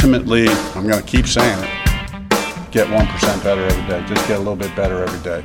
ultimately, 0.00 0.48
I'm 0.48 0.86
going 0.86 1.02
to 1.02 1.06
keep 1.06 1.26
saying 1.26 1.62
it. 1.62 2.70
Get 2.70 2.86
1% 2.86 3.44
better 3.44 3.60
every 3.60 3.86
day. 3.86 4.02
Just 4.08 4.26
get 4.26 4.36
a 4.36 4.38
little 4.38 4.56
bit 4.56 4.74
better 4.74 5.04
every 5.04 5.20
day. 5.20 5.44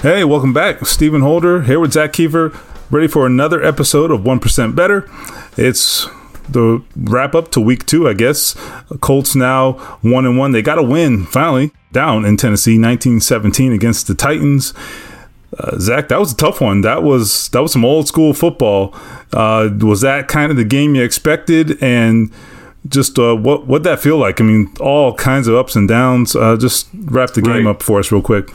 Hey, 0.00 0.24
welcome 0.24 0.54
back. 0.54 0.86
Stephen 0.86 1.20
Holder 1.20 1.60
here 1.60 1.78
with 1.78 1.92
Zach 1.92 2.14
Keefer, 2.14 2.58
ready 2.90 3.08
for 3.08 3.26
another 3.26 3.62
episode 3.62 4.10
of 4.10 4.22
1% 4.22 4.74
Better. 4.74 5.06
It's 5.58 6.06
the 6.48 6.82
wrap 6.96 7.34
up 7.34 7.50
to 7.50 7.60
week 7.60 7.84
two, 7.84 8.08
I 8.08 8.14
guess. 8.14 8.54
Colts 9.02 9.36
now 9.36 9.72
one 10.00 10.24
and 10.24 10.38
one. 10.38 10.52
They 10.52 10.62
got 10.62 10.78
a 10.78 10.82
win 10.82 11.26
finally 11.26 11.70
down 11.92 12.24
in 12.24 12.38
Tennessee, 12.38 12.78
1917 12.78 13.70
against 13.74 14.06
the 14.06 14.14
Titans. 14.14 14.72
Uh, 15.58 15.76
Zach, 15.78 16.08
that 16.08 16.18
was 16.18 16.32
a 16.32 16.36
tough 16.36 16.62
one. 16.62 16.80
That 16.80 17.02
was 17.02 17.50
that 17.50 17.60
was 17.60 17.72
some 17.72 17.84
old 17.84 18.08
school 18.08 18.32
football. 18.32 18.94
Uh, 19.30 19.68
was 19.78 20.00
that 20.00 20.26
kind 20.26 20.50
of 20.50 20.56
the 20.56 20.64
game 20.64 20.94
you 20.94 21.02
expected? 21.02 21.76
And 21.82 22.32
just 22.88 23.18
uh, 23.18 23.36
what 23.36 23.66
what 23.66 23.82
that 23.82 24.00
feel 24.00 24.18
like? 24.18 24.40
I 24.40 24.44
mean, 24.44 24.72
all 24.80 25.14
kinds 25.14 25.48
of 25.48 25.54
ups 25.54 25.76
and 25.76 25.88
downs. 25.88 26.34
Uh, 26.34 26.56
just 26.56 26.88
wrap 26.94 27.30
the 27.30 27.42
game 27.42 27.66
right. 27.66 27.70
up 27.70 27.82
for 27.82 27.98
us 27.98 28.10
real 28.10 28.22
quick. 28.22 28.50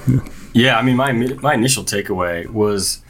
Yeah, 0.54 0.78
I 0.78 0.84
mean, 0.84 0.96
my 0.96 1.12
my 1.12 1.54
initial 1.54 1.84
takeaway 1.84 2.48
was 2.48 3.02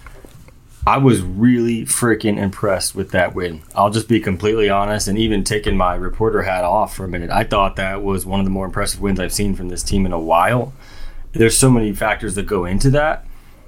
I 0.88 0.98
was 0.98 1.22
really 1.22 1.86
freaking 1.86 2.38
impressed 2.38 2.96
with 2.96 3.12
that 3.12 3.36
win. 3.36 3.62
I'll 3.76 3.92
just 3.92 4.08
be 4.08 4.20
completely 4.20 4.70
honest, 4.70 5.08
and 5.08 5.18
even 5.18 5.44
taking 5.44 5.78
my 5.78 5.96
reporter 5.96 6.42
hat 6.42 6.64
off 6.64 6.96
for 6.96 7.06
a 7.06 7.08
minute, 7.08 7.30
I 7.30 7.44
thought 7.44 7.76
that 7.76 8.02
was 8.02 8.26
one 8.26 8.40
of 8.40 8.46
the 8.46 8.50
more 8.50 8.66
impressive 8.66 9.00
wins 9.00 9.20
I've 9.20 9.32
seen 9.32 9.56
from 9.56 9.70
this 9.70 9.84
team 9.84 10.06
in 10.06 10.12
a 10.12 10.20
while. 10.20 10.74
There's 11.34 11.58
so 11.58 11.70
many 11.70 11.94
factors 11.94 12.34
that 12.36 12.48
go 12.48 12.66
into 12.66 12.90
that 12.90 13.26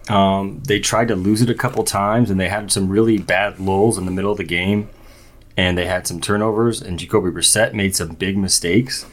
um, 0.09 0.61
they 0.65 0.79
tried 0.79 1.09
to 1.09 1.15
lose 1.15 1.41
it 1.41 1.49
a 1.49 1.55
couple 1.55 1.83
times, 1.83 2.29
and 2.29 2.39
they 2.39 2.49
had 2.49 2.71
some 2.71 2.89
really 2.89 3.17
bad 3.17 3.59
lulls 3.59 3.97
in 3.97 4.05
the 4.05 4.11
middle 4.11 4.31
of 4.31 4.37
the 4.37 4.43
game, 4.43 4.89
and 5.57 5.77
they 5.77 5.85
had 5.85 6.07
some 6.07 6.21
turnovers, 6.21 6.81
and 6.81 6.97
Jacoby 6.99 7.31
Brissett 7.31 7.73
made 7.73 7.95
some 7.95 8.09
big 8.09 8.37
mistakes. 8.37 9.05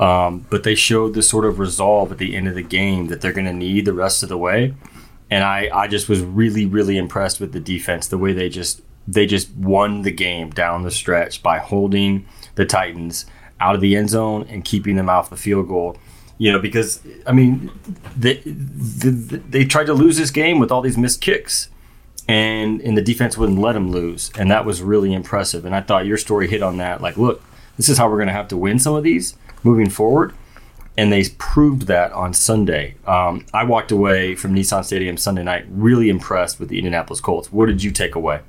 Um, 0.00 0.44
but 0.50 0.64
they 0.64 0.74
showed 0.74 1.14
the 1.14 1.22
sort 1.22 1.44
of 1.44 1.60
resolve 1.60 2.10
at 2.10 2.18
the 2.18 2.34
end 2.34 2.48
of 2.48 2.56
the 2.56 2.62
game 2.62 3.06
that 3.06 3.20
they're 3.20 3.32
going 3.32 3.46
to 3.46 3.52
need 3.52 3.84
the 3.84 3.92
rest 3.92 4.24
of 4.24 4.28
the 4.28 4.36
way. 4.36 4.74
And 5.30 5.44
I, 5.44 5.70
I 5.72 5.86
just 5.86 6.08
was 6.08 6.20
really, 6.20 6.66
really 6.66 6.98
impressed 6.98 7.40
with 7.40 7.52
the 7.52 7.60
defense, 7.60 8.08
the 8.08 8.18
way 8.18 8.32
they 8.32 8.48
just 8.48 8.82
they 9.06 9.26
just 9.26 9.54
won 9.54 10.02
the 10.02 10.10
game 10.10 10.50
down 10.50 10.82
the 10.82 10.90
stretch 10.90 11.42
by 11.42 11.58
holding 11.58 12.26
the 12.54 12.64
Titans 12.64 13.26
out 13.60 13.74
of 13.74 13.80
the 13.80 13.94
end 13.96 14.10
zone 14.10 14.46
and 14.48 14.64
keeping 14.64 14.96
them 14.96 15.08
off 15.08 15.30
the 15.30 15.36
field 15.36 15.68
goal 15.68 15.96
you 16.38 16.50
know, 16.50 16.58
because 16.58 17.00
I 17.26 17.32
mean, 17.32 17.70
they, 18.16 18.34
they, 18.44 19.10
they 19.10 19.64
tried 19.64 19.86
to 19.86 19.94
lose 19.94 20.16
this 20.16 20.30
game 20.30 20.58
with 20.58 20.70
all 20.72 20.80
these 20.80 20.98
missed 20.98 21.20
kicks, 21.20 21.68
and 22.28 22.80
and 22.80 22.96
the 22.96 23.02
defense 23.02 23.36
wouldn't 23.36 23.58
let 23.58 23.72
them 23.72 23.90
lose, 23.90 24.30
and 24.38 24.50
that 24.50 24.64
was 24.64 24.82
really 24.82 25.12
impressive. 25.12 25.64
And 25.64 25.74
I 25.74 25.80
thought 25.80 26.06
your 26.06 26.16
story 26.16 26.48
hit 26.48 26.62
on 26.62 26.78
that. 26.78 27.00
Like, 27.00 27.16
look, 27.16 27.42
this 27.76 27.88
is 27.88 27.98
how 27.98 28.08
we're 28.08 28.16
going 28.16 28.28
to 28.28 28.34
have 28.34 28.48
to 28.48 28.56
win 28.56 28.78
some 28.78 28.94
of 28.94 29.04
these 29.04 29.36
moving 29.62 29.90
forward, 29.90 30.34
and 30.96 31.12
they 31.12 31.28
proved 31.38 31.82
that 31.82 32.12
on 32.12 32.32
Sunday. 32.32 32.94
Um, 33.06 33.44
I 33.52 33.64
walked 33.64 33.92
away 33.92 34.34
from 34.34 34.54
Nissan 34.54 34.84
Stadium 34.84 35.16
Sunday 35.16 35.42
night 35.42 35.66
really 35.68 36.08
impressed 36.08 36.60
with 36.60 36.68
the 36.68 36.78
Indianapolis 36.78 37.20
Colts. 37.20 37.52
What 37.52 37.66
did 37.66 37.82
you 37.82 37.90
take 37.90 38.14
away? 38.14 38.40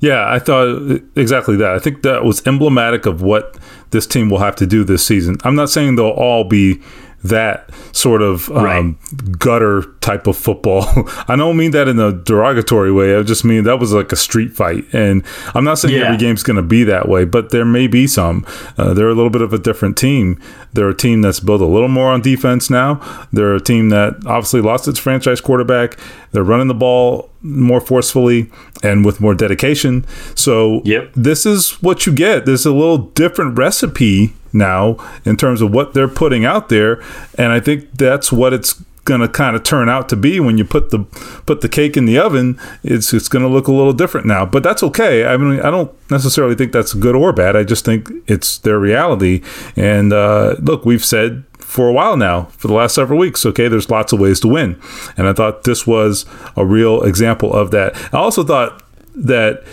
Yeah, 0.00 0.24
I 0.26 0.38
thought 0.38 1.02
exactly 1.14 1.56
that. 1.56 1.72
I 1.72 1.78
think 1.78 2.02
that 2.02 2.24
was 2.24 2.46
emblematic 2.46 3.04
of 3.04 3.20
what 3.20 3.58
this 3.90 4.06
team 4.06 4.30
will 4.30 4.38
have 4.38 4.56
to 4.56 4.66
do 4.66 4.82
this 4.82 5.04
season. 5.04 5.36
I'm 5.44 5.54
not 5.54 5.68
saying 5.68 5.96
they'll 5.96 6.08
all 6.08 6.44
be 6.44 6.80
that 7.22 7.70
sort 7.92 8.22
of 8.22 8.50
um, 8.50 8.64
right. 8.64 9.38
gutter 9.38 9.82
type 10.00 10.26
of 10.26 10.36
football. 10.36 10.84
I 11.28 11.36
don't 11.36 11.56
mean 11.56 11.72
that 11.72 11.88
in 11.88 11.98
a 11.98 12.12
derogatory 12.12 12.90
way. 12.90 13.16
I 13.16 13.22
just 13.22 13.44
mean 13.44 13.64
that 13.64 13.78
was 13.78 13.92
like 13.92 14.10
a 14.12 14.16
street 14.16 14.52
fight. 14.52 14.84
And 14.92 15.24
I'm 15.54 15.64
not 15.64 15.78
saying 15.78 15.94
yeah. 15.94 16.04
every 16.04 16.16
game's 16.16 16.42
going 16.42 16.56
to 16.56 16.62
be 16.62 16.84
that 16.84 17.08
way, 17.08 17.24
but 17.24 17.50
there 17.50 17.64
may 17.64 17.86
be 17.86 18.06
some. 18.06 18.46
Uh, 18.78 18.94
they're 18.94 19.08
a 19.08 19.14
little 19.14 19.30
bit 19.30 19.42
of 19.42 19.52
a 19.52 19.58
different 19.58 19.98
team. 19.98 20.40
They're 20.72 20.88
a 20.88 20.94
team 20.94 21.20
that's 21.20 21.40
built 21.40 21.60
a 21.60 21.66
little 21.66 21.88
more 21.88 22.10
on 22.10 22.22
defense 22.22 22.70
now. 22.70 23.26
They're 23.32 23.54
a 23.54 23.60
team 23.60 23.90
that 23.90 24.14
obviously 24.26 24.60
lost 24.60 24.88
its 24.88 24.98
franchise 24.98 25.40
quarterback. 25.40 25.98
They're 26.32 26.44
running 26.44 26.68
the 26.68 26.74
ball 26.74 27.30
more 27.42 27.80
forcefully 27.80 28.50
and 28.82 29.04
with 29.04 29.20
more 29.20 29.34
dedication. 29.34 30.06
So 30.34 30.80
yep. 30.84 31.10
this 31.14 31.44
is 31.44 31.82
what 31.82 32.06
you 32.06 32.12
get. 32.12 32.46
There's 32.46 32.66
a 32.66 32.72
little 32.72 32.98
different 32.98 33.58
recipe 33.58 34.34
now 34.52 34.96
in 35.24 35.36
terms 35.36 35.60
of 35.62 35.72
what 35.72 35.94
they're 35.94 36.08
putting 36.08 36.44
out 36.44 36.68
there, 36.68 37.02
and 37.36 37.52
I 37.52 37.60
think 37.60 37.92
that's 37.92 38.32
what 38.32 38.52
it's 38.52 38.82
going 39.04 39.20
to 39.20 39.28
kind 39.28 39.56
of 39.56 39.62
turn 39.62 39.88
out 39.88 40.08
to 40.08 40.16
be 40.16 40.38
when 40.40 40.58
you 40.58 40.64
put 40.64 40.90
the 40.90 41.00
put 41.46 41.62
the 41.62 41.68
cake 41.68 41.96
in 41.96 42.04
the 42.04 42.18
oven. 42.18 42.58
It's 42.82 43.12
it's 43.12 43.28
going 43.28 43.42
to 43.42 43.48
look 43.48 43.66
a 43.66 43.72
little 43.72 43.92
different 43.92 44.26
now, 44.26 44.46
but 44.46 44.62
that's 44.62 44.82
okay. 44.82 45.26
I 45.26 45.36
mean, 45.36 45.60
I 45.60 45.70
don't 45.70 45.92
necessarily 46.10 46.54
think 46.54 46.72
that's 46.72 46.94
good 46.94 47.16
or 47.16 47.32
bad. 47.32 47.56
I 47.56 47.64
just 47.64 47.84
think 47.84 48.10
it's 48.26 48.58
their 48.58 48.78
reality. 48.78 49.42
And 49.76 50.12
uh, 50.12 50.56
look, 50.60 50.84
we've 50.84 51.04
said 51.04 51.44
for 51.58 51.88
a 51.88 51.92
while 51.92 52.16
now, 52.16 52.44
for 52.56 52.68
the 52.68 52.74
last 52.74 52.94
several 52.94 53.18
weeks. 53.18 53.46
Okay, 53.46 53.68
there's 53.68 53.90
lots 53.90 54.12
of 54.12 54.20
ways 54.20 54.40
to 54.40 54.48
win, 54.48 54.80
and 55.16 55.26
I 55.26 55.32
thought 55.32 55.64
this 55.64 55.86
was 55.86 56.26
a 56.56 56.64
real 56.64 57.02
example 57.02 57.52
of 57.52 57.70
that. 57.70 57.96
I 58.12 58.18
also 58.18 58.44
thought 58.44 58.82
that 59.14 59.64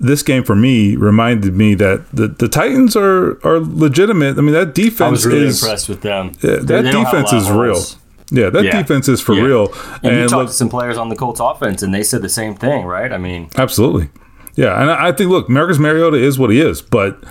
this 0.00 0.22
game 0.22 0.44
for 0.44 0.54
me 0.54 0.96
reminded 0.96 1.54
me 1.54 1.74
that 1.74 2.10
the, 2.12 2.28
the 2.28 2.48
Titans 2.48 2.96
are 2.96 3.38
are 3.46 3.60
legitimate. 3.60 4.38
I 4.38 4.40
mean, 4.40 4.54
that 4.54 4.74
defense. 4.74 5.00
I 5.00 5.08
was 5.08 5.26
really 5.26 5.46
is, 5.46 5.62
impressed 5.62 5.88
with 5.88 6.02
them. 6.02 6.32
Yeah, 6.42 6.56
that 6.56 6.66
they 6.66 6.90
defense 6.90 7.32
is 7.32 7.50
real. 7.50 7.82
Yeah, 8.30 8.50
that 8.50 8.64
yeah. 8.64 8.80
defense 8.80 9.08
is 9.08 9.20
for 9.20 9.34
yeah. 9.34 9.42
real. 9.42 9.72
And, 10.02 10.06
and 10.06 10.16
you 10.16 10.28
talked 10.28 10.32
look, 10.32 10.46
to 10.48 10.54
some 10.54 10.68
players 10.68 10.96
on 10.96 11.08
the 11.08 11.16
Colts 11.16 11.40
offense, 11.40 11.82
and 11.82 11.94
they 11.94 12.02
said 12.02 12.22
the 12.22 12.28
same 12.28 12.54
thing, 12.54 12.84
right? 12.84 13.12
I 13.12 13.18
mean, 13.18 13.50
absolutely. 13.56 14.10
Yeah, 14.56 14.80
and 14.80 14.90
I 14.90 15.12
think 15.12 15.30
look, 15.30 15.48
Marcus 15.48 15.78
Mariota 15.78 16.16
is 16.16 16.38
what 16.38 16.50
he 16.50 16.60
is, 16.60 16.80
but 16.80 17.22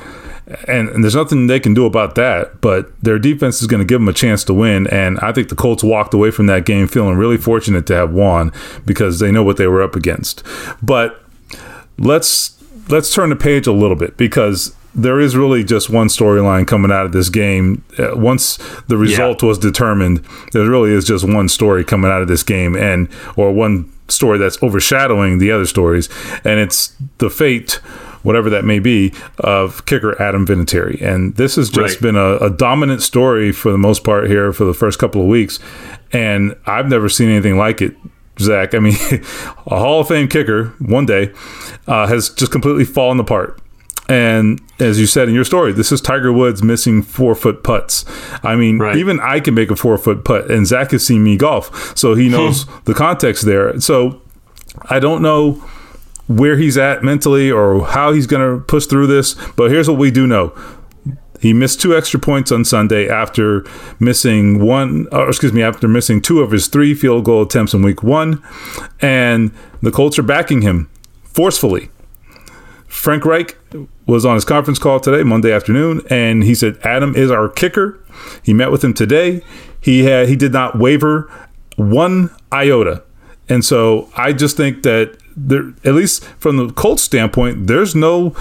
and, 0.68 0.90
and, 0.90 1.03
there's 1.03 1.16
nothing 1.16 1.47
they 1.47 1.59
can 1.59 1.73
do 1.73 1.85
about 1.85 2.16
that. 2.16 2.59
But 2.59 2.91
their 3.02 3.18
defense 3.18 3.62
is 3.62 3.68
going 3.68 3.79
to 3.79 3.85
give 3.85 4.02
them 4.02 4.09
a 4.09 4.13
chance 4.13 4.44
to 4.46 4.53
win, 4.53 4.88
and 4.88 5.19
I 5.19 5.31
think 5.31 5.50
the 5.50 5.56
Colts 5.56 5.84
walked 5.84 6.13
away 6.13 6.31
from 6.31 6.47
that 6.47 6.66
game 6.66 6.88
feeling 6.88 7.16
really 7.16 7.38
fortunate 7.38 7.88
to 7.88 7.96
have 7.96 8.12
won 8.12 8.52
because 8.85 9.19
they 9.19 9.31
know 9.31 9.44
what 9.44 9.57
they 9.57 9.68
were 9.68 9.81
up 9.81 9.96
against. 9.96 10.44
But 10.81 11.22
let's 11.97 12.61
let's 12.89 13.13
turn 13.13 13.29
the 13.29 13.35
page 13.35 13.67
a 13.67 13.71
little 13.71 13.95
bit 13.95 14.17
because 14.17 14.75
there 14.95 15.19
is 15.19 15.35
really 15.35 15.63
just 15.63 15.89
one 15.89 16.07
storyline 16.07 16.67
coming 16.67 16.91
out 16.91 17.05
of 17.05 17.11
this 17.11 17.29
game. 17.29 17.83
Uh, 17.97 18.15
once 18.15 18.57
the 18.87 18.97
result 18.97 19.41
yeah. 19.41 19.49
was 19.49 19.57
determined, 19.57 20.23
there 20.51 20.69
really 20.69 20.91
is 20.91 21.05
just 21.05 21.27
one 21.27 21.49
story 21.49 21.83
coming 21.83 22.11
out 22.11 22.21
of 22.21 22.27
this 22.27 22.43
game, 22.43 22.75
and 22.75 23.09
or 23.35 23.51
one 23.51 23.91
story 24.07 24.37
that's 24.37 24.61
overshadowing 24.61 25.39
the 25.39 25.51
other 25.51 25.65
stories, 25.65 26.09
and 26.43 26.59
it's 26.59 26.95
the 27.17 27.29
fate 27.29 27.79
whatever 28.23 28.49
that 28.49 28.65
may 28.65 28.79
be, 28.79 29.13
of 29.39 29.85
kicker 29.85 30.19
Adam 30.21 30.47
Vinatieri. 30.47 31.01
And 31.01 31.35
this 31.35 31.57
has 31.57 31.69
just 31.69 31.95
right. 31.95 32.01
been 32.01 32.15
a, 32.15 32.37
a, 32.37 32.49
dominant 32.49 33.01
story 33.01 33.51
for 33.51 33.71
the 33.71 33.77
most 33.77 34.03
part 34.03 34.29
here 34.29 34.51
for 34.53 34.63
the 34.63 34.73
first 34.73 34.97
couple 34.97 35.21
of 35.21 35.27
weeks. 35.27 35.59
And 36.11 36.55
I've 36.65 36.87
never 36.87 37.09
seen 37.09 37.29
anything 37.29 37.57
like 37.57 37.81
it. 37.81 37.95
Zach, 38.39 38.73
I 38.73 38.79
mean, 38.79 38.95
a 39.67 39.79
Hall 39.79 40.01
of 40.01 40.07
Fame 40.07 40.27
kicker 40.27 40.69
one 40.79 41.05
day 41.05 41.33
uh, 41.88 42.07
has 42.07 42.29
just 42.29 42.51
completely 42.51 42.85
fallen 42.85 43.19
apart. 43.19 43.59
And 44.09 44.61
as 44.79 44.99
you 44.99 45.05
said 45.05 45.29
in 45.29 45.35
your 45.35 45.45
story, 45.45 45.71
this 45.71 45.91
is 45.91 46.01
Tiger 46.01 46.33
Woods 46.33 46.61
missing 46.61 47.01
four 47.01 47.35
foot 47.35 47.63
putts. 47.63 48.03
I 48.43 48.55
mean, 48.55 48.77
right. 48.77 48.97
even 48.97 49.19
I 49.22 49.39
can 49.39 49.53
make 49.53 49.72
a 49.72 49.75
four 49.75 49.97
foot 49.97 50.25
putt, 50.25 50.51
and 50.51 50.67
Zach 50.67 50.91
has 50.91 51.05
seen 51.05 51.23
me 51.23 51.38
golf, 51.38 51.97
so 51.97 52.13
he 52.13 52.27
knows 52.27 52.66
the 52.83 52.93
context 52.93 53.45
there. 53.45 53.79
So 53.79 54.22
I 54.89 54.99
don't 54.99 55.22
know 55.22 55.63
where 56.27 56.57
he's 56.57 56.77
at 56.77 57.03
mentally 57.03 57.51
or 57.51 57.85
how 57.85 58.11
he's 58.13 58.27
going 58.27 58.59
to 58.59 58.63
push 58.66 58.85
through 58.85 59.07
this. 59.07 59.35
But 59.55 59.72
here's 59.72 59.89
what 59.89 59.97
we 59.97 60.11
do 60.11 60.27
know. 60.27 60.49
He 61.43 61.51
missed 61.51 61.81
two 61.81 61.93
extra 61.93 62.21
points 62.21 62.53
on 62.53 62.63
Sunday 62.63 63.09
after 63.09 63.65
missing 63.99 64.65
one, 64.65 65.09
or 65.11 65.27
excuse 65.27 65.51
me, 65.51 65.61
after 65.61 65.89
missing 65.89 66.21
two 66.21 66.39
of 66.39 66.51
his 66.51 66.67
three 66.67 66.93
field 66.93 67.25
goal 67.25 67.41
attempts 67.41 67.73
in 67.73 67.81
week 67.81 68.01
one. 68.01 68.41
And 69.01 69.51
the 69.81 69.91
Colts 69.91 70.17
are 70.17 70.23
backing 70.23 70.61
him 70.61 70.89
forcefully. 71.25 71.90
Frank 72.87 73.25
Reich 73.25 73.57
was 74.05 74.25
on 74.25 74.35
his 74.35 74.45
conference 74.45 74.79
call 74.79 75.01
today, 75.01 75.23
Monday 75.23 75.51
afternoon, 75.51 76.01
and 76.09 76.45
he 76.45 76.55
said 76.55 76.79
Adam 76.85 77.13
is 77.13 77.29
our 77.29 77.49
kicker. 77.49 77.99
He 78.41 78.53
met 78.53 78.72
with 78.72 78.81
him 78.81 78.93
today. 78.93 79.43
He 79.81 80.05
had 80.05 80.29
he 80.29 80.37
did 80.37 80.53
not 80.53 80.79
waver 80.79 81.29
one 81.75 82.34
iota. 82.53 83.03
And 83.49 83.66
so 83.66 84.09
I 84.16 84.31
just 84.31 84.55
think 84.55 84.84
that 84.84 85.17
there, 85.35 85.73
at 85.84 85.93
least 85.93 86.23
from 86.39 86.55
the 86.55 86.72
Colts 86.72 87.03
standpoint, 87.03 87.67
there's 87.67 87.96
no 87.96 88.34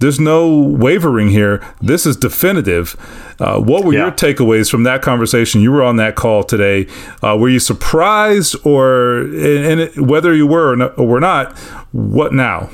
there's 0.00 0.18
no 0.18 0.58
wavering 0.58 1.28
here. 1.28 1.62
This 1.80 2.06
is 2.06 2.16
definitive. 2.16 2.96
Uh, 3.38 3.60
what 3.60 3.84
were 3.84 3.92
yeah. 3.92 4.00
your 4.00 4.10
takeaways 4.10 4.70
from 4.70 4.82
that 4.84 5.02
conversation? 5.02 5.60
You 5.60 5.72
were 5.72 5.82
on 5.82 5.96
that 5.96 6.16
call 6.16 6.42
today. 6.42 6.86
Uh, 7.22 7.36
were 7.38 7.50
you 7.50 7.60
surprised, 7.60 8.56
or 8.64 9.18
and, 9.20 9.80
and 9.80 10.08
whether 10.08 10.34
you 10.34 10.46
were 10.46 10.72
or, 10.72 10.76
not, 10.76 10.98
or 10.98 11.06
were 11.06 11.20
not, 11.20 11.56
what 11.92 12.32
now? 12.32 12.70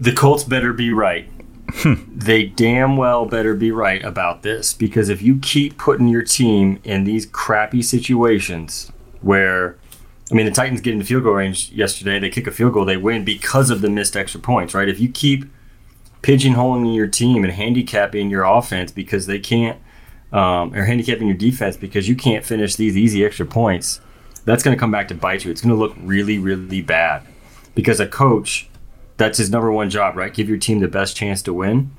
The 0.00 0.12
Colts 0.12 0.44
better 0.44 0.72
be 0.72 0.92
right. 0.92 1.28
Hmm. 1.70 1.94
they 2.08 2.44
damn 2.46 2.96
well 2.96 3.26
better 3.26 3.54
be 3.54 3.70
right 3.70 4.02
about 4.02 4.42
this 4.42 4.72
because 4.72 5.10
if 5.10 5.20
you 5.20 5.38
keep 5.38 5.76
putting 5.76 6.08
your 6.08 6.22
team 6.22 6.80
in 6.82 7.04
these 7.04 7.26
crappy 7.26 7.82
situations 7.82 8.90
where 9.20 9.76
I 10.30 10.34
mean, 10.34 10.46
the 10.46 10.52
Titans 10.52 10.80
get 10.80 10.92
into 10.92 11.06
field 11.06 11.24
goal 11.24 11.34
range 11.34 11.70
yesterday. 11.70 12.18
They 12.18 12.28
kick 12.28 12.46
a 12.46 12.50
field 12.50 12.74
goal, 12.74 12.84
they 12.84 12.96
win 12.96 13.24
because 13.24 13.70
of 13.70 13.80
the 13.80 13.88
missed 13.88 14.16
extra 14.16 14.40
points, 14.40 14.74
right? 14.74 14.88
If 14.88 15.00
you 15.00 15.08
keep 15.08 15.46
pigeonholing 16.22 16.94
your 16.94 17.06
team 17.06 17.44
and 17.44 17.52
handicapping 17.52 18.28
your 18.28 18.44
offense 18.44 18.92
because 18.92 19.26
they 19.26 19.38
can't, 19.38 19.80
um, 20.32 20.74
or 20.74 20.84
handicapping 20.84 21.26
your 21.26 21.36
defense 21.36 21.76
because 21.76 22.08
you 22.08 22.16
can't 22.16 22.44
finish 22.44 22.76
these 22.76 22.96
easy 22.96 23.24
extra 23.24 23.46
points, 23.46 24.00
that's 24.44 24.62
going 24.62 24.76
to 24.76 24.80
come 24.80 24.90
back 24.90 25.08
to 25.08 25.14
bite 25.14 25.44
you. 25.44 25.50
It's 25.50 25.60
going 25.60 25.74
to 25.74 25.78
look 25.78 25.94
really, 25.98 26.38
really 26.38 26.82
bad 26.82 27.22
because 27.74 28.00
a 28.00 28.06
coach, 28.06 28.68
that's 29.16 29.38
his 29.38 29.50
number 29.50 29.70
one 29.72 29.90
job, 29.90 30.16
right? 30.16 30.32
Give 30.32 30.48
your 30.48 30.58
team 30.58 30.80
the 30.80 30.88
best 30.88 31.16
chance 31.16 31.42
to 31.42 31.54
win. 31.54 31.90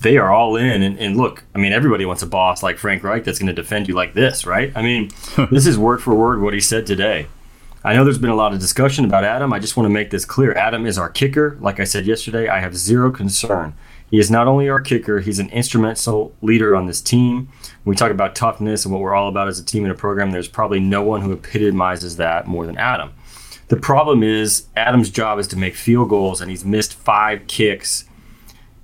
They 0.00 0.16
are 0.16 0.30
all 0.30 0.56
in. 0.56 0.82
And, 0.82 0.98
and 0.98 1.16
look, 1.16 1.44
I 1.54 1.58
mean, 1.58 1.72
everybody 1.72 2.06
wants 2.06 2.22
a 2.22 2.26
boss 2.26 2.62
like 2.62 2.78
Frank 2.78 3.02
Reich 3.02 3.24
that's 3.24 3.38
going 3.38 3.48
to 3.48 3.52
defend 3.52 3.88
you 3.88 3.94
like 3.94 4.14
this, 4.14 4.46
right? 4.46 4.72
I 4.76 4.82
mean, 4.82 5.10
this 5.50 5.66
is 5.66 5.76
word 5.76 6.02
for 6.02 6.14
word 6.14 6.40
what 6.40 6.54
he 6.54 6.60
said 6.60 6.86
today. 6.86 7.26
I 7.84 7.94
know 7.94 8.02
there's 8.02 8.18
been 8.18 8.30
a 8.30 8.34
lot 8.34 8.52
of 8.52 8.58
discussion 8.58 9.04
about 9.04 9.22
Adam. 9.22 9.52
I 9.52 9.60
just 9.60 9.76
want 9.76 9.84
to 9.84 9.92
make 9.92 10.10
this 10.10 10.24
clear. 10.24 10.52
Adam 10.54 10.84
is 10.84 10.98
our 10.98 11.08
kicker. 11.08 11.56
Like 11.60 11.78
I 11.78 11.84
said 11.84 12.06
yesterday, 12.06 12.48
I 12.48 12.58
have 12.58 12.76
zero 12.76 13.12
concern. 13.12 13.74
He 14.10 14.18
is 14.18 14.32
not 14.32 14.48
only 14.48 14.68
our 14.68 14.80
kicker, 14.80 15.20
he's 15.20 15.38
an 15.38 15.48
instrumental 15.50 16.34
leader 16.42 16.74
on 16.74 16.86
this 16.86 17.00
team. 17.00 17.48
When 17.84 17.92
we 17.92 17.96
talk 17.96 18.10
about 18.10 18.34
toughness 18.34 18.84
and 18.84 18.92
what 18.92 19.00
we're 19.00 19.14
all 19.14 19.28
about 19.28 19.46
as 19.46 19.60
a 19.60 19.64
team 19.64 19.84
and 19.84 19.92
a 19.92 19.96
program, 19.96 20.32
there's 20.32 20.48
probably 20.48 20.80
no 20.80 21.02
one 21.02 21.20
who 21.20 21.32
epitomizes 21.32 22.16
that 22.16 22.48
more 22.48 22.66
than 22.66 22.78
Adam. 22.78 23.12
The 23.68 23.76
problem 23.76 24.24
is, 24.24 24.66
Adam's 24.74 25.10
job 25.10 25.38
is 25.38 25.46
to 25.48 25.56
make 25.56 25.76
field 25.76 26.08
goals, 26.08 26.40
and 26.40 26.50
he's 26.50 26.64
missed 26.64 26.94
five 26.94 27.46
kicks. 27.46 28.06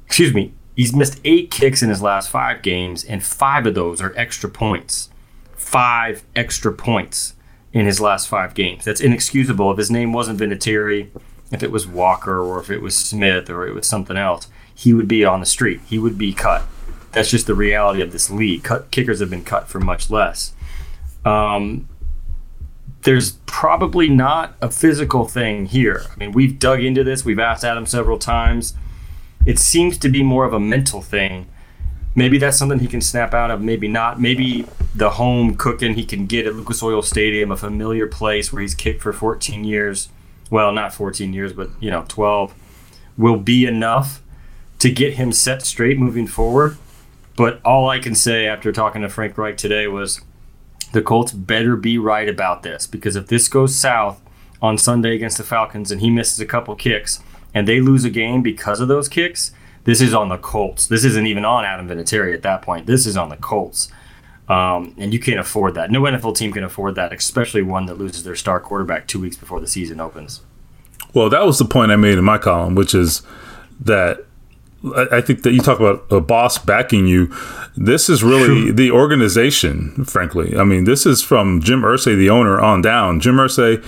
Excuse 0.06 0.32
me, 0.32 0.52
he's 0.76 0.94
missed 0.94 1.20
eight 1.24 1.50
kicks 1.50 1.82
in 1.82 1.88
his 1.88 2.02
last 2.02 2.30
five 2.30 2.62
games, 2.62 3.02
and 3.02 3.24
five 3.24 3.66
of 3.66 3.74
those 3.74 4.00
are 4.00 4.12
extra 4.14 4.48
points. 4.48 5.08
Five 5.56 6.22
extra 6.36 6.72
points 6.72 7.33
in 7.74 7.86
his 7.86 8.00
last 8.00 8.28
five 8.28 8.54
games. 8.54 8.84
That's 8.84 9.00
inexcusable. 9.00 9.72
If 9.72 9.78
his 9.78 9.90
name 9.90 10.12
wasn't 10.12 10.40
Vinatieri, 10.40 11.10
if 11.50 11.62
it 11.62 11.72
was 11.72 11.86
Walker, 11.86 12.40
or 12.40 12.60
if 12.60 12.70
it 12.70 12.80
was 12.80 12.96
Smith, 12.96 13.50
or 13.50 13.66
it 13.66 13.74
was 13.74 13.86
something 13.86 14.16
else, 14.16 14.48
he 14.74 14.94
would 14.94 15.08
be 15.08 15.24
on 15.24 15.40
the 15.40 15.46
street. 15.46 15.80
He 15.84 15.98
would 15.98 16.16
be 16.16 16.32
cut. 16.32 16.62
That's 17.12 17.30
just 17.30 17.46
the 17.46 17.54
reality 17.54 18.00
of 18.00 18.12
this 18.12 18.30
league. 18.30 18.62
Cut, 18.62 18.90
kickers 18.90 19.20
have 19.20 19.28
been 19.28 19.44
cut 19.44 19.68
for 19.68 19.80
much 19.80 20.08
less. 20.08 20.52
Um, 21.24 21.88
there's 23.02 23.32
probably 23.46 24.08
not 24.08 24.54
a 24.60 24.70
physical 24.70 25.26
thing 25.26 25.66
here. 25.66 26.04
I 26.10 26.16
mean, 26.16 26.32
we've 26.32 26.58
dug 26.58 26.82
into 26.82 27.04
this. 27.04 27.24
We've 27.24 27.38
asked 27.38 27.64
Adam 27.64 27.86
several 27.86 28.18
times. 28.18 28.74
It 29.44 29.58
seems 29.58 29.98
to 29.98 30.08
be 30.08 30.22
more 30.22 30.44
of 30.44 30.52
a 30.52 30.60
mental 30.60 31.02
thing 31.02 31.46
maybe 32.14 32.38
that's 32.38 32.58
something 32.58 32.78
he 32.78 32.86
can 32.86 33.00
snap 33.00 33.34
out 33.34 33.50
of. 33.50 33.60
Maybe 33.60 33.88
not. 33.88 34.20
Maybe 34.20 34.66
the 34.94 35.10
home 35.10 35.56
cooking 35.56 35.94
he 35.94 36.04
can 36.04 36.26
get 36.26 36.46
at 36.46 36.54
Lucas 36.54 36.82
Oil 36.82 37.02
Stadium, 37.02 37.50
a 37.50 37.56
familiar 37.56 38.06
place 38.06 38.52
where 38.52 38.62
he's 38.62 38.74
kicked 38.74 39.02
for 39.02 39.12
14 39.12 39.64
years. 39.64 40.08
Well, 40.50 40.72
not 40.72 40.94
14 40.94 41.32
years, 41.32 41.52
but 41.52 41.70
you 41.80 41.90
know, 41.90 42.04
12 42.08 42.54
will 43.16 43.36
be 43.36 43.66
enough 43.66 44.22
to 44.78 44.90
get 44.90 45.14
him 45.14 45.32
set 45.32 45.62
straight 45.62 45.98
moving 45.98 46.26
forward. 46.26 46.76
But 47.36 47.60
all 47.64 47.88
I 47.88 47.98
can 47.98 48.14
say 48.14 48.46
after 48.46 48.70
talking 48.70 49.02
to 49.02 49.08
Frank 49.08 49.36
Reich 49.36 49.56
today 49.56 49.86
was 49.86 50.20
the 50.92 51.02
Colts 51.02 51.32
better 51.32 51.74
be 51.74 51.98
right 51.98 52.28
about 52.28 52.62
this 52.62 52.86
because 52.86 53.16
if 53.16 53.26
this 53.26 53.48
goes 53.48 53.74
south 53.74 54.20
on 54.62 54.78
Sunday 54.78 55.14
against 55.14 55.38
the 55.38 55.42
Falcons 55.42 55.90
and 55.90 56.00
he 56.00 56.10
misses 56.10 56.38
a 56.38 56.46
couple 56.46 56.74
kicks 56.76 57.20
and 57.52 57.66
they 57.66 57.80
lose 57.80 58.04
a 58.04 58.10
game 58.10 58.42
because 58.42 58.80
of 58.80 58.86
those 58.86 59.08
kicks, 59.08 59.52
this 59.84 60.00
is 60.00 60.14
on 60.14 60.28
the 60.28 60.38
Colts. 60.38 60.86
This 60.86 61.04
isn't 61.04 61.26
even 61.26 61.44
on 61.44 61.64
Adam 61.64 61.88
Vinatieri 61.88 62.34
at 62.34 62.42
that 62.42 62.62
point. 62.62 62.86
This 62.86 63.06
is 63.06 63.16
on 63.16 63.28
the 63.28 63.36
Colts. 63.36 63.88
Um, 64.48 64.94
and 64.98 65.12
you 65.12 65.20
can't 65.20 65.40
afford 65.40 65.74
that. 65.74 65.90
No 65.90 66.02
NFL 66.02 66.36
team 66.36 66.52
can 66.52 66.64
afford 66.64 66.96
that, 66.96 67.12
especially 67.12 67.62
one 67.62 67.86
that 67.86 67.94
loses 67.94 68.24
their 68.24 68.36
star 68.36 68.60
quarterback 68.60 69.06
two 69.06 69.20
weeks 69.20 69.36
before 69.36 69.60
the 69.60 69.66
season 69.66 70.00
opens. 70.00 70.42
Well, 71.14 71.30
that 71.30 71.46
was 71.46 71.58
the 71.58 71.64
point 71.64 71.92
I 71.92 71.96
made 71.96 72.18
in 72.18 72.24
my 72.24 72.38
column, 72.38 72.74
which 72.74 72.94
is 72.94 73.22
that 73.80 74.26
I 75.10 75.22
think 75.22 75.44
that 75.44 75.52
you 75.52 75.60
talk 75.60 75.80
about 75.80 76.04
a 76.10 76.20
boss 76.20 76.58
backing 76.58 77.06
you. 77.06 77.34
This 77.74 78.10
is 78.10 78.22
really 78.22 78.70
the 78.70 78.90
organization, 78.90 80.04
frankly. 80.04 80.58
I 80.58 80.64
mean, 80.64 80.84
this 80.84 81.06
is 81.06 81.22
from 81.22 81.62
Jim 81.62 81.80
Irsay, 81.82 82.16
the 82.16 82.28
owner, 82.28 82.60
on 82.60 82.82
down. 82.82 83.18
Jim 83.20 83.36
Irsay 83.36 83.82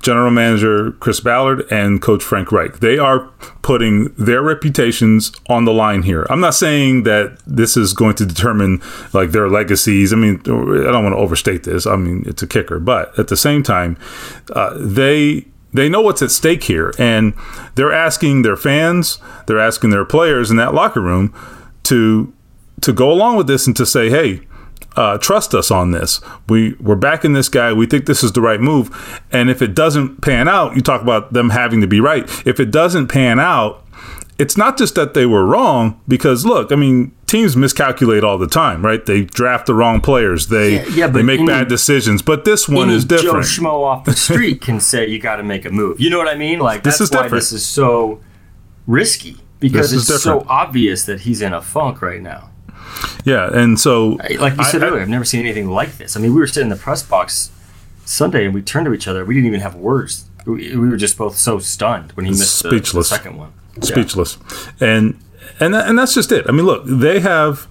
general 0.00 0.30
manager 0.30 0.92
Chris 0.92 1.20
Ballard 1.20 1.70
and 1.70 2.00
coach 2.00 2.22
Frank 2.22 2.52
Reich. 2.52 2.78
They 2.78 2.98
are 2.98 3.28
putting 3.62 4.12
their 4.14 4.42
reputations 4.42 5.32
on 5.48 5.64
the 5.64 5.72
line 5.72 6.02
here. 6.02 6.26
I'm 6.30 6.40
not 6.40 6.54
saying 6.54 7.02
that 7.04 7.38
this 7.46 7.76
is 7.76 7.92
going 7.92 8.14
to 8.16 8.26
determine 8.26 8.80
like 9.12 9.32
their 9.32 9.48
legacies. 9.48 10.12
I 10.12 10.16
mean, 10.16 10.40
I 10.44 10.92
don't 10.92 11.02
want 11.02 11.14
to 11.14 11.18
overstate 11.18 11.64
this. 11.64 11.86
I 11.86 11.96
mean, 11.96 12.24
it's 12.26 12.42
a 12.42 12.46
kicker, 12.46 12.78
but 12.78 13.18
at 13.18 13.28
the 13.28 13.36
same 13.36 13.62
time, 13.62 13.98
uh, 14.50 14.76
they 14.78 15.46
they 15.72 15.88
know 15.88 16.00
what's 16.00 16.22
at 16.22 16.30
stake 16.30 16.64
here, 16.64 16.94
and 16.98 17.34
they're 17.74 17.92
asking 17.92 18.42
their 18.42 18.56
fans, 18.56 19.18
they're 19.46 19.60
asking 19.60 19.90
their 19.90 20.04
players 20.04 20.50
in 20.50 20.56
that 20.56 20.72
locker 20.74 21.00
room 21.00 21.34
to 21.84 22.32
to 22.82 22.92
go 22.92 23.10
along 23.10 23.36
with 23.36 23.46
this 23.46 23.66
and 23.66 23.74
to 23.76 23.86
say, 23.86 24.10
hey 24.10 24.46
uh, 24.96 25.18
trust 25.18 25.54
us 25.54 25.70
on 25.70 25.90
this. 25.90 26.20
We 26.48 26.72
we're 26.74 26.96
backing 26.96 27.34
this 27.34 27.48
guy. 27.48 27.72
We 27.72 27.86
think 27.86 28.06
this 28.06 28.24
is 28.24 28.32
the 28.32 28.40
right 28.40 28.60
move. 28.60 29.20
And 29.30 29.50
if 29.50 29.60
it 29.60 29.74
doesn't 29.74 30.22
pan 30.22 30.48
out, 30.48 30.74
you 30.74 30.82
talk 30.82 31.02
about 31.02 31.32
them 31.32 31.50
having 31.50 31.80
to 31.82 31.86
be 31.86 32.00
right. 32.00 32.24
If 32.46 32.58
it 32.58 32.70
doesn't 32.70 33.08
pan 33.08 33.38
out, 33.38 33.84
it's 34.38 34.56
not 34.56 34.76
just 34.78 34.94
that 34.94 35.14
they 35.14 35.26
were 35.26 35.44
wrong. 35.44 36.00
Because 36.08 36.46
look, 36.46 36.72
I 36.72 36.76
mean, 36.76 37.12
teams 37.26 37.56
miscalculate 37.56 38.24
all 38.24 38.38
the 38.38 38.46
time, 38.46 38.84
right? 38.84 39.04
They 39.04 39.22
draft 39.24 39.66
the 39.66 39.74
wrong 39.74 40.00
players. 40.00 40.48
They 40.48 40.76
yeah, 40.76 40.88
yeah, 40.88 41.06
they 41.08 41.22
make 41.22 41.40
any, 41.40 41.46
bad 41.46 41.68
decisions. 41.68 42.22
But 42.22 42.46
this 42.46 42.66
one 42.66 42.88
is 42.88 43.04
different. 43.04 43.46
Joe 43.46 43.62
Schmo 43.62 43.84
off 43.84 44.04
the 44.04 44.14
street 44.14 44.62
can 44.62 44.80
say 44.80 45.06
you 45.06 45.18
got 45.18 45.36
to 45.36 45.42
make 45.42 45.66
a 45.66 45.70
move. 45.70 46.00
You 46.00 46.08
know 46.08 46.18
what 46.18 46.28
I 46.28 46.36
mean? 46.36 46.58
Like 46.58 46.82
this 46.82 47.00
is 47.02 47.10
why 47.10 47.24
different. 47.24 47.42
this 47.42 47.52
is 47.52 47.66
so 47.66 48.20
risky 48.86 49.36
because 49.60 49.92
it's 49.92 50.22
so 50.22 50.46
obvious 50.48 51.04
that 51.04 51.20
he's 51.20 51.42
in 51.42 51.52
a 51.52 51.60
funk 51.60 52.00
right 52.00 52.22
now. 52.22 52.50
Yeah, 53.24 53.50
and 53.52 53.78
so 53.78 54.18
like 54.38 54.56
you 54.56 54.64
said 54.64 54.82
I, 54.82 54.88
earlier, 54.88 55.02
I've 55.02 55.08
never 55.08 55.24
seen 55.24 55.40
anything 55.40 55.68
like 55.68 55.96
this. 55.98 56.16
I 56.16 56.20
mean, 56.20 56.32
we 56.34 56.40
were 56.40 56.46
sitting 56.46 56.70
in 56.70 56.76
the 56.76 56.82
press 56.82 57.02
box 57.02 57.50
Sunday 58.04 58.44
and 58.44 58.54
we 58.54 58.62
turned 58.62 58.86
to 58.86 58.94
each 58.94 59.08
other. 59.08 59.24
We 59.24 59.34
didn't 59.34 59.48
even 59.48 59.60
have 59.60 59.74
words. 59.74 60.28
We, 60.46 60.76
we 60.76 60.88
were 60.88 60.96
just 60.96 61.18
both 61.18 61.36
so 61.36 61.58
stunned 61.58 62.12
when 62.12 62.26
he 62.26 62.32
missed. 62.32 62.62
The, 62.62 62.70
the 62.70 63.04
second 63.04 63.36
one. 63.36 63.52
Speechless, 63.82 64.38
yeah. 64.80 64.88
and 64.88 65.20
and 65.60 65.74
and 65.74 65.98
that's 65.98 66.14
just 66.14 66.32
it. 66.32 66.46
I 66.48 66.52
mean, 66.52 66.64
look, 66.64 66.84
they 66.86 67.20
have 67.20 67.66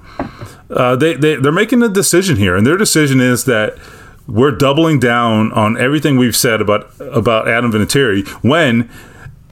uh, 0.69 0.95
they 0.95 1.15
they 1.15 1.35
they're 1.35 1.51
making 1.51 1.81
a 1.81 1.89
decision 1.89 2.35
here, 2.35 2.55
and 2.55 2.67
their 2.67 2.77
decision 2.77 3.19
is 3.19 3.45
that 3.45 3.77
we're 4.27 4.51
doubling 4.51 4.99
down 4.99 5.51
on 5.53 5.77
everything 5.77 6.17
we've 6.17 6.35
said 6.35 6.61
about 6.61 6.91
about 6.99 7.47
Adam 7.47 7.71
Vinatieri 7.71 8.27
when. 8.43 8.89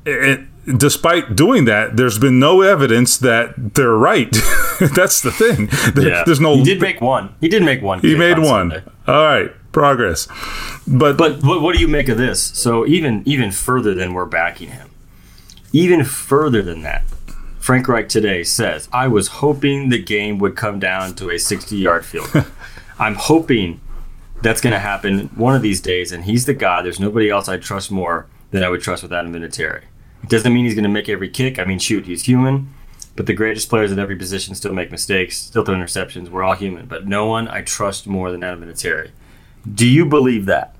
It, 0.06 0.42
despite 0.66 1.36
doing 1.36 1.66
that, 1.66 1.98
there's 1.98 2.18
been 2.18 2.40
no 2.40 2.62
evidence 2.62 3.18
that 3.18 3.74
they're 3.76 3.96
right. 3.96 4.32
That's 4.96 5.22
the 5.22 5.32
thing. 5.32 5.70
There, 5.94 6.10
yeah. 6.10 6.24
There's 6.26 6.40
no. 6.40 6.56
He 6.56 6.64
did 6.64 6.82
make 6.82 7.02
one. 7.02 7.36
He 7.42 7.50
did 7.50 7.64
make 7.64 7.82
one. 7.82 8.00
He 8.00 8.16
made 8.16 8.38
on 8.38 8.44
one. 8.44 8.70
Sunday. 8.72 8.92
All 9.08 9.24
right, 9.24 9.52
progress. 9.72 10.28
But 10.88 11.18
but 11.18 11.44
what 11.44 11.76
do 11.76 11.82
you 11.82 11.88
make 11.88 12.10
of 12.10 12.18
this? 12.18 12.42
So 12.42 12.86
even 12.86 13.24
even 13.26 13.52
further 13.52 13.94
than 13.94 14.14
we're 14.14 14.26
backing 14.26 14.70
him, 14.70 14.90
even 15.72 16.04
further 16.04 16.62
than 16.62 16.82
that, 16.84 17.04
Frank 17.60 17.88
Reich 17.88 18.10
today 18.10 18.44
says, 18.44 18.88
"I 18.92 19.08
was 19.08 19.28
hoping 19.28 19.90
the 19.90 20.02
game 20.02 20.38
would 20.40 20.56
come 20.56 20.80
down 20.80 21.16
to 21.16 21.30
a 21.30 21.36
60-yard 21.36 22.06
field. 22.06 22.30
I'm 23.00 23.16
hoping." 23.16 23.80
That's 24.42 24.60
going 24.60 24.74
to 24.74 24.80
happen 24.80 25.30
one 25.36 25.56
of 25.56 25.62
these 25.62 25.80
days, 25.80 26.12
and 26.12 26.26
he's 26.26 26.46
the 26.46 26.54
guy. 26.54 26.82
There's 26.82 27.00
nobody 27.00 27.30
else 27.30 27.48
I 27.48 27.56
trust 27.56 27.90
more 27.90 28.26
than 28.52 28.62
I 28.62 28.68
would 28.68 28.82
trust 28.82 29.02
with 29.02 29.14
Adam 29.14 29.32
Vinatieri. 29.34 29.84
It 30.24 30.30
doesn't 30.30 30.54
mean 30.54 30.66
he's 30.66 30.74
going 30.74 30.84
to 30.84 30.90
make 30.90 31.10
every 31.10 31.30
kick. 31.30 31.60
I 31.60 31.66
mean, 31.66 31.80
shoot, 31.80 32.06
he's 32.06 32.24
human. 32.24 32.74
But 33.16 33.28
the 33.28 33.34
greatest 33.34 33.70
players 33.70 33.92
at 33.92 34.00
every 34.00 34.16
position 34.16 34.56
still 34.56 34.74
make 34.74 34.90
mistakes, 34.90 35.38
still 35.38 35.64
throw 35.64 35.76
interceptions. 35.76 36.30
We're 36.30 36.44
all 36.44 36.56
human. 36.56 36.88
But 36.88 37.08
no 37.08 37.28
one 37.28 37.48
I 37.48 37.62
trust 37.62 38.08
more 38.08 38.32
than 38.32 38.44
Adam 38.44 38.64
Vinatieri. 38.64 39.12
Do 39.72 39.86
you 39.86 40.06
believe 40.06 40.46
that? 40.46 40.76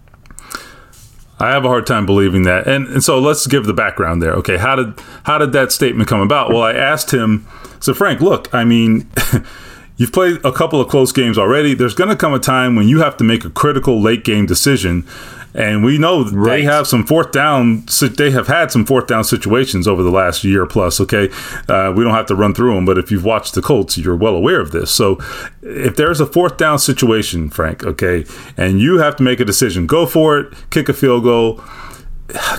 I 1.40 1.50
have 1.50 1.66
a 1.66 1.68
hard 1.68 1.86
time 1.86 2.06
believing 2.06 2.44
that. 2.44 2.68
And, 2.68 2.88
and 2.88 3.04
so 3.04 3.20
let's 3.20 3.46
give 3.48 3.66
the 3.66 3.74
background 3.74 4.22
there. 4.22 4.34
Okay, 4.34 4.58
how 4.58 4.76
did 4.76 4.94
how 5.24 5.38
did 5.38 5.52
that 5.52 5.72
statement 5.72 6.08
come 6.08 6.22
about? 6.22 6.50
Well, 6.50 6.62
I 6.62 6.74
asked 6.74 7.14
him. 7.14 7.46
So 7.80 7.94
Frank, 7.94 8.22
look, 8.22 8.54
I 8.54 8.64
mean, 8.64 9.10
you've 9.98 10.14
played 10.14 10.40
a 10.46 10.52
couple 10.52 10.80
of 10.80 10.88
close 10.88 11.12
games 11.12 11.38
already. 11.38 11.74
There's 11.74 11.96
going 11.96 12.10
to 12.10 12.16
come 12.16 12.34
a 12.34 12.40
time 12.40 12.76
when 12.76 12.88
you 12.88 13.00
have 13.00 13.18
to 13.18 13.24
make 13.24 13.44
a 13.44 13.50
critical 13.50 14.02
late 14.02 14.24
game 14.24 14.46
decision 14.46 15.06
and 15.54 15.84
we 15.84 15.98
know 15.98 16.26
right. 16.26 16.58
they 16.58 16.64
have 16.64 16.88
some 16.88 17.06
fourth 17.06 17.32
down. 17.32 17.86
They 18.02 18.32
have 18.32 18.48
had 18.48 18.72
some 18.72 18.86
fourth 18.86 19.08
down 19.08 19.24
situations 19.24 19.88
over 19.88 20.02
the 20.02 20.12
last 20.12 20.44
year 20.44 20.66
plus. 20.66 21.00
Okay, 21.00 21.30
uh, 21.70 21.94
we 21.96 22.04
don't 22.04 22.14
have 22.14 22.26
to 22.28 22.36
run 22.36 22.54
through 22.54 22.74
them, 22.76 22.86
but 22.86 22.98
if 22.98 23.12
you've 23.12 23.26
watched 23.26 23.54
the 23.54 23.62
Colts, 23.62 23.98
you're 23.98 24.16
well 24.16 24.36
aware 24.36 24.60
of 24.60 24.72
this. 24.72 24.92
So, 24.92 25.18
if 25.62 25.96
there's 25.96 26.20
a 26.20 26.26
fourth 26.26 26.58
down 26.58 26.80
situation, 26.80 27.50
Frank, 27.50 27.84
okay, 27.84 28.26
and 28.58 28.80
you 28.80 28.98
have 28.98 29.16
to 29.18 29.24
make 29.24 29.40
a 29.40 29.46
decision, 29.46 29.86
go 29.88 30.06
for 30.06 30.40
it, 30.40 30.54
kick 30.70 30.90
a 30.90 30.94
field 30.94 31.24
goal. 31.24 31.64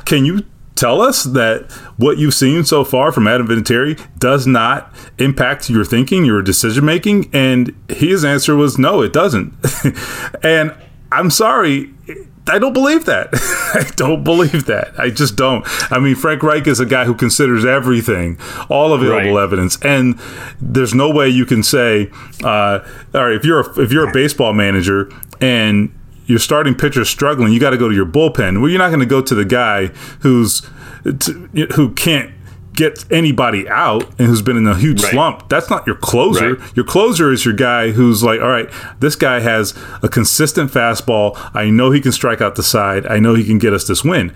Can 0.04 0.24
you 0.24 0.42
tell 0.76 1.00
us 1.00 1.24
that 1.24 1.70
what 1.96 2.18
you've 2.18 2.34
seen 2.34 2.64
so 2.64 2.84
far 2.84 3.12
from 3.12 3.26
Adam 3.26 3.48
Vinatieri 3.48 4.00
does 4.18 4.46
not 4.46 4.94
impact 5.18 5.70
your 5.70 5.84
thinking, 5.84 6.24
your 6.24 6.42
decision 6.42 6.84
making? 6.84 7.30
And 7.32 7.74
his 7.88 8.24
answer 8.24 8.54
was 8.54 8.78
no, 8.78 9.02
it 9.02 9.12
doesn't. 9.12 9.54
and 10.42 10.74
I'm 11.10 11.30
sorry 11.30 11.93
I 12.46 12.58
don't 12.58 12.74
believe 12.74 13.06
that. 13.06 13.28
I 13.74 13.90
don't 13.96 14.22
believe 14.22 14.66
that. 14.66 14.98
I 14.98 15.10
just 15.10 15.36
don't. 15.36 15.64
I 15.90 15.98
mean, 15.98 16.14
Frank 16.14 16.42
Reich 16.42 16.66
is 16.66 16.78
a 16.78 16.86
guy 16.86 17.04
who 17.06 17.14
considers 17.14 17.64
everything, 17.64 18.38
all 18.68 18.92
available 18.92 19.36
right. 19.36 19.42
evidence, 19.42 19.78
and 19.82 20.18
there's 20.60 20.94
no 20.94 21.10
way 21.10 21.28
you 21.28 21.46
can 21.46 21.62
say, 21.62 22.10
uh, 22.42 22.80
all 23.14 23.26
right, 23.26 23.34
if 23.34 23.44
you're 23.44 23.60
a, 23.60 23.80
if 23.80 23.92
you're 23.92 24.08
a 24.08 24.12
baseball 24.12 24.52
manager 24.52 25.10
and 25.40 25.92
your 26.26 26.38
starting 26.38 26.74
pitcher 26.74 27.04
struggling, 27.04 27.52
you 27.52 27.60
got 27.60 27.70
to 27.70 27.78
go 27.78 27.88
to 27.88 27.94
your 27.94 28.06
bullpen. 28.06 28.60
Well, 28.60 28.70
you're 28.70 28.78
not 28.78 28.88
going 28.88 29.00
to 29.00 29.06
go 29.06 29.22
to 29.22 29.34
the 29.34 29.44
guy 29.44 29.86
who's 30.20 30.62
who 31.74 31.92
can't 31.94 32.33
get 32.74 33.04
anybody 33.10 33.68
out 33.68 34.08
and 34.18 34.26
who's 34.26 34.42
been 34.42 34.56
in 34.56 34.66
a 34.66 34.76
huge 34.76 35.02
right. 35.02 35.12
slump. 35.12 35.48
That's 35.48 35.70
not 35.70 35.86
your 35.86 35.96
closer. 35.96 36.54
Right. 36.54 36.76
Your 36.76 36.84
closer 36.84 37.32
is 37.32 37.44
your 37.44 37.54
guy 37.54 37.92
who's 37.92 38.22
like, 38.22 38.40
all 38.40 38.48
right, 38.48 38.68
this 39.00 39.16
guy 39.16 39.40
has 39.40 39.74
a 40.02 40.08
consistent 40.08 40.70
fastball. 40.70 41.38
I 41.54 41.70
know 41.70 41.90
he 41.90 42.00
can 42.00 42.12
strike 42.12 42.40
out 42.40 42.56
the 42.56 42.62
side. 42.62 43.06
I 43.06 43.18
know 43.18 43.34
he 43.34 43.44
can 43.44 43.58
get 43.58 43.72
us 43.72 43.86
this 43.86 44.04
win. 44.04 44.34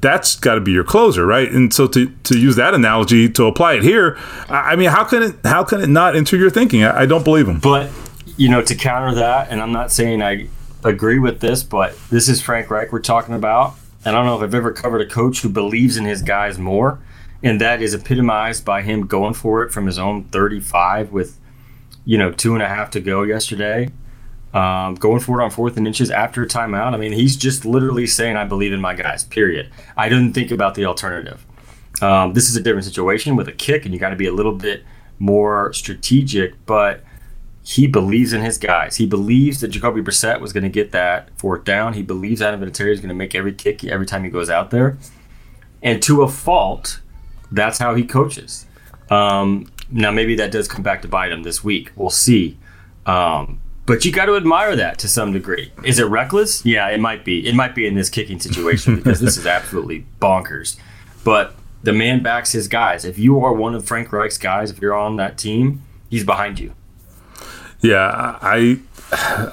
That's 0.00 0.36
got 0.36 0.54
to 0.54 0.60
be 0.60 0.70
your 0.70 0.84
closer, 0.84 1.26
right? 1.26 1.50
And 1.50 1.74
so 1.74 1.88
to, 1.88 2.10
to 2.24 2.38
use 2.38 2.54
that 2.56 2.72
analogy 2.72 3.28
to 3.30 3.46
apply 3.46 3.74
it 3.74 3.82
here, 3.82 4.16
I 4.48 4.76
mean, 4.76 4.90
how 4.90 5.02
can 5.02 5.22
it 5.24 5.34
how 5.42 5.64
can 5.64 5.80
it 5.80 5.88
not 5.88 6.14
enter 6.14 6.36
your 6.36 6.50
thinking? 6.50 6.84
I, 6.84 7.00
I 7.00 7.06
don't 7.06 7.24
believe 7.24 7.48
him. 7.48 7.58
But 7.58 7.90
you 8.36 8.48
know, 8.48 8.62
to 8.62 8.74
counter 8.76 9.16
that, 9.16 9.50
and 9.50 9.60
I'm 9.60 9.72
not 9.72 9.90
saying 9.90 10.22
I 10.22 10.46
agree 10.84 11.18
with 11.18 11.40
this, 11.40 11.64
but 11.64 11.98
this 12.10 12.28
is 12.28 12.40
Frank 12.40 12.70
Reich 12.70 12.92
we're 12.92 13.00
talking 13.00 13.34
about. 13.34 13.74
And 14.04 14.14
I 14.14 14.20
don't 14.20 14.26
know 14.26 14.36
if 14.36 14.42
I've 14.42 14.54
ever 14.54 14.72
covered 14.72 15.00
a 15.00 15.06
coach 15.06 15.40
who 15.40 15.48
believes 15.48 15.96
in 15.96 16.04
his 16.04 16.22
guys 16.22 16.58
more 16.58 17.00
and 17.42 17.60
that 17.60 17.80
is 17.80 17.94
epitomized 17.94 18.64
by 18.64 18.82
him 18.82 19.06
going 19.06 19.34
for 19.34 19.62
it 19.62 19.72
from 19.72 19.86
his 19.86 19.98
own 19.98 20.24
35 20.24 21.12
with 21.12 21.38
you 22.04 22.18
know 22.18 22.32
two 22.32 22.54
and 22.54 22.62
a 22.62 22.68
half 22.68 22.90
to 22.90 23.00
go 23.00 23.22
yesterday 23.22 23.88
um, 24.54 24.94
going 24.94 25.20
for 25.20 25.40
it 25.40 25.44
on 25.44 25.50
fourth 25.50 25.76
and 25.76 25.86
inches 25.86 26.10
after 26.10 26.42
a 26.42 26.46
timeout 26.46 26.94
i 26.94 26.96
mean 26.96 27.12
he's 27.12 27.36
just 27.36 27.64
literally 27.64 28.06
saying 28.06 28.36
i 28.36 28.44
believe 28.44 28.72
in 28.72 28.80
my 28.80 28.94
guys 28.94 29.24
period 29.24 29.70
i 29.96 30.08
didn't 30.08 30.32
think 30.32 30.50
about 30.50 30.74
the 30.74 30.84
alternative 30.84 31.44
um, 32.00 32.32
this 32.32 32.48
is 32.48 32.56
a 32.56 32.62
different 32.62 32.84
situation 32.84 33.36
with 33.36 33.48
a 33.48 33.52
kick 33.52 33.84
and 33.84 33.92
you 33.92 34.00
got 34.00 34.10
to 34.10 34.16
be 34.16 34.26
a 34.26 34.32
little 34.32 34.54
bit 34.54 34.82
more 35.18 35.72
strategic 35.72 36.54
but 36.66 37.02
he 37.68 37.86
believes 37.86 38.32
in 38.32 38.40
his 38.40 38.56
guys. 38.56 38.96
He 38.96 39.04
believes 39.04 39.60
that 39.60 39.68
Jacoby 39.68 40.00
Brissett 40.00 40.40
was 40.40 40.54
going 40.54 40.62
to 40.62 40.70
get 40.70 40.90
that 40.92 41.28
fourth 41.36 41.64
down. 41.64 41.92
He 41.92 42.02
believes 42.02 42.40
Adam 42.40 42.62
Vinatieri 42.62 42.94
is 42.94 43.00
going 43.00 43.10
to 43.10 43.14
make 43.14 43.34
every 43.34 43.52
kick 43.52 43.84
every 43.84 44.06
time 44.06 44.24
he 44.24 44.30
goes 44.30 44.48
out 44.48 44.70
there. 44.70 44.96
And 45.82 46.02
to 46.04 46.22
a 46.22 46.28
fault, 46.28 47.00
that's 47.50 47.78
how 47.78 47.94
he 47.94 48.04
coaches. 48.04 48.66
Um, 49.10 49.70
now, 49.90 50.10
maybe 50.10 50.34
that 50.36 50.50
does 50.50 50.68
come 50.68 50.82
back 50.82 51.02
to 51.02 51.08
bite 51.08 51.32
him 51.32 51.42
this 51.42 51.64
week. 51.64 51.92
We'll 51.96 52.10
see. 52.10 52.58
Um, 53.06 53.60
but 53.86 54.04
you 54.04 54.12
got 54.12 54.26
to 54.26 54.36
admire 54.36 54.76
that 54.76 54.98
to 54.98 55.08
some 55.08 55.32
degree. 55.32 55.72
Is 55.82 55.98
it 55.98 56.04
reckless? 56.04 56.64
Yeah, 56.66 56.88
it 56.88 57.00
might 57.00 57.24
be. 57.24 57.48
It 57.48 57.54
might 57.54 57.74
be 57.74 57.86
in 57.86 57.94
this 57.94 58.10
kicking 58.10 58.38
situation 58.38 58.96
because 58.96 59.20
this 59.20 59.38
is 59.38 59.46
absolutely 59.46 60.04
bonkers. 60.20 60.76
But 61.24 61.54
the 61.82 61.94
man 61.94 62.22
backs 62.22 62.52
his 62.52 62.68
guys. 62.68 63.06
If 63.06 63.18
you 63.18 63.42
are 63.42 63.54
one 63.54 63.74
of 63.74 63.86
Frank 63.86 64.12
Reich's 64.12 64.36
guys, 64.36 64.70
if 64.70 64.80
you're 64.80 64.94
on 64.94 65.16
that 65.16 65.38
team, 65.38 65.82
he's 66.10 66.24
behind 66.24 66.60
you. 66.60 66.74
Yeah, 67.80 68.38
I 68.42 68.78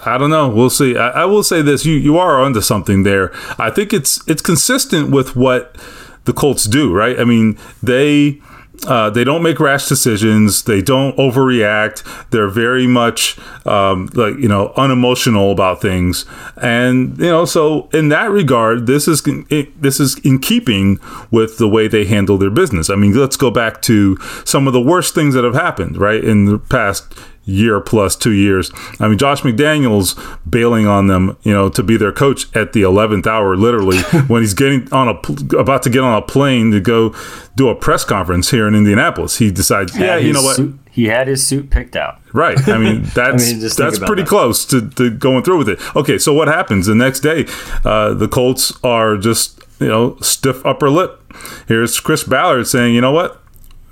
I 0.05 0.17
don't 0.17 0.29
know. 0.29 0.49
We'll 0.49 0.69
see. 0.69 0.97
I, 0.97 1.21
I 1.21 1.25
will 1.25 1.43
say 1.43 1.61
this: 1.61 1.85
you 1.85 1.93
you 1.93 2.17
are 2.17 2.41
onto 2.41 2.59
something 2.59 3.03
there. 3.03 3.31
I 3.57 3.69
think 3.69 3.93
it's 3.93 4.21
it's 4.27 4.41
consistent 4.41 5.11
with 5.11 5.35
what 5.35 5.77
the 6.25 6.33
Colts 6.33 6.65
do, 6.65 6.93
right? 6.93 7.19
I 7.19 7.23
mean, 7.23 7.57
they 7.81 8.41
uh, 8.87 9.09
they 9.09 9.23
don't 9.23 9.41
make 9.41 9.59
rash 9.59 9.87
decisions. 9.87 10.63
They 10.63 10.81
don't 10.81 11.15
overreact. 11.17 12.29
They're 12.29 12.49
very 12.49 12.87
much 12.87 13.37
um, 13.65 14.09
like 14.13 14.35
you 14.37 14.47
know 14.47 14.73
unemotional 14.75 15.51
about 15.51 15.81
things, 15.81 16.25
and 16.57 17.17
you 17.17 17.29
know 17.29 17.45
so 17.45 17.89
in 17.93 18.09
that 18.09 18.29
regard, 18.31 18.85
this 18.85 19.07
is 19.07 19.23
this 19.79 19.99
is 19.99 20.17
in 20.19 20.39
keeping 20.39 20.99
with 21.31 21.57
the 21.57 21.67
way 21.67 21.87
they 21.87 22.05
handle 22.05 22.37
their 22.37 22.49
business. 22.49 22.89
I 22.89 22.95
mean, 22.95 23.13
let's 23.13 23.37
go 23.37 23.49
back 23.49 23.81
to 23.83 24.17
some 24.43 24.67
of 24.67 24.73
the 24.73 24.81
worst 24.81 25.15
things 25.15 25.33
that 25.33 25.43
have 25.43 25.55
happened 25.55 25.97
right 25.97 26.23
in 26.23 26.45
the 26.45 26.59
past 26.59 27.05
year 27.45 27.79
plus 27.79 28.15
two 28.15 28.31
years. 28.31 28.71
I 28.99 29.07
mean, 29.07 29.17
Josh 29.17 29.41
McDaniels 29.41 30.19
bailing 30.49 30.87
on 30.87 31.07
them, 31.07 31.37
you 31.43 31.53
know, 31.53 31.69
to 31.69 31.83
be 31.83 31.95
their 31.97 32.11
coach 32.11 32.53
at 32.55 32.73
the 32.73 32.81
eleventh 32.81 33.27
hour, 33.27 33.55
literally 33.55 33.99
when 34.27 34.41
he's 34.41 34.53
getting 34.53 34.91
on 34.91 35.07
a 35.07 35.57
about 35.57 35.83
to 35.83 35.89
get 35.89 36.01
on 36.01 36.17
a 36.17 36.21
plane 36.21 36.71
to 36.71 36.79
go 36.79 37.15
do 37.55 37.69
a 37.69 37.75
press 37.75 38.03
conference 38.03 38.51
here 38.51 38.67
in 38.67 38.75
Indianapolis. 38.75 39.37
He 39.37 39.51
decides, 39.51 39.97
yeah, 39.97 40.17
you 40.17 40.33
know 40.33 40.41
what. 40.41 40.55
Suit, 40.55 40.79
he 40.91 41.05
had 41.05 41.27
his 41.27 41.45
suit 41.45 41.69
picked 41.69 41.95
out. 41.95 42.19
Right. 42.33 42.57
I 42.67 42.77
mean, 42.77 43.03
that's 43.15 43.49
I 43.49 43.53
mean, 43.53 43.59
that's 43.59 43.99
pretty 43.99 44.23
that. 44.23 44.29
close 44.29 44.65
to, 44.65 44.89
to, 44.91 45.09
going 45.09 45.43
through 45.43 45.57
with 45.57 45.69
it. 45.69 45.95
Okay, 45.95 46.17
so 46.17 46.33
what 46.33 46.47
happens 46.47 46.85
the 46.87 46.95
next 46.95 47.19
day? 47.19 47.45
Uh, 47.83 48.13
the 48.13 48.27
Colts 48.27 48.73
are 48.83 49.17
just 49.17 49.61
you 49.79 49.87
know 49.87 50.17
stiff 50.21 50.65
upper 50.65 50.89
lip. 50.89 51.21
Here's 51.67 51.99
Chris 51.99 52.23
Ballard 52.23 52.67
saying, 52.67 52.95
you 52.95 53.01
know 53.01 53.11
what? 53.11 53.41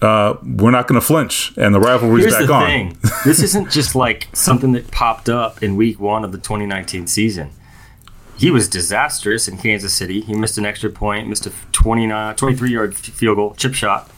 Uh, 0.03 0.37
we're 0.43 0.71
not 0.71 0.87
going 0.87 0.99
to 0.99 1.05
flinch, 1.05 1.53
and 1.57 1.73
the 1.73 1.79
rivalry's 1.79 2.25
Here's 2.25 2.37
back 2.37 2.47
the 2.47 2.53
on. 2.53 2.65
Thing. 2.65 2.97
this 3.25 3.41
isn't 3.41 3.71
just 3.71 3.95
like 3.95 4.27
something 4.33 4.73
that 4.73 4.91
popped 4.91 5.29
up 5.29 5.63
in 5.63 5.75
week 5.75 5.99
one 5.99 6.25
of 6.25 6.31
the 6.31 6.37
2019 6.37 7.07
season. 7.07 7.51
He 8.37 8.51
was 8.51 8.67
disastrous 8.67 9.47
in 9.47 9.57
Kansas 9.57 9.93
City. 9.93 10.21
He 10.21 10.33
missed 10.33 10.57
an 10.57 10.65
extra 10.65 10.89
point, 10.89 11.29
missed 11.29 11.45
a 11.45 11.53
29, 11.71 12.35
23 12.35 12.71
yard 12.71 12.95
field 12.95 13.37
goal, 13.37 13.53
chip 13.55 13.73
shot. 13.73 14.11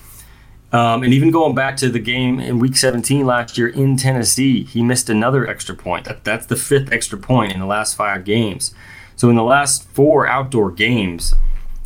Um, 0.72 1.04
and 1.04 1.13
even 1.13 1.32
going 1.32 1.54
back 1.54 1.77
to 1.77 1.89
the 1.89 2.00
game 2.00 2.39
in 2.39 2.60
week 2.60 2.75
17 2.75 3.25
last 3.25 3.58
year 3.58 3.68
in 3.68 3.96
Tennessee, 3.98 4.63
he 4.63 4.82
missed 4.82 5.10
another 5.10 5.48
extra 5.48 5.75
point. 5.75 6.06
That, 6.06 6.24
that's 6.24 6.48
the 6.48 6.56
fifth 6.56 6.92
extra 6.92 7.18
point 7.20 7.54
in 7.54 7.60
the 7.60 7.65
last 7.65 7.96
five 7.96 8.25
games. 8.25 8.74
So 9.15 9.30
in 9.30 9.36
the 9.36 9.44
last 9.44 9.88
four 9.89 10.27
outdoor 10.27 10.72
games, 10.72 11.34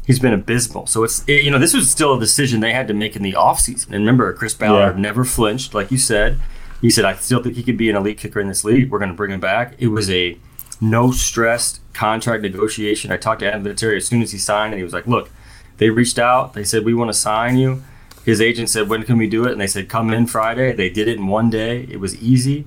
he's 0.10 0.20
been 0.20 0.34
abysmal. 0.34 0.88
So 0.88 1.04
it's 1.04 1.24
it, 1.28 1.44
you 1.44 1.52
know 1.52 1.60
this 1.60 1.76
was 1.76 1.88
still 1.88 2.16
a 2.16 2.20
decision 2.20 2.62
they 2.62 2.74
had 2.74 2.88
to 2.88 2.96
make 2.96 3.16
in 3.16 3.22
the 3.22 3.34
offseason. 3.34 3.86
And 3.92 3.98
remember, 3.98 4.34
Chris 4.34 4.56
Ballard 4.56 4.96
yeah. 4.96 5.02
never 5.02 5.24
flinched, 5.24 5.76
like 5.76 5.92
you 5.92 6.00
said. 6.00 6.42
He 6.82 6.90
said, 6.90 7.06
"I 7.06 7.14
still 7.14 7.44
think 7.44 7.56
he 7.56 7.62
could 7.62 7.78
be 7.78 7.92
an 7.92 7.96
elite 7.96 8.18
kicker 8.18 8.40
in 8.40 8.48
this 8.48 8.64
league. 8.64 8.90
We're 8.90 8.98
going 8.98 9.12
to 9.12 9.16
bring 9.16 9.32
him 9.32 9.40
back." 9.40 9.76
It 9.78 9.90
was 9.90 10.10
a 10.10 10.36
no 10.82 11.12
stress 11.12 11.80
contract 11.94 12.42
negotiation. 12.42 13.12
I 13.12 13.18
talked 13.18 13.42
to 13.42 13.48
Adam 13.48 13.64
Vinatieri 13.64 13.98
as 13.98 14.08
soon 14.08 14.24
as 14.24 14.32
he 14.32 14.40
signed, 14.40 14.74
and 14.74 14.80
he 14.80 14.84
was 14.84 14.94
like, 14.94 15.06
"Look, 15.06 15.30
they 15.78 15.92
reached 15.92 16.18
out. 16.18 16.54
They 16.56 16.64
said 16.64 16.86
we 16.86 16.96
want 16.96 17.10
to 17.10 17.18
sign 17.18 17.58
you." 17.58 17.84
His 18.26 18.42
agent 18.42 18.70
said, 18.70 18.90
"When 18.90 19.04
can 19.04 19.20
we 19.20 19.30
do 19.30 19.46
it?" 19.46 19.52
And 19.52 19.62
they 19.62 19.68
said, 19.68 19.90
"Come 19.90 20.12
in 20.12 20.26
Friday." 20.26 20.74
They 20.74 20.90
did 20.90 21.08
it 21.08 21.18
in 21.20 21.28
one 21.28 21.52
day. 21.52 21.88
It 21.88 22.00
was 22.00 22.20
easy. 22.20 22.66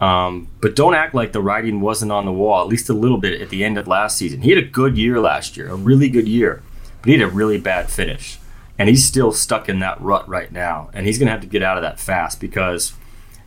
Um, 0.00 0.48
but 0.62 0.74
don't 0.74 0.94
act 0.94 1.12
like 1.12 1.32
the 1.32 1.42
writing 1.42 1.82
wasn't 1.82 2.12
on 2.12 2.24
the 2.24 2.32
wall, 2.32 2.62
at 2.62 2.68
least 2.68 2.88
a 2.88 2.94
little 2.94 3.18
bit 3.18 3.42
at 3.42 3.50
the 3.50 3.62
end 3.64 3.76
of 3.76 3.88
last 3.88 4.16
season. 4.16 4.42
He 4.42 4.50
had 4.50 4.58
a 4.58 4.66
good 4.66 4.96
year 4.96 5.20
last 5.20 5.56
year, 5.56 5.68
a 5.68 5.74
really 5.74 6.08
good 6.08 6.28
year 6.28 6.62
but 7.00 7.10
he 7.10 7.18
had 7.18 7.28
a 7.28 7.32
really 7.32 7.58
bad 7.58 7.90
finish. 7.90 8.38
And 8.78 8.88
he's 8.88 9.04
still 9.04 9.32
stuck 9.32 9.68
in 9.68 9.80
that 9.80 10.00
rut 10.00 10.28
right 10.28 10.52
now. 10.52 10.90
And 10.92 11.04
he's 11.06 11.18
going 11.18 11.26
to 11.26 11.32
have 11.32 11.40
to 11.40 11.48
get 11.48 11.62
out 11.64 11.76
of 11.76 11.82
that 11.82 11.98
fast 11.98 12.40
because 12.40 12.92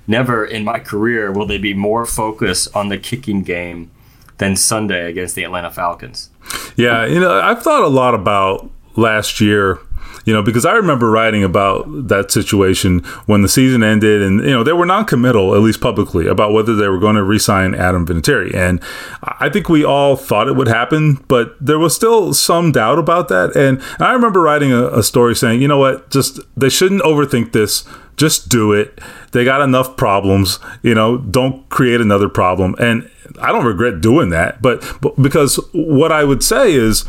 never 0.08 0.46
in 0.46 0.66
my 0.66 0.80
career 0.80 1.32
will 1.32 1.46
they 1.46 1.58
be 1.58 1.74
more 1.74 2.06
focused 2.06 2.76
on 2.76 2.90
the 2.90 2.98
kicking 2.98 3.44
game 3.44 3.92
than 4.40 4.56
Sunday 4.56 5.10
against 5.10 5.36
the 5.36 5.44
Atlanta 5.44 5.72
Falcons. 5.72 6.30
Yeah, 6.76 7.06
you 7.06 7.20
know, 7.20 7.40
I've 7.40 7.62
thought 7.64 7.84
a 7.84 7.88
lot 7.88 8.14
about 8.14 8.70
last 8.96 9.40
year 9.40 9.80
you 10.26 10.34
know, 10.34 10.42
because 10.42 10.66
I 10.66 10.74
remember 10.74 11.10
writing 11.10 11.44
about 11.44 11.86
that 12.08 12.32
situation 12.32 13.00
when 13.26 13.42
the 13.42 13.50
season 13.50 13.84
ended, 13.84 14.22
and 14.22 14.40
you 14.42 14.52
know 14.52 14.64
they 14.64 14.74
were 14.74 14.86
non-committal, 14.86 15.56
at 15.56 15.62
least 15.62 15.82
publicly, 15.82 16.28
about 16.28 16.54
whether 16.54 16.76
they 16.76 16.88
were 16.88 17.00
going 17.00 17.16
to 17.16 17.24
re-sign 17.24 17.74
Adam 17.76 18.06
Vinatieri, 18.06 18.54
and 18.56 18.82
I 19.24 19.50
think 19.50 19.70
we 19.70 19.84
all 19.84 20.16
thought 20.16 20.48
it 20.48 20.56
would 20.56 20.68
happen, 20.68 21.24
but 21.28 21.56
there 21.60 21.80
was 21.80 21.96
still 21.96 22.34
some 22.34 22.72
doubt 22.72 23.00
about 23.00 23.28
that. 23.30 23.56
And 23.56 23.82
I 24.00 24.14
remember 24.14 24.42
writing 24.42 24.72
a, 24.72 24.88
a 24.88 25.04
story 25.04 25.36
saying, 25.36 25.62
you 25.62 25.68
know 25.68 25.78
what, 25.78 26.10
just 26.10 26.40
they 26.56 26.70
shouldn't 26.70 27.02
overthink 27.02 27.52
this. 27.52 27.84
Just 28.18 28.50
do 28.50 28.72
it. 28.72 29.00
They 29.32 29.44
got 29.44 29.62
enough 29.62 29.98
problems. 29.98 30.60
You 30.84 30.94
know, 30.94 31.18
don't 31.18 31.68
create 31.70 32.02
another 32.02 32.30
problem. 32.30 32.76
And 32.78 33.10
I 33.42 33.52
don't 33.52 33.66
regret 33.66 34.02
doing 34.02 34.30
that, 34.30 34.62
but, 34.62 34.84
but 35.02 35.20
because 35.20 35.56
what 35.72 36.12
I 36.12 36.24
would 36.24 36.44
say 36.44 36.74
is 36.74 37.06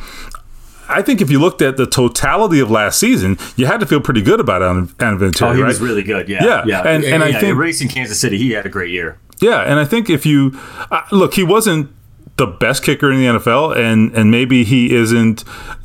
I 0.92 1.02
think 1.02 1.20
if 1.20 1.30
you 1.30 1.40
looked 1.40 1.62
at 1.62 1.76
the 1.76 1.86
totality 1.86 2.60
of 2.60 2.70
last 2.70 2.98
season, 2.98 3.38
you 3.56 3.66
had 3.66 3.80
to 3.80 3.86
feel 3.86 4.00
pretty 4.00 4.22
good 4.22 4.40
about 4.40 4.62
Adam 4.62 4.88
Vinatieri. 4.88 5.50
Oh, 5.50 5.52
he 5.52 5.62
right? 5.62 5.68
was 5.68 5.80
really 5.80 6.02
good. 6.02 6.28
Yeah, 6.28 6.44
yeah, 6.44 6.62
yeah. 6.66 6.80
And, 6.80 7.04
and 7.04 7.22
yeah, 7.22 7.38
I 7.38 7.40
think 7.40 7.56
racing 7.56 7.88
Kansas 7.88 8.20
City, 8.20 8.38
he 8.38 8.52
had 8.52 8.66
a 8.66 8.68
great 8.68 8.90
year. 8.90 9.18
Yeah, 9.40 9.60
and 9.60 9.80
I 9.80 9.84
think 9.84 10.08
if 10.08 10.24
you 10.24 10.58
uh, 10.90 11.02
look, 11.10 11.34
he 11.34 11.42
wasn't 11.42 11.90
the 12.36 12.46
best 12.46 12.82
kicker 12.82 13.12
in 13.12 13.18
the 13.18 13.26
NFL, 13.38 13.76
and 13.76 14.14
and 14.16 14.30
maybe 14.30 14.64
he 14.64 14.94
isn't 14.94 15.44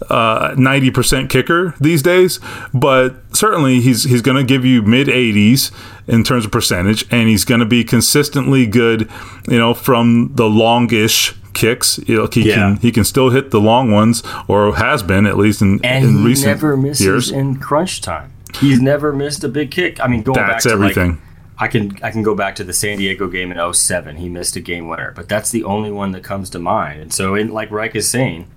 uh, 0.09 0.53
ninety 0.57 0.89
uh, 0.89 0.93
percent 0.93 1.29
kicker 1.29 1.73
these 1.81 2.01
days, 2.01 2.39
but 2.73 3.15
certainly 3.35 3.81
he's 3.81 4.03
he's 4.03 4.21
going 4.21 4.37
to 4.37 4.43
give 4.43 4.63
you 4.63 4.81
mid 4.81 5.09
eighties 5.09 5.71
in 6.07 6.23
terms 6.23 6.45
of 6.45 6.51
percentage, 6.51 7.05
and 7.11 7.27
he's 7.27 7.43
going 7.43 7.59
to 7.59 7.65
be 7.65 7.83
consistently 7.83 8.65
good, 8.65 9.09
you 9.47 9.57
know, 9.57 9.73
from 9.73 10.31
the 10.35 10.49
longish 10.49 11.35
kicks. 11.57 11.97
He 11.97 12.13
yeah. 12.13 12.55
can 12.55 12.77
he 12.77 12.91
can 12.91 13.03
still 13.03 13.31
hit 13.31 13.51
the 13.51 13.59
long 13.59 13.91
ones, 13.91 14.23
or 14.47 14.75
has 14.75 15.03
been 15.03 15.25
at 15.25 15.37
least 15.37 15.61
in, 15.61 15.83
and 15.83 16.05
in 16.05 16.23
recent 16.23 16.47
never 16.47 16.77
misses 16.77 17.05
years. 17.05 17.31
in 17.31 17.59
crunch 17.59 18.01
time. 18.01 18.31
He's 18.55 18.81
never 18.81 19.11
missed 19.11 19.43
a 19.43 19.49
big 19.49 19.71
kick. 19.71 19.99
I 19.99 20.07
mean, 20.07 20.23
going 20.23 20.37
That's 20.37 20.63
back 20.65 20.71
to 20.71 20.71
everything. 20.71 21.11
Like 21.11 21.19
I 21.59 21.67
can 21.67 21.97
I 22.03 22.11
can 22.11 22.23
go 22.23 22.35
back 22.35 22.55
to 22.55 22.63
the 22.63 22.73
San 22.73 22.97
Diego 22.97 23.27
game 23.27 23.51
in 23.51 23.73
07. 23.73 24.17
He 24.17 24.29
missed 24.29 24.55
a 24.55 24.61
game 24.61 24.87
winner, 24.87 25.11
but 25.15 25.27
that's 25.27 25.49
the 25.49 25.63
only 25.63 25.91
one 25.91 26.11
that 26.11 26.23
comes 26.23 26.49
to 26.51 26.59
mind. 26.59 27.01
And 27.01 27.13
so, 27.13 27.35
in, 27.35 27.51
like 27.51 27.71
Reich 27.71 27.95
is 27.95 28.09
saying, 28.09 28.47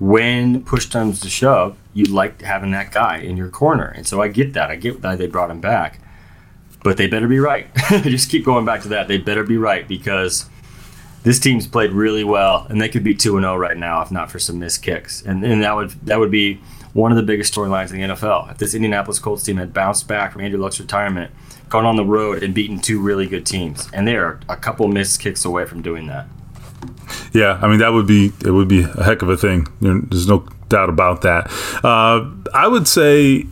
when 0.00 0.64
push 0.64 0.86
comes 0.86 1.20
to 1.20 1.30
shove, 1.30 1.78
you 1.94 2.06
like 2.06 2.42
having 2.42 2.72
that 2.72 2.90
guy 2.90 3.18
in 3.18 3.36
your 3.36 3.48
corner. 3.48 3.86
And 3.86 4.06
so 4.06 4.20
I 4.20 4.28
get 4.28 4.54
that. 4.54 4.70
I 4.70 4.76
get 4.76 5.02
why 5.02 5.14
they 5.14 5.28
brought 5.28 5.50
him 5.50 5.60
back, 5.60 6.00
but 6.82 6.96
they 6.96 7.06
better 7.06 7.28
be 7.28 7.38
right. 7.38 7.72
Just 8.02 8.28
keep 8.28 8.44
going 8.44 8.64
back 8.64 8.82
to 8.82 8.88
that. 8.88 9.06
They 9.06 9.18
better 9.18 9.44
be 9.44 9.56
right 9.56 9.86
because 9.86 10.50
this 11.22 11.38
team's 11.38 11.66
played 11.66 11.92
really 11.92 12.24
well, 12.24 12.66
and 12.68 12.80
they 12.80 12.88
could 12.88 13.04
be 13.04 13.14
two 13.14 13.36
and 13.36 13.44
zero 13.44 13.54
oh 13.54 13.56
right 13.56 13.76
now 13.76 14.02
if 14.02 14.10
not 14.10 14.30
for 14.30 14.38
some 14.38 14.58
missed 14.58 14.82
kicks. 14.82 15.22
And 15.22 15.44
and 15.44 15.62
that 15.62 15.74
would 15.74 15.90
that 16.06 16.18
would 16.18 16.30
be 16.30 16.60
one 16.92 17.10
of 17.10 17.16
the 17.16 17.22
biggest 17.22 17.54
storylines 17.54 17.90
in 17.92 18.00
the 18.00 18.14
NFL. 18.14 18.50
If 18.50 18.58
this 18.58 18.74
Indianapolis 18.74 19.18
Colts 19.18 19.42
team 19.42 19.56
had 19.56 19.72
bounced 19.72 20.08
back 20.08 20.32
from 20.32 20.42
Andrew 20.42 20.60
Luck's 20.60 20.80
retirement 20.80 21.30
gone 21.68 21.86
on 21.86 21.96
the 21.96 22.04
road 22.04 22.42
and 22.42 22.52
beaten 22.54 22.78
two 22.78 23.00
really 23.00 23.26
good 23.26 23.46
teams, 23.46 23.88
and 23.94 24.06
they 24.06 24.16
are 24.16 24.38
a 24.48 24.56
couple 24.56 24.88
missed 24.88 25.20
kicks 25.20 25.44
away 25.44 25.64
from 25.64 25.80
doing 25.80 26.06
that. 26.06 26.26
Yeah, 27.32 27.58
I 27.62 27.68
mean 27.68 27.78
that 27.78 27.92
would 27.92 28.06
be 28.06 28.32
it 28.44 28.50
would 28.50 28.68
be 28.68 28.82
a 28.82 29.04
heck 29.04 29.22
of 29.22 29.28
a 29.28 29.36
thing. 29.36 29.68
There's 29.80 30.28
no 30.28 30.46
doubt 30.68 30.88
about 30.88 31.22
that. 31.22 31.50
Uh, 31.84 32.30
I 32.52 32.66
would 32.66 32.88
say 32.88 33.46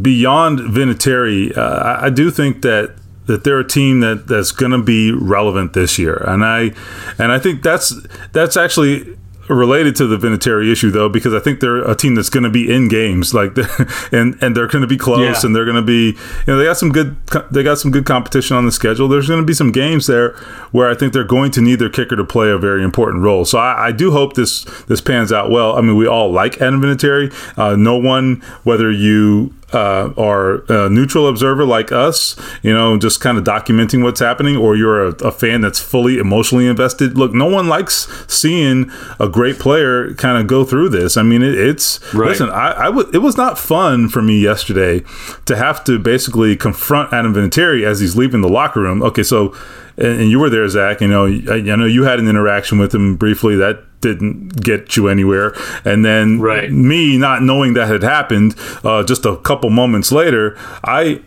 beyond 0.00 0.60
Vinatieri, 0.60 1.56
uh, 1.56 1.98
I 2.00 2.10
do 2.10 2.30
think 2.30 2.62
that 2.62 2.96
that 3.26 3.44
they're 3.44 3.60
a 3.60 3.66
team 3.66 4.00
that, 4.00 4.26
that's 4.26 4.52
going 4.52 4.72
to 4.72 4.82
be 4.82 5.12
relevant 5.12 5.72
this 5.72 5.98
year, 5.98 6.22
and 6.26 6.44
I 6.44 6.72
and 7.18 7.32
I 7.32 7.38
think 7.38 7.62
that's 7.62 7.94
that's 8.32 8.56
actually 8.56 9.16
related 9.48 9.96
to 9.96 10.06
the 10.06 10.16
Vinatieri 10.16 10.70
issue 10.70 10.90
though, 10.90 11.08
because 11.08 11.34
I 11.34 11.40
think 11.40 11.60
they're 11.60 11.88
a 11.88 11.94
team 11.94 12.14
that's 12.14 12.30
going 12.30 12.44
to 12.44 12.50
be 12.50 12.72
in 12.72 12.88
games, 12.88 13.34
like, 13.34 13.56
and 14.12 14.40
and 14.42 14.56
they're 14.56 14.66
going 14.66 14.82
to 14.82 14.88
be 14.88 14.96
close, 14.96 15.20
yeah. 15.20 15.46
and 15.46 15.54
they're 15.54 15.64
going 15.64 15.76
to 15.76 15.82
be, 15.82 16.10
you 16.10 16.46
know, 16.46 16.58
they 16.58 16.64
got 16.64 16.76
some 16.76 16.90
good, 16.90 17.16
they 17.50 17.62
got 17.62 17.78
some 17.78 17.90
good 17.90 18.06
competition 18.06 18.56
on 18.56 18.66
the 18.66 18.72
schedule. 18.72 19.08
There's 19.08 19.28
going 19.28 19.40
to 19.40 19.46
be 19.46 19.54
some 19.54 19.72
games 19.72 20.06
there 20.06 20.32
where 20.70 20.90
I 20.90 20.94
think 20.94 21.12
they're 21.12 21.24
going 21.24 21.50
to 21.52 21.60
need 21.60 21.78
their 21.78 21.90
kicker 21.90 22.16
to 22.16 22.24
play 22.24 22.50
a 22.50 22.58
very 22.58 22.82
important 22.82 23.22
role. 23.22 23.44
So 23.44 23.58
I, 23.58 23.88
I 23.88 23.92
do 23.92 24.12
hope 24.12 24.34
this 24.34 24.64
this 24.84 25.00
pans 25.00 25.32
out 25.32 25.50
well. 25.50 25.76
I 25.76 25.80
mean, 25.80 25.96
we 25.96 26.06
all 26.06 26.30
like 26.30 26.60
Adam 26.60 26.80
Vinatieri. 26.80 27.32
Uh, 27.58 27.76
no 27.76 27.96
one, 27.96 28.42
whether 28.64 28.90
you 28.90 29.54
uh, 29.72 30.12
are 30.16 30.64
a 30.68 30.88
neutral 30.88 31.28
observer 31.28 31.64
like 31.64 31.92
us, 31.92 32.36
you 32.62 32.72
know, 32.72 32.98
just 32.98 33.20
kind 33.20 33.38
of 33.38 33.44
documenting 33.44 34.02
what's 34.02 34.20
happening, 34.20 34.56
or 34.56 34.76
you're 34.76 35.06
a, 35.08 35.10
a, 35.24 35.32
fan 35.32 35.60
that's 35.60 35.80
fully 35.80 36.18
emotionally 36.18 36.66
invested. 36.66 37.16
Look, 37.16 37.32
no 37.32 37.46
one 37.46 37.68
likes 37.68 38.06
seeing 38.28 38.90
a 39.18 39.28
great 39.28 39.58
player 39.58 40.14
kind 40.14 40.38
of 40.38 40.46
go 40.46 40.64
through 40.64 40.90
this. 40.90 41.16
I 41.16 41.22
mean, 41.22 41.42
it, 41.42 41.54
it's 41.54 42.00
right. 42.14 42.28
listen. 42.28 42.50
I, 42.50 42.72
I 42.72 42.84
w- 42.86 43.10
it 43.12 43.18
was 43.18 43.36
not 43.36 43.58
fun 43.58 44.08
for 44.08 44.22
me 44.22 44.38
yesterday 44.38 45.02
to 45.46 45.56
have 45.56 45.82
to 45.84 45.98
basically 45.98 46.56
confront 46.56 47.12
Adam 47.12 47.34
Vinatieri 47.34 47.84
as 47.84 48.00
he's 48.00 48.16
leaving 48.16 48.40
the 48.40 48.48
locker 48.48 48.80
room. 48.80 49.02
Okay, 49.02 49.22
so 49.22 49.54
and, 49.96 50.30
you 50.30 50.38
were 50.38 50.50
there, 50.50 50.68
Zach. 50.68 51.00
You 51.00 51.08
know, 51.08 51.26
I, 51.26 51.56
I 51.56 51.76
know 51.76 51.86
you 51.86 52.04
had 52.04 52.18
an 52.18 52.28
interaction 52.28 52.78
with 52.78 52.94
him 52.94 53.16
briefly. 53.16 53.56
That 53.56 53.84
didn't 54.00 54.62
get 54.62 54.96
you 54.96 55.08
anywhere. 55.08 55.54
And 55.84 56.04
then 56.04 56.40
right. 56.40 56.70
me 56.70 57.16
not 57.16 57.42
knowing 57.42 57.74
that 57.74 57.88
had 57.88 58.02
happened, 58.02 58.54
uh, 58.84 59.04
just 59.04 59.24
a 59.24 59.36
couple 59.38 59.70
moments 59.70 60.12
later, 60.12 60.56
I 60.84 61.22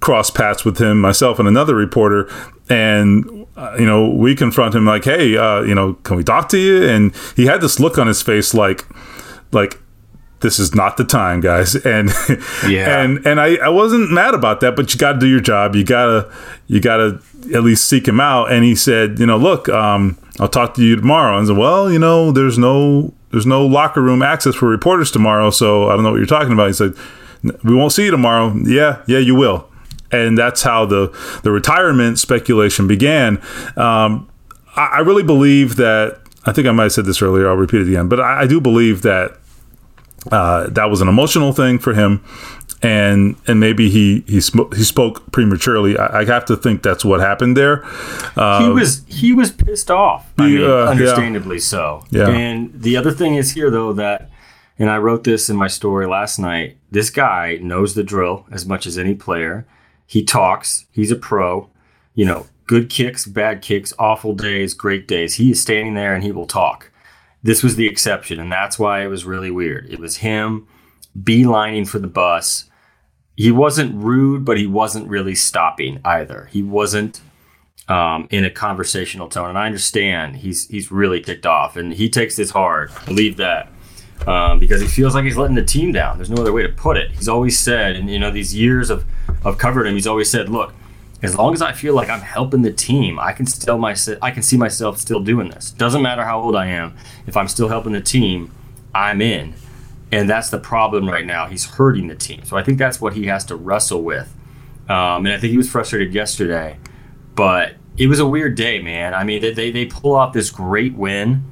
crossed 0.00 0.34
paths 0.34 0.64
with 0.64 0.78
him, 0.78 1.00
myself 1.00 1.38
and 1.38 1.48
another 1.48 1.74
reporter, 1.74 2.30
and 2.68 3.46
uh, 3.56 3.74
you 3.78 3.86
know 3.86 4.08
we 4.08 4.34
confront 4.34 4.74
him 4.74 4.84
like, 4.84 5.04
"Hey, 5.04 5.36
uh, 5.36 5.62
you 5.62 5.74
know, 5.74 5.94
can 6.04 6.16
we 6.16 6.24
talk 6.24 6.48
to 6.50 6.58
you?" 6.58 6.86
And 6.86 7.14
he 7.34 7.46
had 7.46 7.60
this 7.60 7.80
look 7.80 7.98
on 7.98 8.06
his 8.06 8.22
face 8.22 8.54
like, 8.54 8.86
like 9.52 9.80
this 10.40 10.58
is 10.58 10.74
not 10.74 10.96
the 10.96 11.04
time 11.04 11.40
guys 11.40 11.74
and 11.86 12.10
yeah 12.68 13.00
and 13.00 13.26
and 13.26 13.40
I, 13.40 13.56
I 13.56 13.68
wasn't 13.68 14.12
mad 14.12 14.34
about 14.34 14.60
that 14.60 14.76
but 14.76 14.92
you 14.92 14.98
got 14.98 15.14
to 15.14 15.18
do 15.18 15.26
your 15.26 15.40
job 15.40 15.74
you 15.74 15.84
gotta 15.84 16.30
you 16.66 16.80
gotta 16.80 17.20
at 17.54 17.62
least 17.62 17.88
seek 17.88 18.06
him 18.06 18.20
out 18.20 18.52
and 18.52 18.64
he 18.64 18.74
said 18.74 19.18
you 19.18 19.26
know 19.26 19.36
look 19.36 19.68
um, 19.68 20.18
I'll 20.38 20.48
talk 20.48 20.74
to 20.74 20.84
you 20.84 20.96
tomorrow. 20.96 21.36
And 21.38 21.44
I 21.44 21.48
said, 21.48 21.56
well, 21.56 21.90
you 21.90 21.98
know, 21.98 22.32
there's 22.32 22.58
no 22.58 23.12
there's 23.30 23.46
no 23.46 23.66
locker 23.66 24.02
room 24.02 24.22
access 24.22 24.54
for 24.54 24.68
reporters 24.68 25.10
tomorrow, 25.10 25.50
so 25.50 25.88
I 25.88 25.94
don't 25.94 26.02
know 26.02 26.10
what 26.10 26.18
you're 26.18 26.26
talking 26.26 26.52
about. 26.52 26.68
He 26.68 26.72
said, 26.72 26.94
we 27.64 27.74
won't 27.74 27.92
see 27.92 28.04
you 28.04 28.10
tomorrow. 28.10 28.54
Yeah, 28.64 29.02
yeah, 29.06 29.18
you 29.18 29.34
will. 29.34 29.68
And 30.12 30.38
that's 30.38 30.62
how 30.62 30.86
the 30.86 31.08
the 31.42 31.50
retirement 31.50 32.18
speculation 32.18 32.86
began. 32.86 33.38
Um, 33.76 34.28
I, 34.76 34.86
I, 34.86 34.98
really 35.00 35.22
believe 35.22 35.76
that. 35.76 36.20
I 36.44 36.52
think 36.52 36.68
I 36.68 36.70
might 36.70 36.84
have 36.84 36.92
said 36.92 37.06
this 37.06 37.20
earlier. 37.20 37.48
I'll 37.48 37.56
repeat 37.56 37.80
it 37.80 37.88
again, 37.88 38.08
but 38.08 38.20
I, 38.20 38.42
I 38.42 38.46
do 38.46 38.60
believe 38.60 39.02
that 39.02 39.38
uh, 40.32 40.68
that 40.70 40.90
was 40.90 41.00
an 41.00 41.08
emotional 41.08 41.52
thing 41.52 41.78
for 41.78 41.94
him 41.94 42.24
and 42.82 43.36
and 43.46 43.58
maybe 43.58 43.88
he 43.88 44.24
he, 44.26 44.40
sm- 44.40 44.72
he 44.74 44.84
spoke 44.84 45.30
prematurely. 45.32 45.96
I, 45.96 46.20
I, 46.20 46.24
have 46.24 46.44
to 46.46 46.56
think 46.56 46.82
that's 46.82 47.04
what 47.04 47.20
happened 47.20 47.56
there. 47.56 47.84
Uh, 48.36 48.62
he 48.62 48.68
was 48.68 49.04
he 49.06 49.32
was 49.32 49.50
pissed 49.50 49.90
off. 49.90 50.32
I 50.38 50.48
mean, 50.48 50.62
uh, 50.62 50.86
understandably 50.86 51.56
yeah. 51.56 51.62
so. 51.62 52.04
Yeah. 52.10 52.28
And 52.28 52.70
the 52.80 52.96
other 52.96 53.12
thing 53.12 53.36
is 53.36 53.52
here 53.52 53.70
though 53.70 53.92
that, 53.94 54.30
and 54.78 54.90
I 54.90 54.98
wrote 54.98 55.24
this 55.24 55.48
in 55.48 55.56
my 55.56 55.68
story 55.68 56.06
last 56.06 56.38
night. 56.38 56.76
This 56.90 57.10
guy 57.10 57.58
knows 57.62 57.94
the 57.94 58.04
drill 58.04 58.46
as 58.50 58.66
much 58.66 58.86
as 58.86 58.98
any 58.98 59.14
player. 59.14 59.66
He 60.06 60.22
talks. 60.22 60.86
He's 60.92 61.10
a 61.10 61.16
pro. 61.16 61.70
You 62.14 62.24
know, 62.24 62.46
good 62.66 62.88
kicks, 62.88 63.26
bad 63.26 63.62
kicks, 63.62 63.92
awful 63.98 64.34
days, 64.34 64.74
great 64.74 65.08
days. 65.08 65.34
He 65.34 65.50
is 65.50 65.60
standing 65.60 65.94
there 65.94 66.14
and 66.14 66.24
he 66.24 66.32
will 66.32 66.46
talk. 66.46 66.90
This 67.46 67.62
was 67.62 67.76
the 67.76 67.86
exception, 67.86 68.40
and 68.40 68.50
that's 68.50 68.76
why 68.76 69.04
it 69.04 69.06
was 69.06 69.24
really 69.24 69.52
weird. 69.52 69.88
It 69.88 70.00
was 70.00 70.16
him 70.16 70.66
beelining 71.16 71.86
for 71.86 72.00
the 72.00 72.08
bus. 72.08 72.68
He 73.36 73.52
wasn't 73.52 73.94
rude, 73.94 74.44
but 74.44 74.58
he 74.58 74.66
wasn't 74.66 75.08
really 75.08 75.36
stopping 75.36 76.00
either. 76.04 76.48
He 76.50 76.64
wasn't 76.64 77.20
um, 77.88 78.26
in 78.32 78.44
a 78.44 78.50
conversational 78.50 79.28
tone, 79.28 79.50
and 79.50 79.58
I 79.58 79.66
understand 79.66 80.38
he's 80.38 80.66
he's 80.66 80.90
really 80.90 81.20
ticked 81.20 81.46
off, 81.46 81.76
and 81.76 81.92
he 81.94 82.10
takes 82.10 82.34
this 82.34 82.50
hard. 82.50 82.90
Believe 83.04 83.36
that. 83.36 83.68
Um, 84.26 84.58
because 84.58 84.80
he 84.80 84.88
feels 84.88 85.14
like 85.14 85.24
he's 85.24 85.36
letting 85.36 85.54
the 85.54 85.64
team 85.64 85.92
down. 85.92 86.16
There's 86.16 86.30
no 86.30 86.42
other 86.42 86.52
way 86.52 86.62
to 86.62 86.70
put 86.70 86.96
it. 86.96 87.12
He's 87.12 87.28
always 87.28 87.56
said, 87.56 87.94
and 87.94 88.10
you 88.10 88.18
know, 88.18 88.32
these 88.32 88.56
years 88.56 88.90
of 88.90 89.04
of 89.44 89.58
covering 89.58 89.86
him, 89.86 89.94
he's 89.94 90.08
always 90.08 90.28
said, 90.28 90.48
"Look, 90.48 90.74
as 91.22 91.36
long 91.36 91.54
as 91.54 91.62
I 91.62 91.72
feel 91.72 91.94
like 91.94 92.10
I'm 92.10 92.20
helping 92.20 92.62
the 92.62 92.72
team, 92.72 93.18
I 93.18 93.32
can 93.32 93.46
still 93.46 93.78
my 93.78 93.96
I 94.22 94.30
can 94.30 94.42
see 94.42 94.56
myself 94.56 94.98
still 94.98 95.20
doing 95.20 95.48
this. 95.48 95.70
Doesn't 95.70 96.02
matter 96.02 96.24
how 96.24 96.40
old 96.40 96.56
I 96.56 96.66
am. 96.66 96.96
If 97.26 97.36
I'm 97.36 97.48
still 97.48 97.68
helping 97.68 97.92
the 97.92 98.00
team, 98.00 98.52
I'm 98.94 99.20
in." 99.20 99.54
and 100.12 100.30
that's 100.30 100.50
the 100.50 100.58
problem 100.58 101.08
right 101.08 101.26
now. 101.26 101.46
He's 101.46 101.64
hurting 101.64 102.08
the 102.08 102.14
team, 102.14 102.44
so 102.44 102.56
I 102.56 102.62
think 102.62 102.78
that's 102.78 103.00
what 103.00 103.14
he 103.14 103.26
has 103.26 103.44
to 103.46 103.56
wrestle 103.56 104.02
with. 104.02 104.32
Um, 104.88 105.26
and 105.26 105.28
I 105.28 105.38
think 105.38 105.50
he 105.50 105.56
was 105.56 105.68
frustrated 105.68 106.14
yesterday, 106.14 106.78
but 107.34 107.74
it 107.96 108.06
was 108.06 108.20
a 108.20 108.26
weird 108.26 108.54
day, 108.54 108.80
man. 108.80 109.14
I 109.14 109.24
mean, 109.24 109.40
they 109.54 109.70
they 109.70 109.86
pull 109.86 110.14
off 110.14 110.32
this 110.32 110.50
great 110.50 110.94
win, 110.94 111.44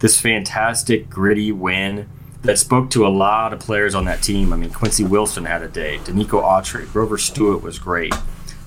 this 0.00 0.20
fantastic 0.20 1.08
gritty 1.08 1.52
win 1.52 2.08
that 2.42 2.58
spoke 2.58 2.90
to 2.90 3.06
a 3.06 3.08
lot 3.08 3.52
of 3.52 3.60
players 3.60 3.94
on 3.94 4.06
that 4.06 4.22
team. 4.22 4.52
I 4.52 4.56
mean, 4.56 4.70
Quincy 4.70 5.04
Wilson 5.04 5.44
had 5.44 5.62
a 5.62 5.68
day, 5.68 5.98
Denico 5.98 6.42
Autry, 6.42 6.90
Grover 6.90 7.18
Stewart 7.18 7.62
was 7.62 7.78
great, 7.78 8.14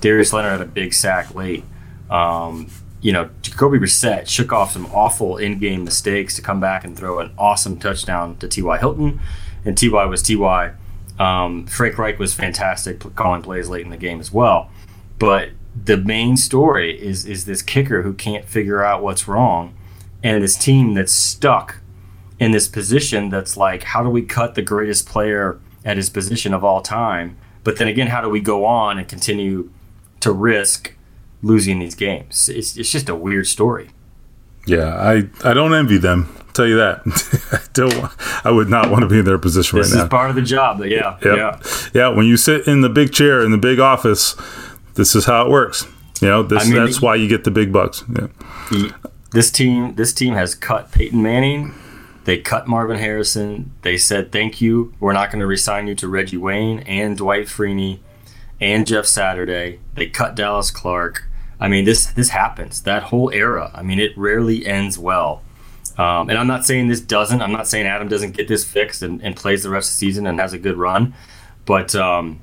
Darius 0.04 0.34
Leonard 0.34 0.52
had 0.52 0.60
a 0.60 0.66
big 0.66 0.92
sack 0.92 1.34
late. 1.34 1.64
Um, 2.10 2.70
you 3.00 3.10
know, 3.10 3.30
Jacoby 3.40 3.78
Brissett 3.78 4.28
shook 4.28 4.52
off 4.52 4.72
some 4.72 4.84
awful 4.92 5.38
in-game 5.38 5.82
mistakes 5.82 6.36
to 6.36 6.42
come 6.42 6.60
back 6.60 6.84
and 6.84 6.94
throw 6.94 7.20
an 7.20 7.32
awesome 7.38 7.78
touchdown 7.78 8.36
to 8.36 8.46
T.Y. 8.46 8.76
Hilton, 8.76 9.18
and 9.64 9.78
T.Y. 9.78 10.04
was 10.04 10.22
T.Y. 10.22 10.72
Um, 11.18 11.66
Frank 11.66 11.96
Reich 11.96 12.18
was 12.18 12.34
fantastic 12.34 13.00
calling 13.14 13.40
plays 13.40 13.70
late 13.70 13.86
in 13.86 13.90
the 13.90 13.96
game 13.96 14.20
as 14.20 14.30
well, 14.30 14.70
but 15.18 15.50
the 15.74 15.96
main 15.96 16.36
story 16.36 17.00
is 17.00 17.24
is 17.24 17.46
this 17.46 17.62
kicker 17.62 18.02
who 18.02 18.12
can't 18.12 18.44
figure 18.44 18.84
out 18.84 19.02
what's 19.02 19.26
wrong, 19.26 19.74
and 20.22 20.44
this 20.44 20.58
team 20.58 20.92
that's 20.92 21.12
stuck 21.12 21.80
in 22.38 22.50
this 22.50 22.68
position 22.68 23.30
that's 23.30 23.56
like, 23.56 23.84
how 23.84 24.02
do 24.02 24.10
we 24.10 24.20
cut 24.20 24.54
the 24.54 24.60
greatest 24.60 25.06
player 25.06 25.58
at 25.82 25.96
his 25.96 26.10
position 26.10 26.52
of 26.52 26.62
all 26.62 26.82
time? 26.82 27.38
But 27.62 27.78
then 27.78 27.88
again, 27.88 28.08
how 28.08 28.20
do 28.20 28.28
we 28.28 28.40
go 28.40 28.66
on 28.66 28.98
and 28.98 29.08
continue 29.08 29.70
to 30.24 30.32
risk 30.32 30.94
losing 31.42 31.78
these 31.78 31.94
games. 31.94 32.48
It's, 32.48 32.76
it's 32.76 32.90
just 32.90 33.08
a 33.08 33.14
weird 33.14 33.46
story. 33.46 33.90
Yeah, 34.66 34.96
I, 34.96 35.28
I 35.44 35.52
don't 35.52 35.74
envy 35.74 35.98
them. 35.98 36.34
I'll 36.38 36.52
tell 36.54 36.66
you 36.66 36.76
that. 36.76 37.02
I 37.52 37.60
don't. 37.74 38.46
I 38.46 38.50
would 38.50 38.70
not 38.70 38.90
want 38.90 39.02
to 39.02 39.08
be 39.08 39.18
in 39.18 39.26
their 39.26 39.38
position 39.38 39.78
this 39.78 39.90
right 39.90 39.94
now. 39.94 40.02
This 40.02 40.04
is 40.04 40.10
part 40.10 40.30
of 40.30 40.36
the 40.36 40.42
job. 40.42 40.78
But 40.78 40.88
yeah, 40.88 41.18
yep. 41.22 41.36
yeah, 41.36 41.60
yeah. 41.92 42.08
When 42.08 42.24
you 42.24 42.38
sit 42.38 42.66
in 42.66 42.80
the 42.80 42.88
big 42.88 43.12
chair 43.12 43.44
in 43.44 43.50
the 43.50 43.58
big 43.58 43.78
office, 43.78 44.34
this 44.94 45.14
is 45.14 45.26
how 45.26 45.44
it 45.44 45.50
works. 45.50 45.86
You 46.22 46.28
know, 46.28 46.42
this 46.42 46.62
I 46.62 46.70
mean, 46.70 46.82
that's 46.82 47.02
why 47.02 47.16
you 47.16 47.28
get 47.28 47.44
the 47.44 47.50
big 47.50 47.72
bucks. 47.72 48.02
Yeah. 48.16 48.90
This 49.32 49.50
team, 49.50 49.96
this 49.96 50.14
team 50.14 50.32
has 50.34 50.54
cut 50.54 50.92
Peyton 50.92 51.20
Manning. 51.20 51.74
They 52.24 52.38
cut 52.38 52.66
Marvin 52.66 52.98
Harrison. 52.98 53.72
They 53.82 53.98
said, 53.98 54.32
"Thank 54.32 54.62
you. 54.62 54.94
We're 54.98 55.12
not 55.12 55.30
going 55.30 55.40
to 55.40 55.46
resign 55.46 55.88
you 55.88 55.94
to 55.96 56.08
Reggie 56.08 56.38
Wayne 56.38 56.78
and 56.80 57.18
Dwight 57.18 57.48
Freeney 57.48 57.98
and 58.60 58.86
Jeff 58.86 59.06
Saturday." 59.06 59.80
They 59.94 60.06
cut 60.06 60.34
Dallas 60.34 60.70
Clark. 60.70 61.24
I 61.60 61.68
mean, 61.68 61.84
this 61.84 62.06
this 62.06 62.30
happens. 62.30 62.82
That 62.82 63.04
whole 63.04 63.30
era. 63.30 63.70
I 63.74 63.82
mean, 63.82 63.98
it 63.98 64.16
rarely 64.16 64.66
ends 64.66 64.98
well. 64.98 65.42
Um, 65.96 66.28
and 66.28 66.36
I'm 66.38 66.48
not 66.48 66.64
saying 66.64 66.88
this 66.88 67.00
doesn't. 67.00 67.40
I'm 67.40 67.52
not 67.52 67.68
saying 67.68 67.86
Adam 67.86 68.08
doesn't 68.08 68.32
get 68.32 68.48
this 68.48 68.64
fixed 68.64 69.02
and, 69.02 69.22
and, 69.22 69.36
plays 69.36 69.62
the 69.62 69.70
rest 69.70 69.90
of 69.90 69.94
the 69.94 69.98
season 69.98 70.26
and 70.26 70.40
has 70.40 70.52
a 70.52 70.58
good 70.58 70.76
run. 70.76 71.14
But 71.66 71.94
um, 71.94 72.40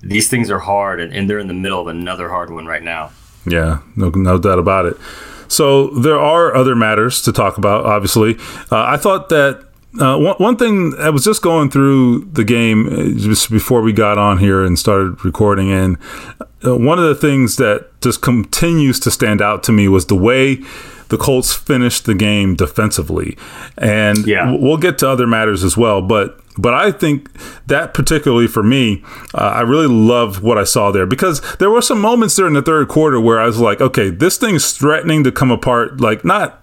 these 0.00 0.28
things 0.28 0.50
are 0.50 0.60
hard, 0.60 0.98
and, 0.98 1.12
and 1.12 1.28
they're 1.28 1.38
in 1.38 1.48
the 1.48 1.54
middle 1.54 1.80
of 1.82 1.86
another 1.86 2.30
hard 2.30 2.50
one 2.50 2.66
right 2.66 2.82
now. 2.82 3.10
Yeah, 3.46 3.80
no, 3.94 4.08
no 4.08 4.38
doubt 4.38 4.58
about 4.58 4.86
it. 4.86 4.96
So 5.48 5.88
there 5.88 6.18
are 6.18 6.54
other 6.54 6.74
matters 6.74 7.20
to 7.22 7.32
talk 7.32 7.58
about. 7.58 7.84
Obviously, 7.84 8.36
uh, 8.70 8.84
I 8.84 8.96
thought 8.96 9.28
that 9.28 9.67
uh, 10.00 10.16
one, 10.18 10.36
one 10.36 10.56
thing 10.56 10.94
I 10.98 11.10
was 11.10 11.24
just 11.24 11.42
going 11.42 11.70
through 11.70 12.26
the 12.32 12.44
game 12.44 12.86
uh, 12.86 13.18
just 13.18 13.50
before 13.50 13.80
we 13.82 13.92
got 13.92 14.18
on 14.18 14.38
here 14.38 14.62
and 14.64 14.78
started 14.78 15.24
recording, 15.24 15.70
and 15.72 15.96
uh, 16.64 16.76
one 16.76 16.98
of 16.98 17.04
the 17.04 17.14
things 17.14 17.56
that 17.56 17.88
just 18.00 18.20
continues 18.20 19.00
to 19.00 19.10
stand 19.10 19.40
out 19.40 19.62
to 19.64 19.72
me 19.72 19.88
was 19.88 20.06
the 20.06 20.14
way 20.16 20.56
the 21.08 21.16
Colts 21.16 21.54
finished 21.54 22.04
the 22.04 22.14
game 22.14 22.54
defensively, 22.54 23.36
and 23.78 24.26
Yeah. 24.26 24.54
we'll 24.58 24.76
get 24.76 24.98
to 24.98 25.08
other 25.08 25.26
matters 25.26 25.64
as 25.64 25.76
well, 25.76 26.02
but. 26.02 26.40
But 26.60 26.74
I 26.74 26.90
think 26.90 27.28
that 27.68 27.94
particularly 27.94 28.48
for 28.48 28.64
me, 28.64 29.04
uh, 29.32 29.38
I 29.42 29.60
really 29.60 29.86
love 29.86 30.42
what 30.42 30.58
I 30.58 30.64
saw 30.64 30.90
there 30.90 31.06
because 31.06 31.40
there 31.58 31.70
were 31.70 31.80
some 31.80 32.00
moments 32.00 32.34
there 32.34 32.48
in 32.48 32.54
the 32.54 32.62
third 32.62 32.88
quarter 32.88 33.20
where 33.20 33.38
I 33.38 33.46
was 33.46 33.60
like, 33.60 33.80
okay, 33.80 34.10
this 34.10 34.38
thing's 34.38 34.72
threatening 34.72 35.22
to 35.22 35.30
come 35.30 35.52
apart. 35.52 36.00
Like 36.00 36.24
not 36.24 36.60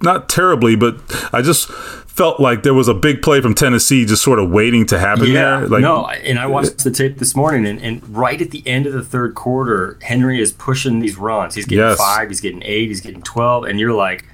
not 0.00 0.30
terribly, 0.30 0.76
but 0.76 0.96
I 1.30 1.42
just 1.42 1.68
felt 2.14 2.38
like 2.38 2.62
there 2.62 2.74
was 2.74 2.86
a 2.86 2.94
big 2.94 3.22
play 3.22 3.40
from 3.40 3.54
Tennessee 3.54 4.04
just 4.04 4.22
sort 4.22 4.38
of 4.38 4.48
waiting 4.48 4.86
to 4.86 4.98
happen 5.00 5.32
there. 5.32 5.66
Like, 5.66 5.82
no, 5.82 6.06
and 6.06 6.38
I 6.38 6.46
watched 6.46 6.84
the 6.84 6.90
tape 6.92 7.18
this 7.18 7.34
morning, 7.34 7.66
and, 7.66 7.80
and 7.82 8.16
right 8.16 8.40
at 8.40 8.52
the 8.52 8.62
end 8.68 8.86
of 8.86 8.92
the 8.92 9.02
third 9.02 9.34
quarter, 9.34 9.98
Henry 10.00 10.40
is 10.40 10.52
pushing 10.52 11.00
these 11.00 11.16
runs. 11.18 11.56
He's 11.56 11.66
getting 11.66 11.84
Yes. 11.84 11.98
five, 11.98 12.28
he's 12.28 12.40
getting 12.40 12.62
eight, 12.64 12.86
he's 12.88 13.00
getting 13.00 13.22
twelve, 13.22 13.64
and 13.64 13.80
you're 13.80 13.92
like, 13.92 14.26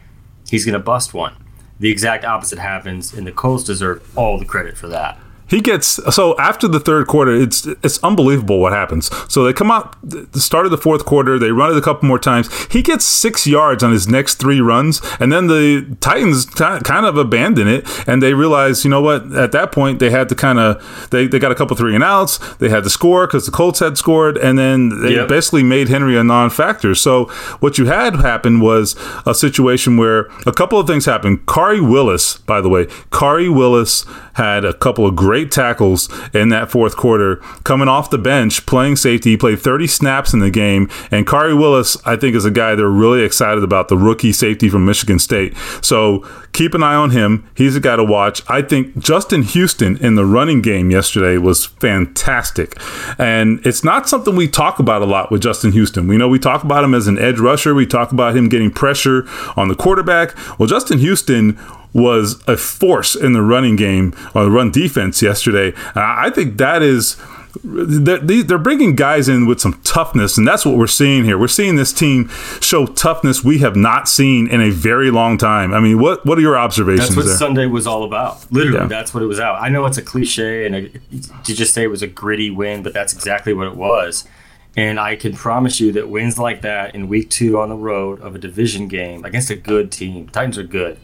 he's 0.48 0.66
going 0.66 0.74
to 0.74 0.78
bust 0.78 1.14
one. 1.14 1.34
The 1.78 1.90
exact 1.90 2.26
opposite 2.26 2.58
happens, 2.58 3.14
and 3.14 3.26
the 3.26 3.32
Colts 3.32 3.64
deserve 3.64 4.06
all 4.14 4.38
the 4.38 4.44
credit 4.44 4.76
for 4.76 4.88
that. 4.88 5.18
He 5.50 5.60
gets 5.60 5.98
so 6.14 6.38
after 6.38 6.68
the 6.68 6.80
third 6.80 7.06
quarter, 7.08 7.32
it's 7.34 7.66
it's 7.82 7.98
unbelievable 8.02 8.60
what 8.60 8.72
happens. 8.72 9.10
So 9.32 9.44
they 9.44 9.52
come 9.52 9.70
out 9.70 9.96
the 10.02 10.40
start 10.40 10.64
of 10.64 10.70
the 10.70 10.78
fourth 10.78 11.04
quarter, 11.04 11.38
they 11.38 11.50
run 11.50 11.72
it 11.72 11.76
a 11.76 11.82
couple 11.82 12.06
more 12.08 12.18
times. 12.18 12.48
He 12.66 12.82
gets 12.82 13.04
six 13.04 13.46
yards 13.46 13.82
on 13.82 13.90
his 13.92 14.06
next 14.08 14.36
three 14.36 14.60
runs, 14.60 15.00
and 15.18 15.32
then 15.32 15.48
the 15.48 15.96
Titans 16.00 16.46
ki- 16.46 16.80
kind 16.84 17.04
of 17.04 17.16
abandon 17.16 17.66
it, 17.68 17.86
and 18.08 18.22
they 18.22 18.32
realize, 18.34 18.84
you 18.84 18.90
know 18.90 19.00
what? 19.02 19.32
At 19.34 19.52
that 19.52 19.72
point, 19.72 19.98
they 19.98 20.10
had 20.10 20.28
to 20.28 20.34
kind 20.34 20.58
of 20.58 21.08
they, 21.10 21.26
they 21.26 21.38
got 21.38 21.50
a 21.52 21.54
couple 21.54 21.76
three 21.76 21.94
and 21.94 22.04
outs. 22.04 22.38
They 22.56 22.68
had 22.68 22.84
to 22.84 22.90
score 22.90 23.26
because 23.26 23.46
the 23.46 23.52
Colts 23.52 23.80
had 23.80 23.98
scored, 23.98 24.36
and 24.38 24.58
then 24.58 25.02
they 25.02 25.14
Yep. 25.16 25.28
basically 25.28 25.62
made 25.64 25.88
Henry 25.88 26.16
a 26.16 26.22
non-factor. 26.22 26.94
So 26.94 27.24
what 27.60 27.78
you 27.78 27.86
had 27.86 28.14
happen 28.16 28.60
was 28.60 28.94
a 29.26 29.34
situation 29.34 29.96
where 29.96 30.28
a 30.46 30.52
couple 30.52 30.78
of 30.78 30.86
things 30.86 31.06
happened. 31.06 31.46
Khari 31.46 31.80
Willis, 31.80 32.36
by 32.36 32.60
the 32.60 32.68
way, 32.68 32.84
Khari 33.10 33.52
Willis 33.52 34.04
had 34.34 34.64
a 34.64 34.72
couple 34.74 35.06
of 35.06 35.16
great 35.16 35.39
tackles 35.46 36.08
in 36.34 36.48
that 36.50 36.70
fourth 36.70 36.96
quarter, 36.96 37.36
coming 37.64 37.88
off 37.88 38.10
the 38.10 38.18
bench, 38.18 38.66
playing 38.66 38.96
safety. 38.96 39.30
He 39.30 39.36
played 39.36 39.60
30 39.60 39.86
snaps 39.86 40.32
in 40.32 40.40
the 40.40 40.50
game, 40.50 40.90
and 41.10 41.26
Khari 41.26 41.56
Willis, 41.58 41.96
I 42.04 42.16
think, 42.16 42.34
is 42.34 42.44
a 42.44 42.50
guy 42.50 42.74
they're 42.74 42.88
really 42.88 43.22
excited 43.22 43.64
about, 43.64 43.88
the 43.88 43.96
rookie 43.96 44.32
safety 44.32 44.68
from 44.68 44.84
Michigan 44.84 45.18
State. 45.18 45.56
So 45.82 46.26
keep 46.52 46.74
an 46.74 46.82
eye 46.82 46.94
on 46.94 47.10
him. 47.10 47.48
He's 47.54 47.76
a 47.76 47.80
guy 47.80 47.96
to 47.96 48.04
watch. 48.04 48.42
I 48.48 48.62
think 48.62 48.98
Justin 48.98 49.42
Houston 49.42 49.96
in 49.96 50.14
the 50.14 50.24
running 50.24 50.60
game 50.62 50.90
yesterday 50.90 51.38
was 51.38 51.66
fantastic, 51.66 52.76
and 53.18 53.64
it's 53.66 53.84
not 53.84 54.08
something 54.08 54.34
we 54.36 54.48
talk 54.48 54.78
about 54.78 55.02
a 55.02 55.06
lot 55.06 55.30
with 55.30 55.42
Justin 55.42 55.72
Houston. 55.72 56.06
We 56.06 56.16
know 56.16 56.28
we 56.28 56.38
talk 56.38 56.64
about 56.64 56.84
him 56.84 56.94
as 56.94 57.06
an 57.06 57.18
edge 57.18 57.38
rusher. 57.38 57.74
We 57.74 57.86
talk 57.86 58.12
about 58.12 58.36
him 58.36 58.48
getting 58.48 58.70
pressure 58.70 59.26
on 59.56 59.68
the 59.68 59.74
quarterback. 59.74 60.36
Well, 60.58 60.66
Justin 60.66 60.98
Houston 60.98 61.58
was 61.92 62.42
a 62.46 62.56
force 62.56 63.14
in 63.14 63.32
the 63.32 63.42
running 63.42 63.76
game 63.76 64.14
or 64.34 64.44
the 64.44 64.50
run 64.50 64.70
defense 64.70 65.22
yesterday. 65.22 65.68
And 65.94 65.98
I 66.04 66.30
think 66.30 66.56
that 66.58 66.82
is. 66.82 67.16
They're, 67.64 68.18
they're 68.18 68.58
bringing 68.58 68.94
guys 68.94 69.28
in 69.28 69.44
with 69.44 69.60
some 69.60 69.80
toughness, 69.82 70.38
and 70.38 70.46
that's 70.46 70.64
what 70.64 70.76
we're 70.76 70.86
seeing 70.86 71.24
here. 71.24 71.36
We're 71.36 71.48
seeing 71.48 71.74
this 71.74 71.92
team 71.92 72.28
show 72.60 72.86
toughness 72.86 73.42
we 73.42 73.58
have 73.58 73.74
not 73.74 74.08
seen 74.08 74.46
in 74.46 74.60
a 74.60 74.70
very 74.70 75.10
long 75.10 75.36
time. 75.36 75.74
I 75.74 75.80
mean, 75.80 75.98
what 76.00 76.24
what 76.24 76.38
are 76.38 76.40
your 76.42 76.56
observations 76.56 77.08
That's 77.08 77.16
what 77.16 77.26
there? 77.26 77.36
Sunday 77.36 77.66
was 77.66 77.88
all 77.88 78.04
about. 78.04 78.50
Literally, 78.52 78.78
Yeah. 78.78 78.86
that's 78.86 79.12
what 79.12 79.24
it 79.24 79.26
was 79.26 79.40
out. 79.40 79.60
I 79.60 79.68
know 79.68 79.84
it's 79.86 79.98
a 79.98 80.02
cliche, 80.02 80.64
and 80.64 80.76
it, 80.76 81.00
to 81.44 81.52
just 81.52 81.74
say 81.74 81.82
it 81.82 81.88
was 81.90 82.02
a 82.02 82.06
gritty 82.06 82.50
win, 82.52 82.84
but 82.84 82.94
that's 82.94 83.12
exactly 83.12 83.52
what 83.52 83.66
it 83.66 83.74
was. 83.74 84.28
And 84.76 85.00
I 85.00 85.16
can 85.16 85.32
promise 85.34 85.80
you 85.80 85.90
that 85.92 86.08
wins 86.08 86.38
like 86.38 86.62
that 86.62 86.94
in 86.94 87.08
week 87.08 87.30
two 87.30 87.58
on 87.58 87.68
the 87.68 87.74
road 87.74 88.20
of 88.20 88.36
a 88.36 88.38
division 88.38 88.86
game 88.86 89.24
against 89.24 89.50
a 89.50 89.56
good 89.56 89.90
team, 89.90 90.28
Titans 90.28 90.56
are 90.56 90.62
good, 90.62 90.98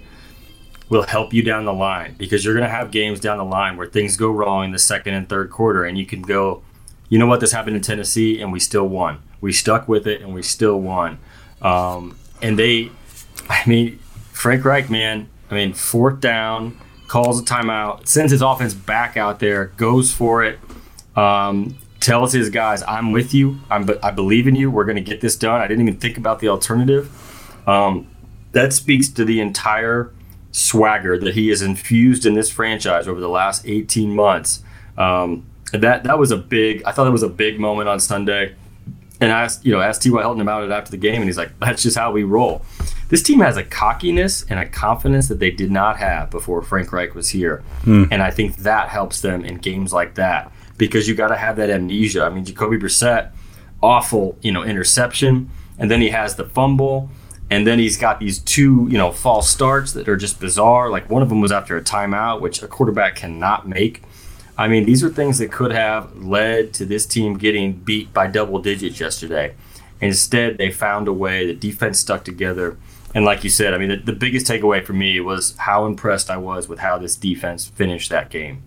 will 0.89 1.03
help 1.03 1.33
you 1.33 1.43
down 1.43 1.65
the 1.65 1.73
line 1.73 2.15
because 2.17 2.45
you're 2.45 2.55
going 2.55 2.69
to 2.69 2.75
have 2.75 2.91
games 2.91 3.19
down 3.19 3.39
the 3.39 3.45
line 3.45 3.77
where 3.77 3.87
things 3.87 4.17
go 4.17 4.31
wrong 4.31 4.67
in 4.67 4.73
the 4.73 4.79
second 4.79 5.15
and 5.15 5.29
third 5.29 5.51
quarter, 5.51 5.85
and 5.85 5.99
you 5.99 6.07
can 6.07 6.23
go, 6.23 6.63
you 7.09 7.19
know 7.19 7.27
what, 7.27 7.41
this 7.41 7.53
happened 7.53 7.77
in 7.77 7.83
Tennessee, 7.83 8.41
and 8.41 8.53
we 8.53 8.61
still 8.61 8.89
won. 8.89 9.21
We 9.41 9.53
stuck 9.53 9.89
with 9.89 10.07
it, 10.07 10.23
and 10.23 10.33
we 10.33 10.43
still 10.43 10.81
won. 10.81 11.19
Um, 11.61 12.17
and 12.43 12.59
they, 12.59 12.91
I 13.49 13.63
mean, 13.67 13.99
Frank 14.33 14.65
Reich, 14.65 14.91
man, 14.91 15.29
I 15.51 15.55
mean, 15.55 15.73
fourth 15.73 16.21
down, 16.21 16.79
calls 17.09 17.41
a 17.41 17.45
timeout, 17.45 18.07
sends 18.07 18.33
his 18.33 18.43
offense 18.43 18.75
back 18.75 19.17
out 19.17 19.41
there, 19.41 19.67
goes 19.77 20.13
for 20.13 20.45
it, 20.45 20.59
um, 21.17 21.77
tells 22.01 22.33
his 22.33 22.51
guys, 22.51 22.83
I'm 22.87 23.13
with 23.13 23.33
you. 23.33 23.59
I'm, 23.71 23.89
I 24.03 24.11
believe 24.11 24.47
in 24.47 24.55
you. 24.55 24.71
We're 24.71 24.85
going 24.85 24.97
to 24.97 25.03
get 25.03 25.21
this 25.21 25.37
done. 25.37 25.61
I 25.61 25.67
didn't 25.67 25.87
even 25.87 25.99
think 25.99 26.19
about 26.19 26.41
the 26.41 26.49
alternative. 26.49 27.11
Um, 27.69 28.07
that 28.53 28.73
speaks 28.73 29.09
to 29.11 29.25
the 29.25 29.41
entire 29.41 30.13
swagger 30.57 31.19
that 31.19 31.35
he 31.35 31.49
has 31.49 31.61
infused 31.61 32.25
in 32.25 32.33
this 32.33 32.51
franchise 32.51 33.07
over 33.07 33.21
the 33.21 33.29
last 33.29 33.67
18 33.67 34.15
months. 34.15 34.63
Um, 34.97 35.45
that 35.73 36.05
that 36.05 36.19
was 36.19 36.31
a 36.31 36.37
big. 36.37 36.83
I 36.85 36.93
thought 36.93 37.05
that 37.05 37.13
was 37.13 37.23
a 37.23 37.29
big 37.29 37.61
moment 37.61 37.89
on 37.89 38.01
Sunday. 38.01 38.55
And 39.21 39.33
I 39.33 39.43
asked, 39.43 39.65
you 39.65 39.73
know, 39.73 39.81
asked 39.81 40.03
T.Y. 40.03 40.21
Hilton 40.21 40.43
about 40.43 40.63
it 40.63 40.71
after 40.71 40.91
the 40.91 40.97
game, 40.99 41.17
and 41.17 41.25
he's 41.25 41.39
like, 41.39 41.59
"That's 41.61 41.83
just 41.83 41.97
how 41.97 42.13
we 42.13 42.23
roll." 42.23 42.63
This 43.09 43.23
team 43.23 43.41
has 43.41 43.57
a 43.57 43.63
cockiness 43.63 44.45
and 44.49 44.59
a 44.59 44.67
confidence 44.67 45.29
that 45.29 45.39
they 45.39 45.51
did 45.51 45.71
not 45.71 45.99
have 45.99 46.31
before 46.31 46.61
Frank 46.63 46.93
Reich 46.93 47.15
was 47.15 47.31
here, 47.31 47.63
and 48.13 48.23
I 48.23 48.31
think 48.31 48.57
that 48.59 48.89
helps 48.89 49.21
them 49.21 49.45
in 49.45 49.57
games 49.59 49.93
like 49.93 50.15
that 50.17 50.53
because 50.77 51.09
you 51.09 51.15
got 51.15 51.29
to 51.29 51.37
have 51.37 51.57
that 51.57 51.71
amnesia. 51.71 52.25
I 52.25 52.31
mean, 52.31 52.45
Jacoby 52.45 52.79
Brissett, 52.79 53.31
awful, 53.83 54.37
you 54.43 54.53
know, 54.53 54.63
interception, 54.63 55.51
and 55.79 55.91
then 55.91 56.01
he 56.01 56.11
has 56.11 56.37
the 56.37 56.45
fumble, 56.45 57.11
and 57.51 57.67
then 57.67 57.79
he's 57.79 57.97
got 57.97 58.19
these 58.19 58.39
two, 58.39 58.89
you 58.91 58.99
know, 58.99 59.13
false 59.13 59.49
starts 59.49 59.93
that 59.93 60.09
are 60.09 60.17
just 60.17 60.41
bizarre. 60.41 60.91
Like 60.91 61.09
one 61.09 61.23
of 61.23 61.29
them 61.29 61.41
was 61.41 61.53
after 61.53 61.77
a 61.77 61.83
timeout, 61.83 62.41
which 62.41 62.63
a 62.63 62.69
quarterback 62.69 63.17
cannot 63.17 63.69
make. 63.69 64.03
I 64.59 64.69
mean, 64.69 64.85
these 64.85 65.05
are 65.05 65.11
things 65.11 65.39
that 65.39 65.53
could 65.53 65.73
have 65.73 66.17
led 66.17 66.73
to 66.75 66.87
this 66.87 67.07
team 67.07 67.37
getting 67.37 67.75
beat 67.75 68.13
by 68.13 68.27
double 68.27 68.59
digits 68.59 68.99
yesterday. 68.99 69.55
Instead, 70.01 70.59
they 70.59 70.71
found 70.71 71.09
a 71.09 71.13
way. 71.13 71.47
The 71.47 71.55
defense 71.55 72.01
stuck 72.01 72.25
together. 72.25 72.77
And 73.15 73.25
like 73.25 73.45
you 73.45 73.51
said, 73.51 73.75
I 73.75 73.79
mean, 73.79 73.91
the, 73.91 73.97
the 73.97 74.13
biggest 74.13 74.47
takeaway 74.47 74.85
for 74.85 74.93
me 74.93 75.21
was 75.21 75.57
how 75.57 75.87
impressed 75.87 76.31
I 76.31 76.37
was 76.37 76.69
with 76.69 76.81
how 76.81 76.99
this 76.99 77.17
defense 77.17 77.67
finished 77.67 78.11
that 78.11 78.31
game. 78.31 78.63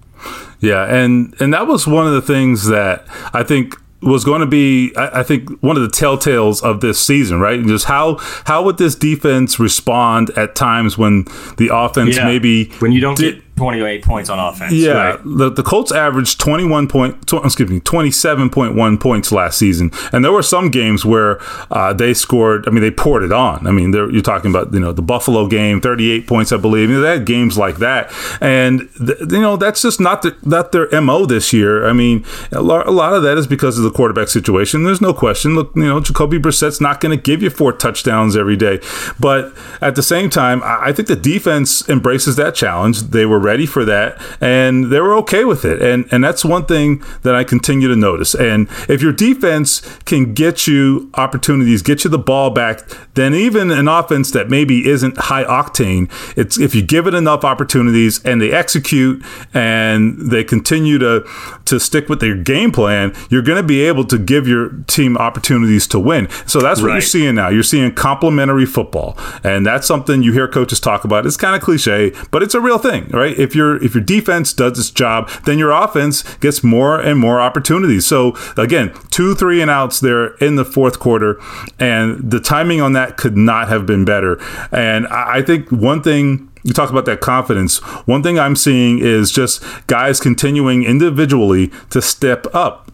Yeah, 0.60 0.86
and 0.86 1.34
and 1.40 1.54
that 1.54 1.68
was 1.68 1.88
one 1.88 2.06
of 2.06 2.14
the 2.14 2.22
things 2.22 2.68
that 2.68 3.06
I 3.34 3.44
think 3.44 3.76
was 4.02 4.24
going 4.24 4.40
to 4.42 4.48
be 4.48 4.94
I, 4.96 5.20
I 5.20 5.24
think 5.24 5.50
one 5.62 5.76
of 5.76 5.82
the 5.84 5.90
telltales 5.90 6.64
of 6.64 6.80
this 6.82 7.00
season, 7.00 7.40
right? 7.40 7.60
And 7.60 7.68
Just 7.68 7.86
how 7.86 8.16
how 8.46 8.64
would 8.64 8.78
this 8.78 8.96
defense 8.96 9.60
respond 9.60 10.30
at 10.38 10.56
times 10.56 10.98
when 10.98 11.26
the 11.58 11.70
offense 11.74 12.16
maybe 12.26 12.66
when 12.80 12.92
you 12.92 13.02
don't 13.02 13.18
did- 13.18 13.36
get 13.36 13.44
28 13.60 14.04
points 14.04 14.30
on 14.30 14.40
offense. 14.40 14.74
yeah, 14.74 14.92
right? 14.94 15.20
the, 15.24 15.52
the 15.52 15.64
Colts 15.64 15.92
averaged 15.92 16.40
21 16.40 16.88
point, 16.88 17.28
tw- 17.28 17.46
excuse 17.46 17.70
me, 17.70 17.80
27.1 17.82 19.00
points 19.00 19.32
last 19.32 19.58
season. 19.60 19.92
And 20.12 20.26
there 20.26 20.32
were 20.32 20.42
some 20.42 20.72
games 20.72 21.06
where 21.06 21.40
uh, 21.72 21.94
they 21.94 22.14
scored, 22.14 22.68
I 22.68 22.72
mean, 22.72 22.82
they 22.82 22.92
poured 22.92 23.24
it 23.24 23.32
on. 23.32 23.68
I 23.68 23.72
mean, 23.72 23.94
you're 23.94 24.22
talking 24.22 24.50
about, 24.52 24.74
you 24.74 24.80
know, 24.80 24.92
the 24.92 25.02
Buffalo 25.02 25.48
game, 25.48 25.82
38 25.82 26.28
points, 26.28 26.52
I 26.52 26.58
believe. 26.58 26.90
You 26.90 26.96
know, 26.96 27.02
they 27.02 27.18
had 27.18 27.26
games 27.26 27.58
like 27.58 27.78
that. 27.78 28.12
And, 28.42 28.90
th- 28.98 29.20
you 29.20 29.42
know, 29.42 29.58
that's 29.58 29.82
just 29.82 30.00
not, 30.00 30.24
the, 30.24 30.36
not 30.44 30.72
their 30.72 30.90
MO 31.02 31.26
this 31.26 31.54
year. 31.54 31.88
I 31.88 31.94
mean, 31.94 32.26
a 32.52 32.62
lot, 32.62 32.88
a 32.88 32.92
lot 32.92 33.14
of 33.14 33.24
that 33.24 33.38
is 33.38 33.46
because 33.48 33.78
of 33.78 33.84
the 33.84 33.92
quarterback 33.92 34.30
situation. 34.30 34.84
There's 34.84 35.02
no 35.02 35.14
question. 35.14 35.56
Look, 35.56 35.76
you 35.76 35.84
know, 35.84 36.00
Jacoby 36.00 36.40
Brissett's 36.40 36.82
not 36.82 37.00
going 37.00 37.16
to 37.16 37.22
give 37.22 37.44
you 37.44 37.50
four 37.50 37.72
touchdowns 37.72 38.36
every 38.36 38.56
day. 38.56 38.80
But 39.20 39.54
at 39.82 39.96
the 39.96 40.04
same 40.04 40.30
time, 40.30 40.64
I 40.64 40.90
I 40.90 40.92
think 40.94 41.08
the 41.08 41.16
defense 41.16 41.88
embraces 41.88 42.36
that 42.38 42.56
challenge. 42.56 43.02
They 43.02 43.26
were 43.26 43.38
ready 43.50 43.66
for 43.66 43.84
that, 43.84 44.22
and 44.40 44.92
they 44.92 45.00
were 45.00 45.16
okay 45.16 45.44
with 45.44 45.66
it. 45.66 45.82
And 45.82 46.08
and 46.12 46.24
that's 46.24 46.46
one 46.46 46.66
thing 46.66 47.04
that 47.24 47.34
I 47.34 47.44
continue 47.44 47.88
to 47.88 47.96
notice. 47.96 48.36
And 48.36 48.68
if 48.88 49.02
your 49.02 49.12
defense 49.12 49.82
can 50.06 50.36
get 50.36 50.68
you 50.68 51.10
opportunities, 51.16 51.82
get 51.82 52.04
you 52.04 52.12
the 52.12 52.20
ball 52.20 52.52
back, 52.52 52.82
then 53.16 53.34
even 53.34 53.72
an 53.72 53.88
offense 53.88 54.30
that 54.32 54.50
maybe 54.50 54.88
isn't 54.88 55.18
high 55.18 55.46
octane, 55.46 56.12
it's 56.38 56.60
if 56.60 56.76
you 56.76 56.84
give 56.84 57.08
it 57.08 57.16
enough 57.16 57.44
opportunities 57.44 58.24
and 58.24 58.40
they 58.40 58.52
execute 58.52 59.24
and 59.52 60.32
they 60.32 60.44
continue 60.44 61.00
to 61.00 61.26
to 61.66 61.80
stick 61.80 62.08
with 62.08 62.20
their 62.20 62.36
game 62.36 62.72
plan, 62.72 63.16
you're 63.32 63.42
going 63.42 63.62
to 63.62 63.68
be 63.68 63.82
able 63.82 64.06
to 64.06 64.20
give 64.20 64.48
your 64.48 64.70
team 64.88 65.18
opportunities 65.18 65.88
to 65.88 66.00
win. 66.00 66.30
So 66.46 66.60
that's 66.60 66.82
what 66.82 66.92
you're 66.92 67.02
seeing 67.02 67.36
now. 67.36 67.50
You're 67.50 67.64
seeing 67.64 67.94
complementary 67.96 68.68
football, 68.68 69.18
and 69.44 69.66
that's 69.66 69.88
something 69.88 70.22
you 70.22 70.34
hear 70.34 70.48
coaches 70.48 70.80
talk 70.80 71.04
about. 71.04 71.26
It's 71.26 71.38
kind 71.38 71.56
of 71.56 71.62
cliche, 71.62 72.14
but 72.30 72.44
it's 72.44 72.54
a 72.54 72.62
real 72.62 72.78
thing, 72.78 73.08
right? 73.10 73.39
If 73.40 73.56
your 73.56 73.82
if 73.84 73.96
your 73.96 74.04
defense 74.04 74.54
does 74.54 74.78
its 74.78 74.92
job, 74.92 75.30
then 75.46 75.58
your 75.58 75.72
offense 75.72 76.24
gets 76.38 76.64
more 76.64 77.00
and 77.00 77.18
more 77.18 77.40
opportunities. 77.40 78.06
So 78.06 78.36
again, 78.58 78.94
two 79.10 79.36
three 79.36 79.62
and 79.62 79.72
outs 79.72 80.00
there 80.00 80.36
in 80.36 80.56
the 80.56 80.66
fourth 80.66 81.00
quarter, 81.00 81.40
and 81.80 82.30
the 82.30 82.40
timing 82.40 82.82
on 82.82 82.94
that 82.94 83.18
could 83.18 83.38
not 83.38 83.70
have 83.70 83.86
been 83.86 84.06
better. 84.06 84.40
And 84.72 85.08
I 85.08 85.42
think 85.42 85.72
one 85.72 86.04
thing 86.04 86.50
you 86.64 86.74
talk 86.74 86.90
about 86.90 87.06
that 87.06 87.22
confidence. 87.22 87.78
One 88.06 88.22
thing 88.22 88.38
I'm 88.38 88.56
seeing 88.56 89.00
is 89.00 89.32
just 89.32 89.64
guys 89.88 90.20
continuing 90.20 90.84
individually 90.84 91.72
to 91.90 92.02
step 92.02 92.46
up 92.54 92.92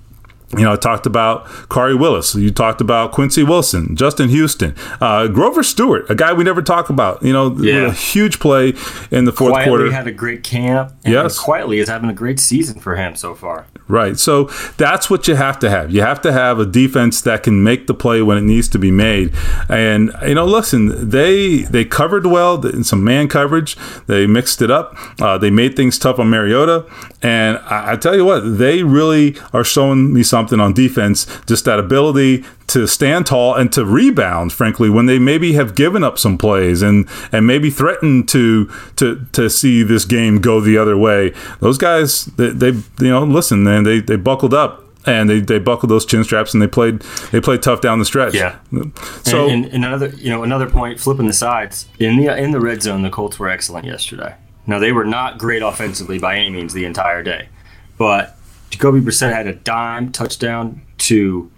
you 0.52 0.64
know, 0.64 0.74
I 0.74 0.76
talked 0.76 1.06
about 1.06 1.46
Khari 1.46 2.00
Willis. 2.00 2.36
You 2.36 2.52
talked 2.52 2.82
about 2.82 3.12
Quincy 3.12 3.44
Wilson, 3.44 3.96
Justin 3.96 4.30
Houston, 4.30 4.76
uh, 5.02 5.28
Grover 5.28 5.64
Stewart, 5.64 6.10
a 6.10 6.16
guy 6.16 6.34
we 6.34 6.44
never 6.44 6.62
talk 6.62 6.90
about. 6.90 7.24
You 7.24 7.34
know, 7.34 7.56
yeah. 7.58 7.88
a 7.88 7.92
huge 7.92 8.40
play 8.40 8.74
in 9.12 9.26
the 9.26 9.32
fourth 9.32 9.54
quietly 9.54 9.70
quarter. 9.70 9.92
had 9.92 10.08
a 10.08 10.12
great 10.12 10.44
camp. 10.44 10.94
yes, 11.06 11.40
quietly 11.40 11.80
is 11.80 11.90
having 11.90 12.10
a 12.10 12.14
great 12.14 12.40
season 12.40 12.80
for 12.80 12.96
him 12.96 13.16
so 13.16 13.34
far. 13.34 13.66
Right. 13.88 14.18
So 14.18 14.46
that's 14.78 15.10
what 15.10 15.28
you 15.28 15.36
have 15.36 15.60
to 15.60 15.70
have. 15.70 15.92
You 15.92 16.02
have 16.02 16.20
to 16.22 16.32
have 16.32 16.58
a 16.58 16.66
defense 16.66 17.22
that 17.22 17.44
can 17.44 17.64
make 17.64 17.86
the 17.86 17.94
play 17.94 18.22
when 18.24 18.38
it 18.38 18.42
needs 18.44 18.68
to 18.70 18.80
be 18.80 18.90
made. 18.90 19.34
And 19.70 20.12
you 20.26 20.34
know, 20.34 20.46
listen, 20.46 21.10
they 21.10 21.64
they 21.64 21.86
covered 21.86 22.26
well 22.26 22.66
in 22.66 22.84
some 22.84 23.04
man 23.04 23.28
coverage. 23.28 23.76
They 24.08 24.26
mixed 24.26 24.62
it 24.62 24.72
up. 24.72 24.96
Uh, 25.22 25.38
they 25.38 25.52
made 25.52 25.76
things 25.76 26.00
tough 26.00 26.18
on 26.18 26.30
Mariota. 26.30 26.86
And 27.22 27.58
I, 27.60 27.94
I 27.94 27.96
tell 27.96 28.16
you 28.16 28.26
what, 28.26 28.58
they 28.58 28.84
really 28.84 29.36
are 29.54 29.64
showing 29.64 30.14
me 30.14 30.24
something 30.36 30.60
on 30.60 30.74
defense. 30.74 31.26
Just 31.46 31.64
that 31.64 31.80
ability 31.80 32.44
to 32.68 32.86
stand 32.88 33.26
tall 33.26 33.56
and 33.56 33.72
to 33.72 33.86
rebound, 33.86 34.52
frankly, 34.52 34.90
when 34.90 35.06
they 35.06 35.18
maybe 35.18 35.54
have 35.54 35.76
given 35.76 36.04
up 36.04 36.20
some 36.20 36.38
plays 36.38 36.82
and 36.82 37.08
and 37.32 37.48
maybe 37.48 37.70
threatened 37.70 38.28
to 38.30 38.70
to 38.98 39.26
to 39.32 39.50
see 39.50 39.82
this 39.82 40.04
game 40.04 40.42
go 40.42 40.60
the 40.60 40.78
other 40.78 40.98
way. 40.98 41.34
Those 41.62 41.78
guys, 41.78 42.26
they, 42.38 42.50
they 42.50 42.72
you 43.00 43.12
know, 43.14 43.24
listen, 43.24 43.64
man, 43.64 43.84
they 43.84 44.02
they 44.02 44.18
buckled 44.18 44.54
up 44.54 44.84
and 45.06 45.30
they, 45.30 45.40
they 45.40 45.60
buckled 45.60 45.90
those 45.90 46.06
chin 46.06 46.24
straps 46.26 46.54
and 46.54 46.62
they 46.62 46.68
played 46.68 47.00
they 47.32 47.40
played 47.40 47.62
tough 47.62 47.80
down 47.80 48.00
the 48.00 48.06
stretch. 48.06 48.34
Yeah. 48.34 48.60
So 49.24 49.48
and, 49.48 49.66
and, 49.66 49.74
and, 49.74 49.86
another 49.86 50.10
you 50.10 50.30
know 50.30 50.44
another 50.44 50.70
point, 50.70 51.00
flipping 51.00 51.28
the 51.28 51.34
sides 51.34 51.88
in 51.98 52.18
the 52.18 52.36
in 52.36 52.52
the 52.52 52.60
red 52.60 52.82
zone, 52.82 53.04
the 53.04 53.10
Colts 53.10 53.40
were 53.40 53.48
excellent 53.48 53.86
yesterday. 53.86 54.36
Now 54.68 54.80
they 54.80 54.92
were 54.92 55.06
not 55.06 55.38
great 55.38 55.62
offensively 55.62 56.20
by 56.20 56.36
any 56.36 56.50
means 56.50 56.74
the 56.74 56.84
entire 56.84 57.24
day, 57.24 57.48
but 57.98 58.35
Jacoby 58.70 59.00
Brissett 59.00 59.34
had 59.34 59.48
a 59.48 59.54
dime 59.54 60.12
touchdown 60.12 60.82
to 61.00 61.52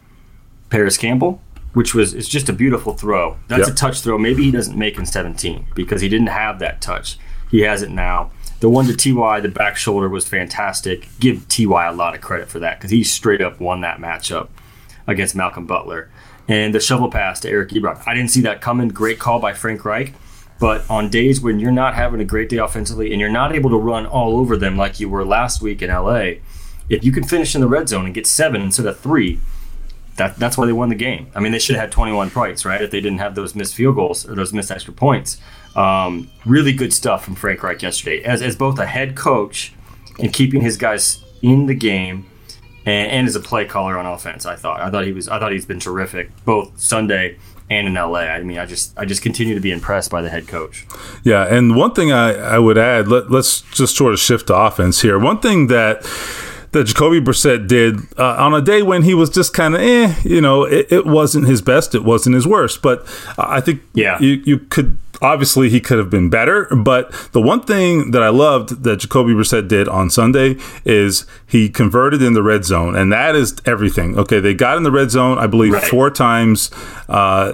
Parris 0.69 0.97
Campbell, 0.97 1.41
which 1.73 1.93
was 1.93 2.13
it's 2.13 2.27
just 2.27 2.49
a 2.49 2.53
beautiful 2.53 2.93
throw. 2.93 3.37
That's 3.47 3.67
yep. 3.67 3.69
a 3.69 3.73
touch 3.73 4.01
throw. 4.01 4.17
Maybe 4.17 4.43
he 4.43 4.51
doesn't 4.51 4.77
make 4.77 4.97
in 4.97 5.05
17 5.05 5.67
because 5.75 6.01
he 6.01 6.09
didn't 6.09 6.27
have 6.27 6.59
that 6.59 6.81
touch. 6.81 7.17
He 7.49 7.61
has 7.61 7.81
it 7.81 7.91
now. 7.91 8.31
The 8.59 8.69
one 8.69 8.87
to 8.87 8.95
Ty, 8.95 9.41
the 9.41 9.49
back 9.49 9.77
shoulder 9.77 10.09
was 10.09 10.27
fantastic. 10.27 11.07
Give 11.19 11.47
Ty 11.47 11.89
a 11.89 11.93
lot 11.93 12.15
of 12.15 12.21
credit 12.21 12.49
for 12.49 12.59
that 12.59 12.79
because 12.79 12.91
he 12.91 13.03
straight 13.03 13.41
up 13.41 13.59
won 13.59 13.81
that 13.81 13.99
matchup 13.99 14.49
against 15.05 15.35
Malcolm 15.35 15.65
Butler. 15.67 16.09
And 16.47 16.73
the 16.73 16.79
shovel 16.79 17.11
pass 17.11 17.39
to 17.41 17.49
Eric 17.49 17.69
Ebron. 17.69 18.01
I 18.07 18.15
didn't 18.15 18.31
see 18.31 18.41
that 18.41 18.61
coming. 18.61 18.87
Great 18.87 19.19
call 19.19 19.39
by 19.39 19.53
Frank 19.53 19.85
Reich. 19.85 20.13
But 20.59 20.89
on 20.89 21.09
days 21.09 21.39
when 21.39 21.59
you're 21.59 21.71
not 21.71 21.93
having 21.93 22.19
a 22.19 22.25
great 22.25 22.49
day 22.49 22.57
offensively 22.57 23.11
and 23.11 23.21
you're 23.21 23.29
not 23.29 23.53
able 23.53 23.69
to 23.69 23.77
run 23.77 24.05
all 24.05 24.37
over 24.37 24.57
them 24.57 24.75
like 24.75 24.99
you 24.99 25.07
were 25.07 25.23
last 25.23 25.61
week 25.61 25.81
in 25.81 25.89
LA, 25.89 26.39
if 26.89 27.03
you 27.03 27.11
can 27.11 27.23
finish 27.23 27.55
in 27.55 27.61
the 27.61 27.67
red 27.67 27.89
zone 27.89 28.05
and 28.05 28.13
get 28.13 28.27
seven 28.27 28.61
instead 28.61 28.85
of 28.85 28.99
three, 28.99 29.39
that, 30.15 30.37
that's 30.37 30.57
why 30.57 30.65
they 30.65 30.73
won 30.73 30.89
the 30.89 30.95
game. 30.95 31.27
I 31.35 31.39
mean, 31.39 31.51
they 31.51 31.59
should 31.59 31.75
have 31.75 31.83
had 31.83 31.91
21 31.91 32.31
points, 32.31 32.65
right? 32.65 32.81
If 32.81 32.91
they 32.91 33.01
didn't 33.01 33.19
have 33.19 33.35
those 33.35 33.55
missed 33.55 33.75
field 33.75 33.95
goals 33.95 34.27
or 34.27 34.35
those 34.35 34.53
missed 34.53 34.71
extra 34.71 34.93
points. 34.93 35.39
Um, 35.75 36.29
really 36.45 36.73
good 36.73 36.91
stuff 36.91 37.23
from 37.23 37.35
Frank 37.35 37.61
Reich 37.61 37.81
yesterday, 37.83 38.23
as, 38.23 38.41
as 38.41 38.55
both 38.55 38.79
a 38.79 38.85
head 38.85 39.15
coach 39.15 39.73
and 40.19 40.33
keeping 40.33 40.61
his 40.61 40.75
guys 40.75 41.23
in 41.43 41.67
the 41.67 41.75
game, 41.75 42.25
and, 42.85 43.11
and 43.11 43.27
as 43.27 43.35
a 43.35 43.39
play 43.39 43.65
caller 43.65 43.97
on 43.97 44.07
offense. 44.07 44.45
I 44.45 44.55
thought, 44.55 44.81
I 44.81 44.89
thought 44.89 45.05
he 45.05 45.13
was, 45.13 45.27
I 45.29 45.39
thought 45.39 45.51
he's 45.51 45.67
been 45.67 45.79
terrific 45.79 46.31
both 46.45 46.79
Sunday 46.79 47.37
and 47.69 47.87
in 47.87 47.93
LA. 47.93 48.21
I 48.21 48.41
mean, 48.41 48.57
I 48.57 48.65
just 48.65 48.97
I 48.97 49.05
just 49.05 49.21
continue 49.21 49.53
to 49.53 49.59
be 49.59 49.71
impressed 49.71 50.09
by 50.09 50.21
the 50.21 50.29
head 50.29 50.47
coach. 50.47 50.87
Yeah, 51.23 51.43
and 51.43 51.75
one 51.75 51.93
thing 51.93 52.11
I, 52.11 52.33
I 52.33 52.59
would 52.59 52.77
add, 52.77 53.07
let, 53.07 53.29
let's 53.29 53.61
just 53.61 53.95
sort 53.95 54.13
of 54.13 54.19
shift 54.19 54.47
to 54.47 54.55
offense 54.55 55.01
here. 55.01 55.19
One 55.19 55.39
thing 55.39 55.67
that 55.67 56.03
that 56.77 56.85
Jacoby 56.85 57.19
Brissett 57.19 57.67
did 57.67 57.99
uh, 58.17 58.35
on 58.37 58.53
a 58.53 58.61
day 58.61 58.81
when 58.81 59.03
he 59.03 59.13
was 59.13 59.29
just 59.29 59.53
kind 59.53 59.75
of 59.75 59.81
eh, 59.81 60.15
you 60.23 60.41
know, 60.41 60.63
it, 60.63 60.91
it, 60.91 61.05
wasn't 61.05 61.47
his 61.47 61.61
best, 61.61 61.95
it 61.95 62.03
wasn't 62.03 62.35
his 62.35 62.47
worst, 62.47 62.81
but 62.81 63.05
I 63.37 63.61
think 63.61 63.81
yeah. 63.93 64.19
you 64.19 64.41
you 64.45 64.59
could 64.59 64.97
obviously 65.21 65.69
he 65.69 65.79
could 65.79 65.97
have 65.97 66.09
been 66.09 66.29
better, 66.29 66.65
but 66.75 67.11
the 67.31 67.41
one 67.41 67.61
thing 67.61 68.11
that 68.11 68.21
I 68.21 68.29
loved 68.29 68.83
that 68.83 68.97
Jacoby 68.97 69.33
Brissett 69.33 69.67
did 69.67 69.87
on 69.87 70.09
Sunday 70.09 70.57
is 70.85 71.25
he 71.45 71.69
converted 71.69 72.21
in 72.21 72.33
the 72.33 72.43
red 72.43 72.65
zone, 72.65 72.95
and 72.95 73.11
that 73.11 73.35
is 73.35 73.55
everything. 73.65 74.17
Okay, 74.17 74.39
they 74.39 74.53
got 74.53 74.77
in 74.77 74.83
the 74.83 74.91
red 74.91 75.11
zone, 75.11 75.37
I 75.37 75.47
believe, 75.47 75.73
right. 75.73 75.83
four 75.83 76.09
times. 76.09 76.69
Uh, 77.09 77.53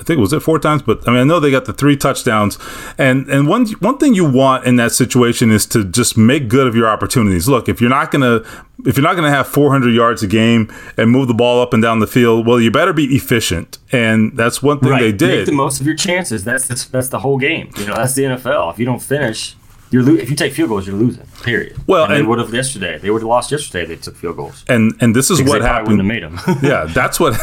I 0.00 0.04
think 0.04 0.18
it 0.18 0.20
was 0.20 0.32
it 0.32 0.40
four 0.40 0.58
times, 0.58 0.82
but 0.82 1.06
I 1.08 1.10
mean 1.10 1.20
I 1.20 1.24
know 1.24 1.40
they 1.40 1.50
got 1.50 1.64
the 1.64 1.72
three 1.72 1.96
touchdowns, 1.96 2.58
and 2.96 3.28
and 3.28 3.48
one 3.48 3.66
one 3.80 3.98
thing 3.98 4.14
you 4.14 4.24
want 4.24 4.64
in 4.64 4.76
that 4.76 4.92
situation 4.92 5.50
is 5.50 5.66
to 5.66 5.84
just 5.84 6.16
make 6.16 6.48
good 6.48 6.66
of 6.66 6.76
your 6.76 6.88
opportunities. 6.88 7.48
Look, 7.48 7.68
if 7.68 7.80
you're 7.80 7.90
not 7.90 8.10
gonna 8.10 8.42
if 8.86 8.96
you're 8.96 9.04
not 9.04 9.16
gonna 9.16 9.30
have 9.30 9.48
400 9.48 9.92
yards 9.92 10.22
a 10.22 10.26
game 10.26 10.72
and 10.96 11.10
move 11.10 11.28
the 11.28 11.34
ball 11.34 11.60
up 11.60 11.72
and 11.72 11.82
down 11.82 11.98
the 11.98 12.06
field, 12.06 12.46
well, 12.46 12.60
you 12.60 12.70
better 12.70 12.92
be 12.92 13.04
efficient, 13.16 13.78
and 13.90 14.36
that's 14.36 14.62
one 14.62 14.78
thing 14.78 14.90
right. 14.90 15.00
they 15.00 15.12
did. 15.12 15.38
Make 15.38 15.46
the 15.46 15.52
most 15.52 15.80
of 15.80 15.86
your 15.86 15.96
chances. 15.96 16.44
That's 16.44 16.68
that's, 16.68 16.84
that's 16.86 17.08
the 17.08 17.18
whole 17.18 17.38
game. 17.38 17.70
You 17.76 17.86
know, 17.86 17.94
that's 17.94 18.14
the 18.14 18.22
NFL. 18.22 18.72
If 18.72 18.78
you 18.78 18.84
don't 18.84 19.02
finish, 19.02 19.56
you're 19.90 20.02
lo- 20.02 20.14
if 20.14 20.30
you 20.30 20.36
take 20.36 20.52
field 20.52 20.68
goals, 20.68 20.86
you're 20.86 20.96
losing. 20.96 21.26
Period. 21.42 21.76
Well, 21.86 22.04
and, 22.04 22.12
and 22.12 22.22
they 22.22 22.28
would 22.28 22.38
have 22.38 22.52
yesterday. 22.52 22.98
They 22.98 23.10
would 23.10 23.22
have 23.22 23.28
lost 23.28 23.50
yesterday. 23.50 23.86
They 23.86 23.96
took 23.96 24.16
field 24.16 24.36
goals. 24.36 24.64
And 24.68 24.94
and 25.00 25.14
this 25.14 25.30
is 25.30 25.42
what 25.42 25.62
happened. 25.62 26.06
Made 26.06 26.22
them. 26.22 26.38
yeah, 26.62 26.84
that's 26.84 27.18
what. 27.18 27.38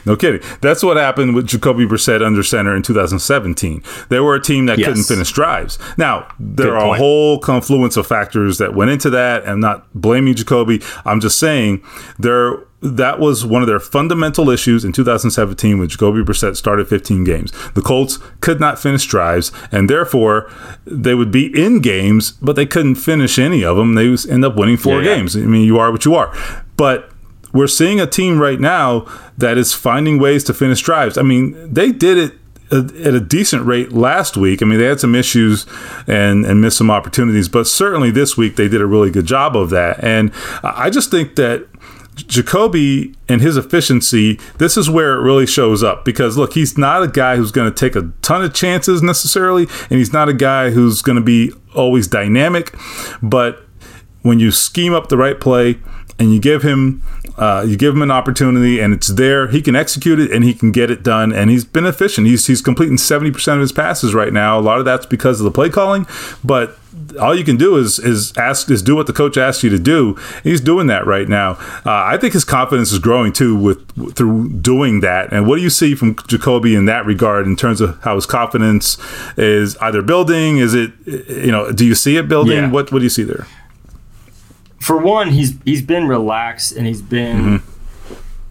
no 0.06 0.16
kidding. 0.16 0.40
That's 0.60 0.82
what 0.82 0.96
happened 0.96 1.34
with 1.34 1.46
Jacoby 1.46 1.86
Brissett 1.86 2.24
under 2.24 2.42
center 2.42 2.74
in 2.74 2.82
2017. 2.82 3.82
They 4.08 4.20
were 4.20 4.34
a 4.34 4.40
team 4.40 4.66
that 4.66 4.78
yes. 4.78 4.88
couldn't 4.88 5.04
finish 5.04 5.32
drives. 5.32 5.78
Now 5.96 6.28
there 6.38 6.66
Good 6.66 6.74
are 6.74 6.80
point. 6.80 6.96
a 6.96 6.98
whole 6.98 7.38
confluence 7.38 7.96
of 7.96 8.06
factors 8.06 8.58
that 8.58 8.74
went 8.74 8.90
into 8.90 9.10
that. 9.10 9.48
I'm 9.48 9.60
not 9.60 9.92
blaming 9.94 10.34
Jacoby. 10.34 10.82
I'm 11.04 11.20
just 11.20 11.38
saying 11.38 11.82
there 12.18 12.58
that 12.82 13.20
was 13.20 13.46
one 13.46 13.62
of 13.62 13.68
their 13.68 13.80
fundamental 13.80 14.50
issues 14.50 14.84
in 14.84 14.92
2017 14.92 15.78
when 15.78 15.88
Jacoby 15.88 16.22
Brissett 16.22 16.56
started 16.56 16.88
15 16.88 17.22
games. 17.24 17.52
The 17.74 17.80
Colts 17.80 18.18
could 18.40 18.58
not 18.58 18.78
finish 18.78 19.06
drives, 19.06 19.52
and 19.70 19.88
therefore 19.88 20.50
they 20.84 21.14
would 21.14 21.30
be 21.30 21.46
in 21.46 21.80
games, 21.80 22.32
but 22.32 22.56
they 22.56 22.66
couldn't 22.66 22.96
finish 22.96 23.38
any 23.38 23.64
of 23.64 23.76
them. 23.76 23.94
They 23.94 24.08
end 24.30 24.44
up 24.44 24.56
winning 24.56 24.76
four 24.76 25.02
yeah, 25.02 25.14
games. 25.14 25.36
I 25.36 25.40
mean, 25.40 25.64
you 25.64 25.78
are 25.78 25.92
what 25.92 26.04
you 26.04 26.14
are. 26.16 26.36
But 26.76 27.10
we're 27.52 27.68
seeing 27.68 28.00
a 28.00 28.06
team 28.06 28.40
right 28.40 28.58
now 28.58 29.06
that 29.38 29.58
is 29.58 29.72
finding 29.72 30.18
ways 30.18 30.42
to 30.44 30.54
finish 30.54 30.80
drives. 30.80 31.16
I 31.16 31.22
mean, 31.22 31.72
they 31.72 31.92
did 31.92 32.18
it 32.18 32.34
at 32.72 33.14
a 33.14 33.20
decent 33.20 33.66
rate 33.66 33.92
last 33.92 34.36
week. 34.36 34.62
I 34.62 34.64
mean, 34.64 34.78
they 34.78 34.86
had 34.86 34.98
some 34.98 35.14
issues 35.14 35.66
and 36.06 36.46
and 36.46 36.60
missed 36.60 36.78
some 36.78 36.90
opportunities, 36.90 37.48
but 37.48 37.66
certainly 37.66 38.10
this 38.10 38.36
week 38.36 38.56
they 38.56 38.66
did 38.66 38.80
a 38.80 38.86
really 38.86 39.10
good 39.10 39.26
job 39.26 39.56
of 39.56 39.70
that. 39.70 40.02
And 40.02 40.32
I 40.62 40.88
just 40.88 41.10
think 41.10 41.36
that 41.36 41.66
Jacoby 42.14 43.14
and 43.28 43.40
his 43.40 43.56
efficiency, 43.56 44.38
this 44.58 44.76
is 44.76 44.90
where 44.90 45.14
it 45.14 45.22
really 45.22 45.46
shows 45.46 45.82
up 45.82 46.04
because 46.04 46.36
look, 46.36 46.52
he's 46.54 46.76
not 46.76 47.02
a 47.02 47.08
guy 47.08 47.36
who's 47.36 47.50
going 47.50 47.72
to 47.72 47.74
take 47.74 47.96
a 47.96 48.12
ton 48.20 48.44
of 48.44 48.52
chances 48.52 49.02
necessarily, 49.02 49.66
and 49.88 49.98
he's 49.98 50.12
not 50.12 50.28
a 50.28 50.34
guy 50.34 50.70
who's 50.70 51.02
going 51.02 51.16
to 51.16 51.22
be 51.22 51.52
always 51.74 52.06
dynamic. 52.06 52.74
But 53.22 53.62
when 54.22 54.38
you 54.38 54.50
scheme 54.50 54.94
up 54.94 55.08
the 55.08 55.16
right 55.16 55.40
play 55.40 55.78
and 56.18 56.32
you 56.32 56.40
give 56.40 56.62
him 56.62 57.02
uh, 57.38 57.64
you 57.66 57.76
give 57.76 57.94
him 57.94 58.02
an 58.02 58.10
opportunity 58.10 58.78
and 58.78 58.92
it's 58.92 59.08
there, 59.08 59.48
he 59.48 59.62
can 59.62 59.74
execute 59.74 60.20
it 60.20 60.30
and 60.30 60.44
he 60.44 60.52
can 60.52 60.70
get 60.70 60.90
it 60.90 61.02
done. 61.02 61.32
And 61.32 61.48
he's 61.50 61.64
been 61.64 61.86
efficient. 61.86 62.26
He's 62.26 62.46
he's 62.46 62.60
completing 62.60 62.98
seventy 62.98 63.30
percent 63.30 63.56
of 63.56 63.62
his 63.62 63.72
passes 63.72 64.14
right 64.14 64.32
now. 64.32 64.58
A 64.58 64.60
lot 64.60 64.78
of 64.78 64.84
that's 64.84 65.06
because 65.06 65.40
of 65.40 65.44
the 65.44 65.50
play 65.50 65.70
calling, 65.70 66.06
but 66.44 66.78
all 67.20 67.34
you 67.34 67.44
can 67.44 67.56
do 67.56 67.76
is 67.76 67.98
is 67.98 68.36
ask 68.36 68.70
is 68.70 68.82
do 68.82 68.94
what 68.94 69.06
the 69.06 69.12
coach 69.12 69.36
asks 69.36 69.62
you 69.62 69.70
to 69.70 69.78
do. 69.78 70.16
He's 70.42 70.60
doing 70.60 70.86
that 70.88 71.06
right 71.06 71.28
now. 71.28 71.52
Uh, 71.86 72.04
I 72.04 72.16
think 72.18 72.34
his 72.34 72.44
confidence 72.44 72.92
is 72.92 72.98
growing 72.98 73.32
too 73.32 73.56
with 73.56 74.14
through 74.14 74.50
doing 74.60 75.00
that. 75.00 75.32
And 75.32 75.46
what 75.46 75.56
do 75.56 75.62
you 75.62 75.70
see 75.70 75.94
from 75.94 76.16
Jacoby 76.26 76.74
in 76.74 76.86
that 76.86 77.06
regard 77.06 77.46
in 77.46 77.56
terms 77.56 77.80
of 77.80 77.98
how 78.02 78.14
his 78.14 78.26
confidence 78.26 78.98
is 79.36 79.76
either 79.78 80.02
building? 80.02 80.58
Is 80.58 80.74
it 80.74 80.92
you 81.06 81.50
know 81.50 81.72
do 81.72 81.86
you 81.86 81.94
see 81.94 82.16
it 82.16 82.28
building? 82.28 82.56
Yeah. 82.56 82.70
What 82.70 82.92
what 82.92 82.98
do 82.98 83.04
you 83.04 83.10
see 83.10 83.24
there? 83.24 83.46
For 84.78 84.98
one, 84.98 85.30
he's 85.30 85.54
he's 85.64 85.82
been 85.82 86.08
relaxed 86.08 86.72
and 86.72 86.86
he's 86.86 87.02
been. 87.02 87.36
Mm-hmm 87.36 87.71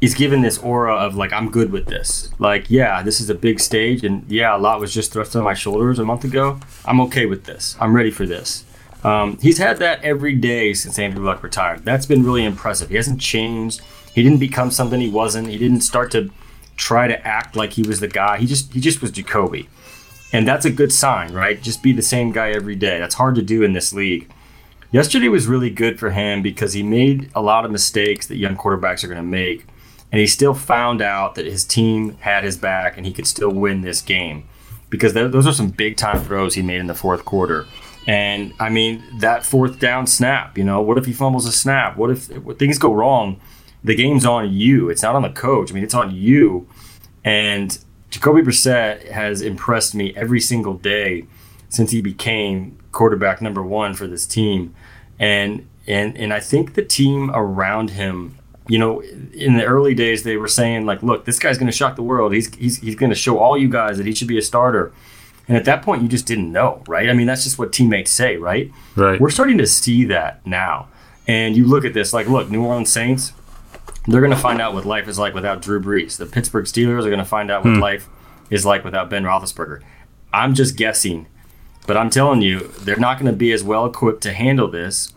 he's 0.02 0.16
given 0.16 0.42
this 0.42 0.58
aura 0.58 0.96
of 0.96 1.16
like 1.16 1.32
I'm 1.32 1.50
good 1.50 1.72
with 1.72 1.86
this. 1.86 2.30
Like, 2.40 2.70
yeah, 2.70 3.02
this 3.02 3.22
is 3.22 3.30
a 3.30 3.36
big 3.36 3.62
stage, 3.62 4.04
and 4.04 4.30
yeah, 4.30 4.56
a 4.56 4.60
lot 4.60 4.82
was 4.82 4.94
just 4.94 5.14
thrust 5.14 5.36
on 5.36 5.44
my 5.46 5.54
shoulders 5.54 6.00
a 6.00 6.04
month 6.04 6.26
ago. 6.26 6.60
I'm 6.84 7.00
okay 7.02 7.26
with 7.26 7.46
this. 7.46 7.78
I'm 7.80 7.96
ready 7.96 8.12
for 8.12 8.26
this. 8.26 8.66
Um, 9.04 9.38
he's 9.38 9.58
had 9.58 9.78
that 9.78 10.04
every 10.04 10.36
day 10.36 10.74
since 10.74 11.00
Andrew 11.00 11.26
Luck 11.26 11.42
retired. 11.42 11.86
That's 11.86 12.06
been 12.06 12.24
really 12.24 12.44
impressive. 12.44 12.90
He 12.90 12.96
hasn't 12.98 13.22
changed. 13.22 13.82
He 14.14 14.22
didn't 14.22 14.40
become 14.40 14.70
something 14.70 15.00
he 15.00 15.10
wasn't. 15.10 15.48
He 15.48 15.58
didn't 15.58 15.82
start 15.82 16.12
to 16.12 16.30
try 16.76 17.08
to 17.08 17.28
act 17.28 17.56
like 17.56 17.74
he 17.74 17.84
was 17.84 18.00
the 18.00 18.08
guy. 18.08 18.38
He 18.38 18.46
just 18.46 18.74
he 18.74 18.82
just 18.82 19.02
was 19.02 19.12
Jacoby. 19.12 19.70
And 20.34 20.48
that's 20.48 20.66
a 20.66 20.72
good 20.72 20.94
sign, 20.94 21.34
right? 21.34 21.62
Just 21.62 21.84
be 21.84 21.92
the 21.92 22.02
same 22.02 22.32
guy 22.32 22.52
every 22.52 22.76
day. 22.76 23.00
That's 23.00 23.16
hard 23.16 23.36
to 23.36 23.42
do 23.42 23.64
in 23.64 23.74
this 23.74 23.92
league. 23.92 24.32
Yesterday 24.90 25.28
was 25.28 25.48
really 25.48 25.70
good 25.70 26.00
for 26.00 26.12
him 26.12 26.42
because 26.42 26.74
he 26.74 26.84
made 26.84 27.30
a 27.36 27.42
lot 27.42 27.66
of 27.66 27.72
mistakes 27.72 28.28
that 28.28 28.38
young 28.38 28.56
quarterbacks 28.56 29.04
are 29.04 29.08
going 29.08 29.18
to 29.18 29.24
make. 29.24 29.66
And 30.12 30.20
he 30.20 30.28
still 30.28 30.54
found 30.54 31.02
out 31.02 31.36
that 31.36 31.46
his 31.46 31.64
team 31.64 32.18
had 32.20 32.44
his 32.44 32.58
back 32.58 32.98
and 32.98 33.06
he 33.06 33.14
could 33.14 33.28
still 33.28 33.52
win 33.52 33.82
this 33.82 34.02
game 34.02 34.44
because 34.90 35.14
th- 35.14 35.32
those 35.32 35.48
are 35.48 35.54
some 35.54 35.70
big 35.70 35.98
time 35.98 36.24
throws 36.24 36.56
he 36.56 36.62
made 36.62 36.80
in 36.80 36.88
the 36.88 36.94
fourth 36.94 37.24
quarter. 37.24 37.66
And 38.08 38.54
I 38.60 38.70
mean, 38.70 39.04
that 39.20 39.46
fourth 39.46 39.80
down 39.80 40.08
snap, 40.08 40.58
you 40.58 40.64
know, 40.64 40.82
what 40.82 40.98
if 40.98 41.06
he 41.06 41.14
fumbles 41.14 41.46
a 41.46 41.52
snap? 41.52 41.98
What 41.98 42.12
if, 42.12 42.30
if 42.30 42.58
things 42.58 42.78
go 42.78 42.94
wrong? 42.94 43.40
The 43.84 43.96
game's 43.96 44.26
on 44.26 44.52
you. 44.52 44.90
It's 44.90 45.02
not 45.02 45.16
on 45.16 45.22
the 45.22 45.30
coach. 45.30 45.72
I 45.72 45.74
mean, 45.74 45.84
it's 45.84 45.94
on 45.94 46.14
you. 46.14 46.68
And 47.24 47.78
Jacoby 48.10 48.42
Brissett 48.42 49.10
has 49.12 49.42
impressed 49.42 49.96
me 49.96 50.14
every 50.16 50.42
single 50.42 50.74
day 50.74 51.26
since 51.70 51.92
he 51.92 52.02
became 52.02 52.78
quarterback 52.92 53.42
number 53.42 53.64
one 53.64 53.94
for 53.94 54.08
this 54.08 54.26
team. 54.26 54.76
And 55.18 55.68
and 55.88 56.18
and 56.18 56.34
I 56.34 56.40
think 56.40 56.74
the 56.74 56.84
team 56.84 57.32
around 57.34 57.92
him, 57.92 58.38
you 58.72 58.80
know, 58.80 59.02
in 59.02 59.58
the 59.58 59.66
early 59.66 59.94
days 59.94 60.24
they 60.24 60.38
were 60.38 60.48
saying 60.48 60.86
like, 60.86 61.04
look, 61.04 61.26
this 61.26 61.40
guy's 61.40 61.58
going 61.58 61.70
to 61.70 61.78
shock 61.78 61.98
the 61.98 62.04
world. 62.04 62.34
He's 62.34 62.56
he's 62.56 62.78
he's 62.78 62.96
going 62.96 63.10
to 63.10 63.16
show 63.16 63.38
all 63.38 63.58
you 63.58 63.68
guys 63.68 63.98
that 63.98 64.08
he 64.08 64.16
should 64.16 64.30
be 64.30 64.38
a 64.38 64.42
starter. 64.42 64.94
And 65.50 65.58
at 65.58 65.66
that 65.66 65.82
point, 65.82 66.02
you 66.02 66.08
just 66.08 66.26
didn't 66.26 66.50
know, 66.54 66.82
right? 66.88 67.10
I 67.10 67.14
mean, 67.14 67.28
that's 67.28 67.44
just 67.44 67.60
what 67.60 67.74
teammates 67.74 68.12
say, 68.12 68.38
right? 68.38 68.72
Right. 68.96 69.20
We're 69.20 69.30
starting 69.30 69.58
to 69.58 69.68
see 69.68 70.06
that 70.06 70.46
now. 70.48 70.88
And 71.28 71.58
you 71.58 71.66
look 71.66 71.84
at 71.84 71.94
this, 71.94 72.14
like, 72.14 72.30
look, 72.30 72.50
New 72.50 72.64
Orleans 72.64 72.90
Saints, 72.90 73.34
they're 74.08 74.22
going 74.22 74.32
to 74.32 74.38
find 74.38 74.62
out 74.62 74.74
what 74.74 74.86
life 74.86 75.10
is 75.10 75.20
like 75.20 75.34
without 75.34 75.62
Drew 75.62 75.82
Brees. 75.82 76.16
The 76.16 76.26
Pittsburgh 76.26 76.66
Steelers 76.66 77.00
are 77.00 77.10
going 77.10 77.18
to 77.18 77.26
find 77.26 77.52
out 77.52 77.66
what 77.66 77.74
hmm. 77.74 77.82
life 77.82 78.08
is 78.50 78.66
like 78.66 78.86
without 78.86 79.10
Ben 79.10 79.24
Roethlisberger. 79.24 79.82
I'm 80.32 80.54
just 80.54 80.78
guessing, 80.78 81.28
but 81.86 81.98
I'm 81.98 82.10
telling 82.10 82.42
you, 82.42 82.70
they're 82.80 82.96
not 82.96 83.20
going 83.20 83.32
to 83.32 83.38
be 83.38 83.52
as 83.52 83.64
well 83.64 83.86
equipped 83.86 84.24
to 84.24 84.32
handle 84.32 84.70
this 84.70 85.12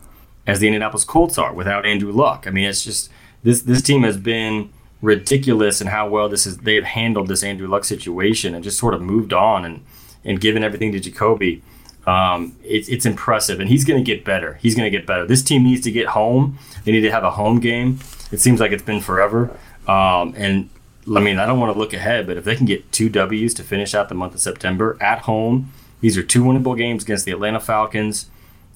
as 0.44 0.58
the 0.58 0.66
Indianapolis 0.66 1.04
Colts 1.04 1.38
are 1.38 1.54
without 1.54 1.86
Andrew 1.86 2.10
Luck. 2.10 2.46
I 2.48 2.50
mean, 2.50 2.64
it's 2.64 2.82
just 2.82 3.10
this 3.44 3.62
this 3.62 3.80
team 3.80 4.02
has 4.02 4.16
been 4.16 4.70
ridiculous 5.00 5.80
in 5.80 5.86
how 5.88 6.08
well 6.08 6.28
this 6.28 6.46
is 6.46 6.58
they've 6.58 6.84
handled 6.84 7.28
this 7.28 7.44
Andrew 7.44 7.68
Luck 7.68 7.84
situation 7.84 8.54
and 8.54 8.64
just 8.64 8.78
sort 8.78 8.94
of 8.94 9.02
moved 9.02 9.32
on 9.32 9.64
and 9.64 9.84
and 10.24 10.40
given 10.40 10.64
everything 10.64 10.90
to 10.92 11.00
Jacoby. 11.00 11.62
Um, 12.06 12.56
it, 12.62 12.88
it's 12.88 13.06
impressive, 13.06 13.60
and 13.60 13.68
he's 13.68 13.84
going 13.84 14.02
to 14.02 14.04
get 14.04 14.24
better. 14.24 14.54
He's 14.54 14.74
going 14.74 14.90
to 14.90 14.96
get 14.96 15.06
better. 15.06 15.26
This 15.26 15.42
team 15.42 15.62
needs 15.62 15.82
to 15.82 15.90
get 15.90 16.08
home. 16.08 16.58
They 16.84 16.92
need 16.92 17.00
to 17.00 17.10
have 17.10 17.24
a 17.24 17.30
home 17.30 17.60
game. 17.60 17.98
It 18.30 18.40
seems 18.40 18.60
like 18.60 18.72
it's 18.72 18.82
been 18.82 19.00
forever. 19.00 19.56
Um, 19.86 20.34
and 20.36 20.68
I 21.14 21.20
mean, 21.20 21.38
I 21.38 21.46
don't 21.46 21.60
want 21.60 21.72
to 21.72 21.78
look 21.78 21.92
ahead, 21.92 22.26
but 22.26 22.36
if 22.36 22.44
they 22.44 22.56
can 22.56 22.66
get 22.66 22.90
two 22.92 23.08
W's 23.08 23.54
to 23.54 23.62
finish 23.62 23.94
out 23.94 24.08
the 24.08 24.14
month 24.14 24.34
of 24.34 24.40
September 24.40 24.98
at 25.00 25.20
home, 25.20 25.72
these 26.00 26.18
are 26.18 26.22
two 26.22 26.42
winnable 26.42 26.76
games 26.76 27.04
against 27.04 27.24
the 27.24 27.32
Atlanta 27.32 27.60
Falcons 27.60 28.30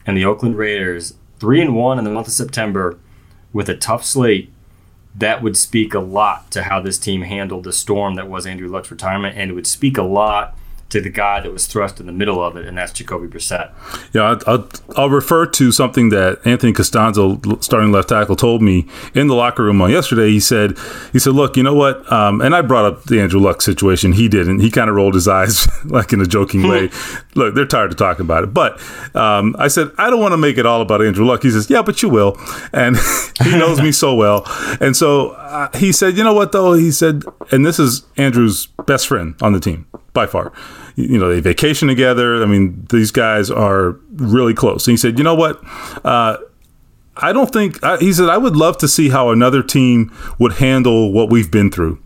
and 0.06 0.16
the 0.16 0.24
Oakland 0.24 0.56
Raiders. 0.56 1.14
Three 1.38 1.60
and 1.60 1.76
one 1.76 1.98
in 1.98 2.04
the 2.04 2.10
month 2.10 2.28
of 2.28 2.32
September 2.32 2.98
with 3.52 3.68
a 3.68 3.76
tough 3.76 4.04
slate. 4.04 4.50
That 5.14 5.42
would 5.42 5.56
speak 5.56 5.94
a 5.94 6.00
lot 6.00 6.50
to 6.52 6.64
how 6.64 6.80
this 6.80 6.98
team 6.98 7.22
handled 7.22 7.64
the 7.64 7.72
storm 7.72 8.14
that 8.14 8.28
was 8.28 8.46
Andrew 8.46 8.68
Luck's 8.68 8.90
retirement, 8.90 9.36
and 9.36 9.50
it 9.50 9.54
would 9.54 9.66
speak 9.66 9.98
a 9.98 10.02
lot 10.02 10.56
to 10.90 11.02
the 11.02 11.10
guy 11.10 11.40
that 11.40 11.52
was 11.52 11.66
thrust 11.66 12.00
in 12.00 12.06
the 12.06 12.12
middle 12.12 12.42
of 12.42 12.56
it, 12.56 12.66
and 12.66 12.78
that's 12.78 12.92
Jacoby 12.92 13.26
Brissett. 13.26 13.72
Yeah, 14.14 14.22
I'll, 14.22 14.40
I'll, 14.46 14.68
I'll, 14.96 15.10
refer 15.10 15.44
to 15.46 15.70
something 15.70 16.08
that 16.10 16.40
Anthony 16.46 16.72
Castonzo, 16.72 17.62
starting 17.62 17.92
left 17.92 18.08
tackle, 18.08 18.36
told 18.36 18.62
me 18.62 18.86
in 19.14 19.26
the 19.26 19.34
locker 19.34 19.64
room 19.64 19.82
on 19.82 19.90
yesterday. 19.90 20.30
He 20.30 20.40
said, 20.40 20.78
"He 21.12 21.18
said, 21.18 21.34
look, 21.34 21.56
you 21.56 21.62
know 21.62 21.74
what?" 21.74 22.10
Um, 22.10 22.40
and 22.40 22.54
I 22.54 22.62
brought 22.62 22.86
up 22.86 23.04
the 23.04 23.20
Andrew 23.20 23.40
Luck 23.40 23.60
situation. 23.60 24.12
He 24.12 24.28
didn't. 24.28 24.60
He 24.60 24.70
kind 24.70 24.88
of 24.88 24.96
rolled 24.96 25.14
his 25.14 25.28
eyes 25.28 25.68
like 25.84 26.12
in 26.12 26.20
a 26.20 26.26
joking 26.26 26.66
way. 26.66 26.90
look, 27.34 27.54
they're 27.54 27.66
tired 27.66 27.90
of 27.90 27.98
talking 27.98 28.24
about 28.24 28.44
it. 28.44 28.54
But 28.54 28.80
um, 29.14 29.56
I 29.58 29.68
said, 29.68 29.90
I 29.98 30.08
don't 30.08 30.20
want 30.20 30.32
to 30.32 30.38
make 30.38 30.56
it 30.56 30.64
all 30.64 30.80
about 30.80 31.02
Andrew 31.02 31.26
Luck. 31.26 31.42
He 31.42 31.50
says, 31.50 31.68
Yeah, 31.68 31.82
but 31.82 32.02
you 32.02 32.08
will, 32.08 32.38
and 32.72 32.96
he 33.42 33.50
knows 33.50 33.80
me 33.82 33.92
so 33.92 34.14
well. 34.14 34.44
And 34.80 34.96
so 34.96 35.30
uh, 35.30 35.76
he 35.76 35.92
said, 35.92 36.16
You 36.16 36.24
know 36.24 36.34
what 36.34 36.52
though? 36.52 36.72
He 36.72 36.90
said, 36.90 37.24
and 37.50 37.64
this 37.64 37.78
is 37.78 38.04
Andrew's 38.16 38.66
best 38.86 39.06
friend 39.06 39.34
on 39.42 39.52
the 39.52 39.60
team 39.60 39.86
by 40.18 40.26
far. 40.26 40.52
You 40.96 41.18
know, 41.18 41.28
they 41.28 41.40
vacation 41.40 41.86
together. 41.86 42.42
I 42.42 42.46
mean, 42.46 42.86
these 42.90 43.12
guys 43.12 43.52
are 43.52 43.92
really 44.16 44.54
close. 44.54 44.86
And 44.88 44.92
he 44.92 44.96
said, 44.96 45.16
you 45.16 45.22
know 45.22 45.36
what? 45.36 45.62
Uh, 46.04 46.38
I 47.16 47.32
don't 47.32 47.52
think, 47.52 47.80
uh, 47.84 47.98
he 47.98 48.12
said, 48.12 48.28
I 48.28 48.38
would 48.38 48.56
love 48.56 48.78
to 48.78 48.88
see 48.88 49.08
how 49.10 49.30
another 49.30 49.62
team 49.62 50.10
would 50.40 50.54
handle 50.54 51.12
what 51.12 51.30
we've 51.30 51.50
been 51.50 51.70
through. 51.70 52.02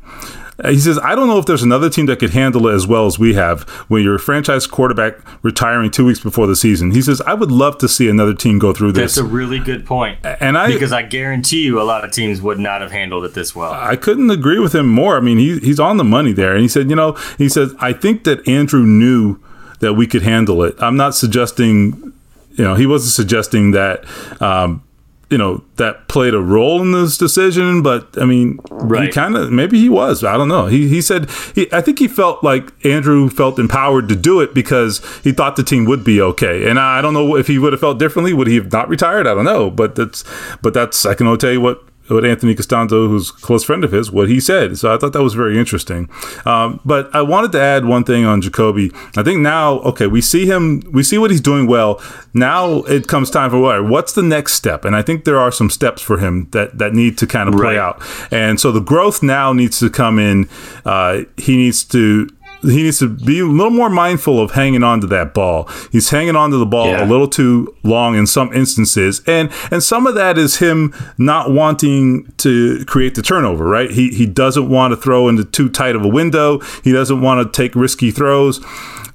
He 0.65 0.79
says, 0.79 0.99
I 0.99 1.15
don't 1.15 1.27
know 1.27 1.39
if 1.39 1.47
there's 1.47 1.63
another 1.63 1.91
team 1.91 2.07
that 2.07 2.19
could 2.19 2.31
handle 2.31 2.69
it 2.69 2.75
as 2.75 2.87
well 2.87 3.07
as 3.07 3.19
we 3.19 3.35
have 3.35 3.63
when 3.89 4.03
you're 4.03 4.15
a 4.15 4.21
franchise 4.21 4.67
quarterback 4.67 5.15
retiring 5.43 5.91
two 5.91 6.05
weeks 6.05 6.21
before 6.21 6.47
the 6.47 6.55
season. 6.57 6.93
He 6.93 7.03
says, 7.03 7.21
I 7.23 7.35
would 7.35 7.51
love 7.51 7.79
to 7.79 7.89
see 7.89 8.09
another 8.09 8.35
team 8.35 8.59
go 8.59 8.73
through 8.73 8.93
this. 8.93 9.17
That's 9.17 9.27
a 9.27 9.29
really 9.29 9.59
good 9.59 9.85
point. 9.85 10.19
And 10.25 10.57
I 10.57 10.73
because 10.73 10.93
I 10.93 11.03
guarantee 11.03 11.63
you 11.63 11.81
a 11.81 11.85
lot 11.85 12.05
of 12.05 12.13
teams 12.13 12.41
would 12.41 12.59
not 12.59 12.81
have 12.81 12.93
handled 12.93 13.25
it 13.25 13.35
this 13.35 13.55
well. 13.57 13.73
I 13.73 13.97
couldn't 13.97 14.31
agree 14.31 14.59
with 14.59 14.75
him 14.75 14.89
more. 14.89 15.17
I 15.17 15.21
mean, 15.21 15.39
he, 15.39 15.59
he's 15.59 15.81
on 15.81 15.97
the 15.97 16.05
money 16.05 16.33
there. 16.33 16.53
And 16.53 16.63
he 16.63 16.69
said, 16.69 16.89
you 16.89 16.97
know, 16.97 17.13
he 17.39 17.49
says, 17.49 17.75
I 17.79 17.93
think 17.93 18.25
that 18.25 18.47
Andrew 18.47 18.85
knew 18.85 19.41
that 19.81 19.95
we 19.95 20.07
could 20.07 20.23
handle 20.23 20.63
it. 20.63 20.77
I'm 20.79 20.97
not 20.97 21.15
suggesting, 21.15 22.13
you 22.53 22.65
know, 22.65 22.75
he 22.75 22.87
wasn't 22.87 23.13
suggesting 23.13 23.73
that 23.73 24.05
um, 24.41 24.85
you 25.33 25.39
know 25.39 25.65
that 25.77 26.07
played 26.09 26.35
a 26.35 26.41
role 26.41 26.81
in 26.83 26.93
this 26.93 27.17
decision 27.17 27.83
but 27.83 28.07
i 28.21 28.25
mean 28.25 28.59
right. 28.71 29.05
he 29.05 29.11
kind 29.11 29.35
of 29.35 29.51
maybe 29.51 29.81
he 29.81 29.89
was 29.89 30.23
i 30.23 30.37
don't 30.37 30.49
know. 30.49 30.67
He, 30.67 30.89
he 30.89 31.01
said 31.01 31.31
he, 31.55 31.67
i 31.73 31.81
think 31.81 31.99
he 31.99 32.07
felt 32.07 32.45
like 32.45 32.73
andrew 32.85 33.29
felt 33.31 33.59
empowered 33.59 34.09
to 34.11 34.17
do 34.17 34.41
it 34.41 34.55
because 34.55 35.01
he 35.25 35.33
thought 35.33 35.57
the 35.57 35.63
team 35.65 35.87
would 35.87 36.05
be 36.05 36.21
okay. 36.21 36.69
And 36.69 36.79
i 36.79 37.01
don't 37.01 37.15
know 37.15 37.37
if 37.37 37.47
he 37.47 37.59
would 37.59 37.73
have 37.73 37.81
felt 37.81 37.99
differently 37.99 38.33
would 38.33 38.47
he 38.47 38.57
have 38.57 38.71
not 38.71 38.89
retired? 38.89 39.27
I 39.27 39.35
don't 39.35 39.45
know 39.45 39.71
but 39.71 39.95
that's 39.95 40.23
but 40.61 40.75
that's 40.75 41.07
i 41.07 41.15
can 41.15 41.27
only 41.27 41.39
tell 41.39 41.53
you 41.53 41.61
what 41.61 41.83
what 42.09 42.25
Anthony 42.25 42.55
Castonzo, 42.55 43.09
who's 43.09 43.31
a 43.31 43.33
close 43.35 43.65
friend 43.65 43.85
of 43.85 43.93
his, 43.93 44.11
what 44.11 44.29
he 44.29 44.41
said. 44.41 44.77
So 44.79 44.93
I 44.93 44.99
thought 44.99 45.13
that 45.13 45.23
was 45.23 45.35
very 45.35 45.59
interesting. 45.59 46.09
Um, 46.45 46.81
but 46.85 47.15
I 47.15 47.23
wanted 47.23 47.53
to 47.53 47.61
add 47.61 47.85
one 47.85 48.05
thing 48.05 48.25
on 48.25 48.41
Jacoby. 48.43 48.93
I 49.17 49.23
think 49.23 49.41
now, 49.41 49.75
okay, 49.81 50.07
we 50.07 50.21
see 50.21 50.47
him, 50.47 50.83
we 50.93 51.03
see 51.03 51.17
what 51.19 51.31
he's 51.31 51.41
doing 51.41 51.67
well. 51.67 52.03
Now 52.35 52.83
it 52.85 53.09
comes 53.09 53.31
time 53.31 53.51
for 53.51 53.59
what? 53.61 53.85
What's 53.85 54.13
the 54.15 54.23
next 54.23 54.55
step? 54.55 54.85
And 54.85 54.97
I 54.97 55.03
think 55.03 55.25
there 55.25 55.39
are 55.39 55.53
some 55.53 55.71
steps 55.71 56.03
for 56.03 56.19
him 56.19 56.49
that 56.51 56.79
that 56.79 56.93
need 56.93 57.17
to 57.19 57.27
kind 57.27 57.49
of 57.49 57.55
play 57.55 57.77
Right. 57.77 57.79
out. 57.79 58.03
And 58.31 58.59
so 58.59 58.73
the 58.73 58.81
growth 58.81 59.23
now 59.23 59.53
needs 59.53 59.79
to 59.81 59.89
come 59.91 60.19
in. 60.19 60.49
Uh, 60.85 61.21
he 61.37 61.57
needs 61.57 61.85
to 61.85 62.29
he 62.63 62.83
needs 62.85 62.99
to 63.01 63.09
be 63.09 63.41
a 63.41 63.45
little 63.47 63.71
more 63.71 63.91
mindful 63.91 64.41
of 64.41 64.53
hanging 64.53 64.83
on 64.83 65.01
to 65.01 65.07
that 65.09 65.35
ball. 65.35 65.69
He's 65.91 66.11
hanging 66.11 66.37
on 66.37 66.51
to 66.51 66.57
the 66.57 66.67
ball 66.67 66.87
Yeah. 66.87 67.05
a 67.05 67.07
little 67.07 67.29
too 67.29 67.75
long 67.83 68.15
in 68.17 68.27
some 68.27 68.53
instances, 68.53 69.21
and 69.27 69.51
and 69.71 69.83
some 69.83 70.07
of 70.07 70.15
that 70.15 70.39
is 70.39 70.57
him 70.59 70.95
not 71.19 71.51
wanting 71.51 72.33
to 72.39 72.85
create 72.87 73.15
the 73.15 73.23
turnover. 73.23 73.65
Right? 73.65 73.91
He 73.91 74.09
he 74.11 74.27
doesn't 74.27 74.69
want 74.69 74.93
to 74.93 74.97
throw 74.97 75.29
into 75.29 75.45
too 75.45 75.69
tight 75.69 75.97
of 75.97 76.05
a 76.05 76.09
window. 76.09 76.61
He 76.85 76.93
doesn't 76.93 77.21
want 77.21 77.41
to 77.53 77.57
take 77.63 77.75
risky 77.75 78.11
throws. 78.11 78.61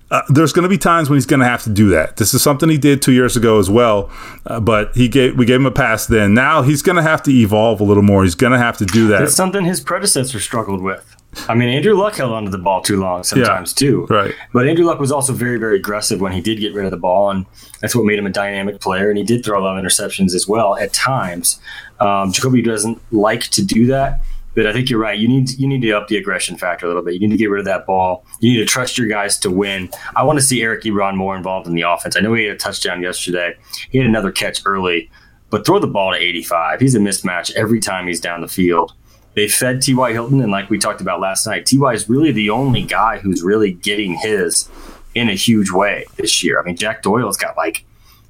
Uh, 0.10 0.22
there's 0.30 0.54
going 0.54 0.64
to 0.64 0.70
be 0.70 0.78
times 0.78 1.10
when 1.10 1.18
he's 1.18 1.26
going 1.26 1.42
to 1.42 1.46
have 1.46 1.62
to 1.64 1.70
do 1.70 1.90
that. 1.90 2.16
This 2.16 2.34
is 2.34 2.42
something 2.42 2.70
he 2.70 2.78
did 2.78 3.02
two 3.02 3.12
years 3.12 3.36
ago 3.36 3.60
as 3.60 3.70
well, 3.70 4.10
uh, 4.46 4.58
but 4.62 4.96
he 4.96 5.10
gave 5.10 5.38
we 5.38 5.46
gave 5.46 5.58
him 5.60 5.66
a 5.66 5.72
pass 5.72 6.06
then. 6.06 6.34
Now 6.34 6.62
he's 6.62 6.82
going 6.82 6.96
to 6.96 7.02
have 7.02 7.22
to 7.24 7.32
evolve 7.32 7.82
a 7.82 7.84
little 7.84 8.04
more. 8.04 8.24
He's 8.24 8.34
going 8.36 8.54
to 8.54 8.58
have 8.58 8.78
to 8.78 8.86
do 8.86 9.10
that. 9.10 9.20
That's 9.20 9.36
something 9.36 9.66
his 9.66 9.82
predecessor 9.82 10.40
struggled 10.40 10.82
with. 10.82 11.17
I 11.48 11.56
mean, 11.56 11.70
Andrew 11.70 11.94
Luck 11.94 12.16
held 12.16 12.32
onto 12.32 12.50
the 12.52 12.58
ball 12.58 12.82
too 12.82 12.98
long 13.00 13.24
sometimes 13.24 13.74
too. 13.74 14.06
right. 14.10 14.34
But 14.54 14.68
Andrew 14.68 14.86
Luck 14.86 15.00
was 15.00 15.12
also 15.12 15.34
very, 15.34 15.58
very 15.58 15.78
aggressive 15.78 16.20
when 16.22 16.32
he 16.32 16.42
did 16.42 16.60
get 16.60 16.74
rid 16.74 16.86
of 16.86 16.92
the 16.92 16.98
ball, 16.98 17.30
and 17.30 17.46
that's 17.82 17.96
what 17.96 18.06
made 18.06 18.20
him 18.20 18.26
a 18.26 18.32
dynamic 18.32 18.80
player. 18.80 19.10
And 19.10 19.18
he 19.18 19.24
did 19.24 19.46
throw 19.46 19.60
a 19.60 19.64
lot 19.64 19.78
of 19.78 19.84
interceptions 19.84 20.34
as 20.34 20.48
well 20.48 20.78
at 20.78 20.94
times. 20.94 21.60
Um, 22.00 22.32
Jacoby 22.32 22.62
doesn't 22.62 23.02
like 23.12 23.42
to 23.52 23.64
do 23.64 23.86
that, 23.88 24.22
but 24.56 24.66
I 24.66 24.74
think 24.74 24.90
you're 24.90 25.00
right. 25.00 25.18
You 25.18 25.28
need 25.28 25.52
you 25.52 25.68
need 25.68 25.82
to 25.82 25.92
up 25.92 26.08
the 26.08 26.18
aggression 26.18 26.58
factor 26.58 26.86
a 26.86 26.90
little 26.90 27.04
bit. 27.04 27.14
You 27.14 27.20
need 27.22 27.32
to 27.32 27.38
get 27.38 27.50
rid 27.50 27.60
of 27.60 27.66
that 27.66 27.86
ball. 27.86 28.26
You 28.40 28.54
need 28.54 28.60
to 28.60 28.66
trust 28.66 28.98
your 28.98 29.08
guys 29.08 29.38
to 29.40 29.52
win. 29.52 29.90
I 30.16 30.24
want 30.24 30.40
to 30.40 30.44
see 30.46 30.62
Eric 30.62 30.84
Ebron 30.84 31.16
more 31.16 31.38
involved 31.38 31.68
in 31.68 31.76
the 31.76 31.84
offense. 31.84 32.18
I 32.18 32.22
know 32.22 32.34
he 32.34 32.46
had 32.46 32.56
a 32.56 32.60
touchdown 32.60 33.02
yesterday. 33.02 33.56
He 33.92 34.00
had 34.00 34.08
another 34.08 34.32
catch 34.32 34.62
early, 34.66 35.10
but 35.50 35.66
throw 35.66 35.80
the 35.80 35.88
ball 35.88 36.12
to 36.12 36.18
85. 36.18 36.80
He's 36.80 36.96
a 36.96 37.00
mismatch 37.00 37.52
every 37.56 37.80
time 37.80 38.08
he's 38.08 38.20
down 38.20 38.42
the 38.42 38.48
field. 38.48 38.94
They 39.38 39.48
fed 39.48 39.84
T.Y. 39.84 40.14
Hilton, 40.14 40.42
and 40.42 40.52
like 40.52 40.72
we 40.72 40.80
talked 40.80 41.00
about 41.00 41.20
last 41.20 41.46
night, 41.46 41.68
T.Y. 41.68 41.94
is 41.94 42.10
really 42.10 42.32
the 42.32 42.50
only 42.50 42.82
guy 42.82 43.20
who's 43.20 43.44
really 43.44 43.72
getting 43.72 44.16
his 44.16 44.68
in 45.14 45.30
a 45.30 45.36
huge 45.36 45.70
way 45.70 46.06
this 46.16 46.44
year. 46.44 46.60
I 46.60 46.64
mean, 46.64 46.76
Jack 46.76 47.04
Doyle's 47.04 47.38
got 47.38 47.56
like 47.56 47.86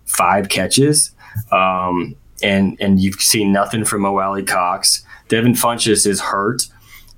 five 0.05 0.49
catches, 0.49 1.11
um, 1.49 2.13
and 2.43 2.75
and 2.81 2.99
you've 2.99 3.21
seen 3.21 3.53
nothing 3.53 3.85
from 3.85 4.01
Mo 4.01 4.17
Alie-Cox. 4.17 5.05
Devin 5.29 5.53
Funchess 5.53 6.05
is 6.05 6.19
hurt. 6.19 6.63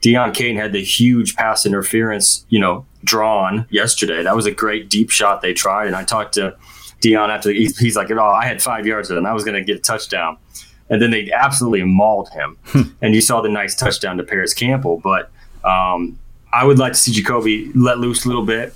Deon 0.04 0.36
Cain 0.36 0.56
had 0.56 0.72
the 0.72 0.84
huge 0.84 1.36
pass 1.36 1.66
interference, 1.66 2.46
you 2.50 2.60
know, 2.60 2.86
drawn 3.04 3.66
yesterday. 3.72 4.22
That 4.22 4.36
was 4.36 4.46
a 4.46 4.52
great 4.52 4.92
deep 4.92 5.10
shot 5.10 5.42
they 5.42 5.56
tried, 5.56 5.88
and 5.88 5.96
I 5.96 6.04
talked 6.04 6.36
to 6.36 6.56
Deon 7.02 7.30
after 7.30 7.50
he's, 7.50 7.76
he's 7.80 7.96
like, 7.96 8.12
"Oh, 8.12 8.22
I 8.22 8.46
had 8.46 8.62
five 8.62 8.86
yards 8.86 9.10
of 9.10 9.16
it, 9.16 9.18
and 9.18 9.28
I 9.28 9.34
was 9.34 9.44
going 9.44 9.56
to 9.56 9.64
get 9.64 9.78
a 9.78 9.82
touchdown." 9.82 10.38
And 10.90 11.02
then 11.02 11.12
they 11.12 11.32
absolutely 11.32 11.84
mauled 11.84 12.30
him. 12.30 12.58
and 13.02 13.14
you 13.14 13.22
saw 13.22 13.42
the 13.42 13.50
nice 13.50 13.76
touchdown 13.76 14.18
to 14.18 14.24
Parris 14.24 14.54
Campbell. 14.54 15.00
But 15.04 15.32
um, 15.64 16.18
I 16.52 16.66
would 16.66 16.80
like 16.80 16.94
to 16.94 17.00
see 17.00 17.12
Jacoby 17.12 17.72
let 17.76 18.00
loose 18.00 18.26
a 18.26 18.28
little 18.28 18.46
bit. 18.46 18.74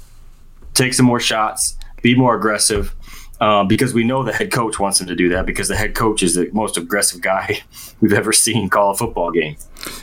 take 0.73 0.93
some 0.93 1.05
more 1.05 1.19
shots, 1.19 1.77
be 2.01 2.15
more 2.15 2.35
aggressive. 2.35 2.95
Uh, 3.41 3.63
because 3.63 3.93
we 3.93 4.05
know 4.05 4.23
the 4.23 4.31
head 4.31 4.51
coach 4.51 4.79
wants 4.79 5.01
him 5.01 5.07
to 5.07 5.15
do 5.15 5.27
that 5.27 5.45
because 5.45 5.67
the 5.67 5.75
head 5.75 5.93
coach 5.95 6.23
is 6.23 6.35
the 6.35 6.49
most 6.53 6.77
aggressive 6.77 7.19
guy 7.19 7.59
we've 7.99 8.13
ever 8.13 8.31
seen 8.31 8.69
call 8.69 8.91
a 8.91 8.95
football 8.95 9.31
game. 9.31 9.57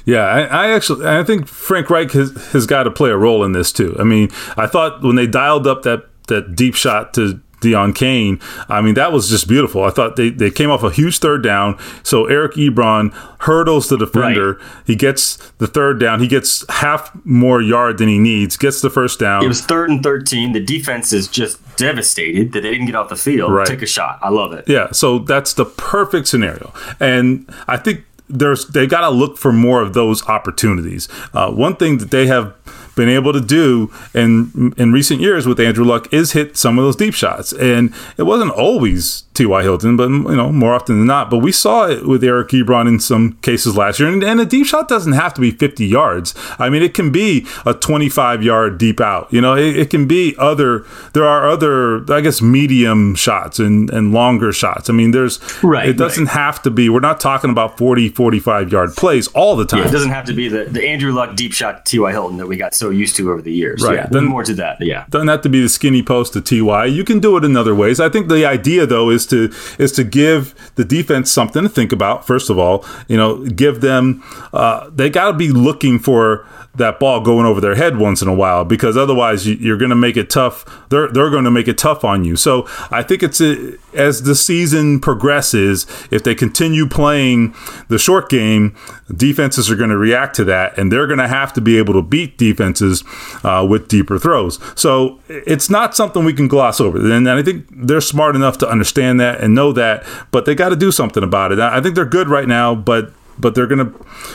Yeah, 0.04 0.24
I, 0.24 0.40
I, 0.42 0.70
actually 0.72 1.06
I 1.06 1.24
think 1.24 1.46
Frank 1.46 1.88
Reich 1.88 2.10
has, 2.10 2.32
has 2.52 2.66
got 2.66 2.82
to 2.82 2.90
play 2.90 3.08
a 3.08 3.16
role 3.16 3.42
in 3.42 3.52
this 3.52 3.72
too. 3.72 3.96
I 3.98 4.04
mean, 4.04 4.28
I 4.58 4.66
thought 4.66 5.02
when 5.02 5.16
they 5.16 5.26
dialed 5.26 5.66
up 5.66 5.84
that 5.84 6.06
that 6.26 6.54
deep 6.54 6.74
shot 6.74 7.14
to 7.14 7.40
Deon 7.60 7.94
Cain. 7.94 8.40
I 8.68 8.80
mean, 8.80 8.94
that 8.94 9.12
was 9.12 9.28
just 9.28 9.48
beautiful. 9.48 9.84
I 9.84 9.90
thought 9.90 10.16
they, 10.16 10.30
they 10.30 10.50
came 10.50 10.70
off 10.70 10.82
a 10.82 10.90
huge 10.90 11.18
third 11.18 11.42
down. 11.42 11.78
So 12.02 12.26
Eric 12.26 12.54
Ebron 12.54 13.12
hurdles 13.40 13.88
the 13.88 13.96
defender. 13.96 14.54
Right. 14.54 14.66
He 14.86 14.96
gets 14.96 15.36
the 15.58 15.66
third 15.66 16.00
down. 16.00 16.20
He 16.20 16.28
gets 16.28 16.64
half 16.68 17.10
more 17.24 17.60
yard 17.60 17.98
than 17.98 18.08
he 18.08 18.18
needs, 18.18 18.56
gets 18.56 18.80
the 18.80 18.90
first 18.90 19.18
down. 19.18 19.44
It 19.44 19.48
was 19.48 19.62
third 19.62 19.90
and 19.90 20.02
13. 20.02 20.52
The 20.52 20.60
defense 20.60 21.12
is 21.12 21.28
just 21.28 21.60
devastated 21.76 22.52
that 22.52 22.62
they 22.62 22.70
didn't 22.70 22.86
get 22.86 22.94
off 22.94 23.08
the 23.08 23.16
field. 23.16 23.52
Right. 23.52 23.66
Take 23.66 23.82
a 23.82 23.86
shot. 23.86 24.18
I 24.22 24.30
love 24.30 24.52
it. 24.52 24.68
Yeah. 24.68 24.90
So 24.92 25.18
that's 25.18 25.54
the 25.54 25.64
perfect 25.64 26.28
scenario. 26.28 26.72
And 26.98 27.48
I 27.66 27.76
think 27.76 28.04
there's 28.30 28.66
they 28.68 28.86
got 28.86 29.00
to 29.00 29.10
look 29.10 29.36
for 29.36 29.52
more 29.52 29.82
of 29.82 29.92
those 29.92 30.26
opportunities. 30.28 31.08
Uh, 31.34 31.50
one 31.50 31.76
thing 31.76 31.98
that 31.98 32.10
they 32.10 32.26
have 32.26 32.54
been 32.96 33.08
able 33.08 33.32
to 33.32 33.40
do 33.40 33.92
in 34.14 34.74
in 34.76 34.92
recent 34.92 35.20
years 35.20 35.46
with 35.46 35.60
Andrew 35.60 35.84
Luck 35.84 36.12
is 36.12 36.32
hit 36.32 36.56
some 36.56 36.78
of 36.78 36.84
those 36.84 36.96
deep 36.96 37.14
shots. 37.14 37.52
And 37.52 37.94
it 38.16 38.24
wasn't 38.24 38.52
always 38.52 39.24
T.Y. 39.34 39.62
Hilton, 39.62 39.96
but 39.96 40.08
you 40.08 40.36
know 40.36 40.52
more 40.52 40.74
often 40.74 40.98
than 40.98 41.06
not. 41.06 41.30
But 41.30 41.38
we 41.38 41.52
saw 41.52 41.88
it 41.88 42.06
with 42.06 42.22
Eric 42.22 42.48
Ebron 42.48 42.86
in 42.86 43.00
some 43.00 43.34
cases 43.42 43.76
last 43.76 44.00
year. 44.00 44.08
And, 44.08 44.22
and 44.22 44.40
a 44.40 44.44
deep 44.44 44.66
shot 44.66 44.88
doesn't 44.88 45.12
have 45.12 45.34
to 45.34 45.40
be 45.40 45.50
50 45.50 45.86
yards. 45.86 46.34
I 46.58 46.68
mean, 46.68 46.82
it 46.82 46.94
can 46.94 47.10
be 47.10 47.46
a 47.64 47.74
25 47.74 48.42
yard 48.42 48.78
deep 48.78 49.00
out. 49.00 49.32
You 49.32 49.40
know, 49.40 49.56
it, 49.56 49.76
it 49.76 49.90
can 49.90 50.06
be 50.06 50.34
other. 50.38 50.84
There 51.14 51.24
are 51.24 51.48
other, 51.48 52.04
I 52.12 52.20
guess, 52.20 52.42
medium 52.42 53.14
shots 53.14 53.58
and 53.58 53.90
and 53.90 54.12
longer 54.12 54.52
shots. 54.52 54.90
I 54.90 54.92
mean, 54.92 55.12
there's 55.12 55.40
right. 55.62 55.88
It 55.88 55.96
doesn't 55.96 56.26
right. 56.26 56.34
have 56.34 56.62
to 56.62 56.70
be. 56.70 56.88
We're 56.88 57.00
not 57.00 57.20
talking 57.20 57.50
about 57.50 57.78
40, 57.78 58.10
45 58.10 58.72
yard 58.72 58.94
plays 58.96 59.28
all 59.28 59.56
the 59.56 59.64
time. 59.64 59.80
Yeah, 59.80 59.88
it 59.88 59.92
doesn't 59.92 60.10
have 60.10 60.26
to 60.26 60.34
be 60.34 60.48
the, 60.48 60.64
the 60.64 60.86
Andrew 60.86 61.12
Luck 61.12 61.36
deep 61.36 61.52
shot 61.52 61.86
T.Y. 61.86 62.10
Hilton 62.10 62.36
that 62.38 62.46
we 62.46 62.56
got 62.56 62.74
so 62.80 62.90
used 62.90 63.14
to 63.16 63.30
over 63.30 63.42
the 63.42 63.52
years. 63.52 63.84
Right. 63.84 63.96
Yeah, 63.96 64.06
then 64.10 64.24
more 64.24 64.42
to 64.42 64.54
that. 64.54 64.78
Yeah. 64.80 65.04
Doesn't 65.10 65.28
have 65.28 65.42
to 65.42 65.48
be 65.48 65.60
the 65.60 65.68
skinny 65.68 66.02
post 66.02 66.32
to 66.32 66.40
Ty. 66.40 66.86
You 66.86 67.04
can 67.04 67.20
do 67.20 67.36
it 67.36 67.44
in 67.44 67.56
other 67.56 67.74
ways. 67.74 68.00
I 68.00 68.08
think 68.08 68.28
the 68.28 68.44
idea 68.44 68.86
though 68.86 69.10
is 69.10 69.26
to 69.26 69.52
is 69.78 69.92
to 69.92 70.04
give 70.04 70.54
the 70.74 70.84
defense 70.84 71.30
something 71.30 71.62
to 71.62 71.68
think 71.68 71.92
about. 71.92 72.26
First 72.26 72.50
of 72.50 72.58
all, 72.58 72.84
you 73.06 73.16
know, 73.16 73.44
give 73.44 73.80
them 73.82 74.24
uh, 74.52 74.90
they 74.90 75.10
got 75.10 75.30
to 75.30 75.36
be 75.36 75.50
looking 75.50 75.98
for 75.98 76.46
that 76.74 77.00
ball 77.00 77.20
going 77.20 77.46
over 77.46 77.60
their 77.60 77.74
head 77.74 77.98
once 77.98 78.22
in 78.22 78.28
a 78.28 78.34
while 78.34 78.64
because 78.64 78.96
otherwise 78.96 79.46
you're 79.46 79.76
going 79.76 79.90
to 79.90 79.96
make 79.96 80.16
it 80.16 80.30
tough. 80.30 80.64
They're 80.88 81.08
they're 81.08 81.30
going 81.30 81.44
to 81.44 81.50
make 81.50 81.68
it 81.68 81.78
tough 81.78 82.04
on 82.04 82.24
you. 82.24 82.36
So 82.36 82.66
I 82.90 83.02
think 83.02 83.22
it's 83.22 83.40
a, 83.40 83.74
as 83.92 84.22
the 84.22 84.34
season 84.34 85.00
progresses, 85.00 85.86
if 86.10 86.22
they 86.22 86.34
continue 86.34 86.86
playing 86.86 87.54
the 87.88 87.98
short 87.98 88.28
game, 88.28 88.76
defenses 89.14 89.70
are 89.70 89.76
going 89.76 89.90
to 89.90 89.98
react 89.98 90.36
to 90.36 90.44
that, 90.44 90.78
and 90.78 90.92
they're 90.92 91.06
going 91.06 91.18
to 91.18 91.28
have 91.28 91.52
to 91.54 91.60
be 91.60 91.76
able 91.76 91.94
to 91.94 92.02
beat 92.02 92.38
defenses 92.70 93.04
uh, 93.44 93.66
with 93.68 93.88
deeper 93.88 94.18
throws. 94.18 94.58
So 94.74 95.20
it's 95.28 95.70
not 95.70 95.94
something 95.94 96.24
we 96.24 96.32
can 96.32 96.48
gloss 96.48 96.80
over. 96.80 96.98
And 96.98 97.28
I 97.28 97.42
think 97.42 97.66
they're 97.70 98.00
smart 98.00 98.36
enough 98.36 98.58
to 98.58 98.68
understand 98.68 99.20
that 99.20 99.40
and 99.40 99.54
know 99.54 99.72
that, 99.72 100.04
but 100.30 100.44
they 100.44 100.54
got 100.54 100.70
to 100.70 100.76
do 100.76 100.90
something 100.92 101.22
about 101.22 101.52
it. 101.52 101.58
I 101.58 101.80
think 101.80 101.94
they're 101.94 102.04
good 102.04 102.28
right 102.28 102.48
now, 102.48 102.74
but 102.74 103.12
but 103.38 103.54
they're 103.54 103.66
gonna 103.66 103.90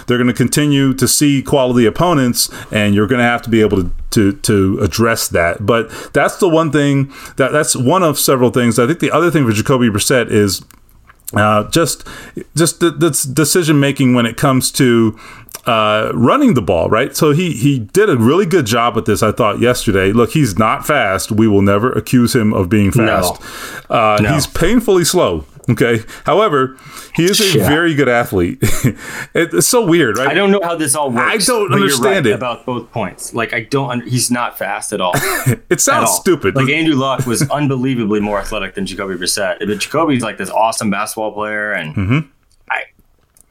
they're 0.07 0.17
gonna 0.17 0.33
continue 0.33 0.91
to 0.95 1.07
see 1.07 1.43
quality 1.43 1.85
opponents, 1.85 2.49
and 2.71 2.95
you're 2.95 3.05
gonna 3.05 3.21
have 3.21 3.43
to 3.43 3.51
be 3.51 3.61
able 3.61 3.83
to 3.83 3.91
to 4.11 4.33
to 4.33 4.79
address 4.81 5.27
that. 5.27 5.63
But 5.63 5.91
that's 6.11 6.37
the 6.37 6.49
one 6.49 6.71
thing 6.71 7.13
that 7.35 7.51
that's 7.51 7.75
one 7.75 8.01
of 8.01 8.17
several 8.17 8.49
things. 8.49 8.79
I 8.79 8.87
think 8.87 8.99
the 8.99 9.11
other 9.11 9.29
thing 9.29 9.45
for 9.45 9.51
Jacoby 9.51 9.89
Brissett 9.89 10.31
is 10.31 10.65
uh, 11.33 11.69
just 11.69 12.07
just 12.55 12.79
the, 12.79 12.91
decision 13.33 13.79
making 13.79 14.13
when 14.13 14.25
it 14.25 14.37
comes 14.37 14.71
to 14.73 15.19
uh, 15.65 16.11
running 16.13 16.53
the 16.53 16.61
ball, 16.61 16.89
right? 16.89 17.15
So 17.15 17.31
he 17.31 17.53
he 17.53 17.79
did 17.79 18.09
a 18.09 18.17
really 18.17 18.45
good 18.45 18.65
job 18.65 18.95
with 18.95 19.05
this. 19.05 19.23
I 19.23 19.31
thought 19.31 19.59
yesterday. 19.59 20.11
Look, 20.11 20.31
he's 20.31 20.57
not 20.57 20.85
fast. 20.85 21.31
We 21.31 21.47
will 21.47 21.63
never 21.63 21.91
accuse 21.91 22.35
him 22.35 22.53
of 22.53 22.69
being 22.69 22.91
fast. 22.91 23.41
No. 23.89 23.95
Uh, 23.95 24.19
no. 24.21 24.33
He's 24.33 24.47
painfully 24.47 25.03
slow. 25.03 25.45
Okay. 25.69 26.03
However, 26.25 26.77
he 27.15 27.25
is 27.25 27.41
a 27.41 27.57
yeah. 27.57 27.67
very 27.67 27.95
good 27.95 28.07
athlete. 28.07 28.59
it's 29.33 29.67
so 29.67 29.85
weird, 29.85 30.17
right? 30.17 30.27
I 30.27 30.33
don't 30.33 30.51
know 30.51 30.61
how 30.61 30.75
this 30.75 30.95
all 30.95 31.09
works. 31.11 31.49
I 31.49 31.51
don't 31.51 31.73
understand 31.73 32.25
right 32.25 32.25
it 32.27 32.33
about 32.33 32.65
both 32.65 32.91
points. 32.91 33.33
Like 33.33 33.53
I 33.53 33.61
don't. 33.61 33.89
Un- 33.89 34.07
he's 34.07 34.29
not 34.29 34.57
fast 34.57 34.93
at 34.93 35.01
all. 35.01 35.13
it 35.69 35.81
sounds 35.81 36.09
all. 36.09 36.15
stupid. 36.15 36.55
Like 36.55 36.69
Andrew 36.69 36.95
Luck 36.95 37.25
was 37.25 37.41
unbelievably 37.49 38.19
more 38.19 38.39
athletic 38.39 38.75
than 38.75 38.85
Jacoby 38.85 39.15
Brissett. 39.15 39.59
But 39.59 39.79
Jacoby's 39.79 40.21
like 40.21 40.37
this 40.37 40.49
awesome 40.49 40.89
basketball 40.89 41.31
player, 41.31 41.71
and 41.71 41.95
mm-hmm. 41.95 42.19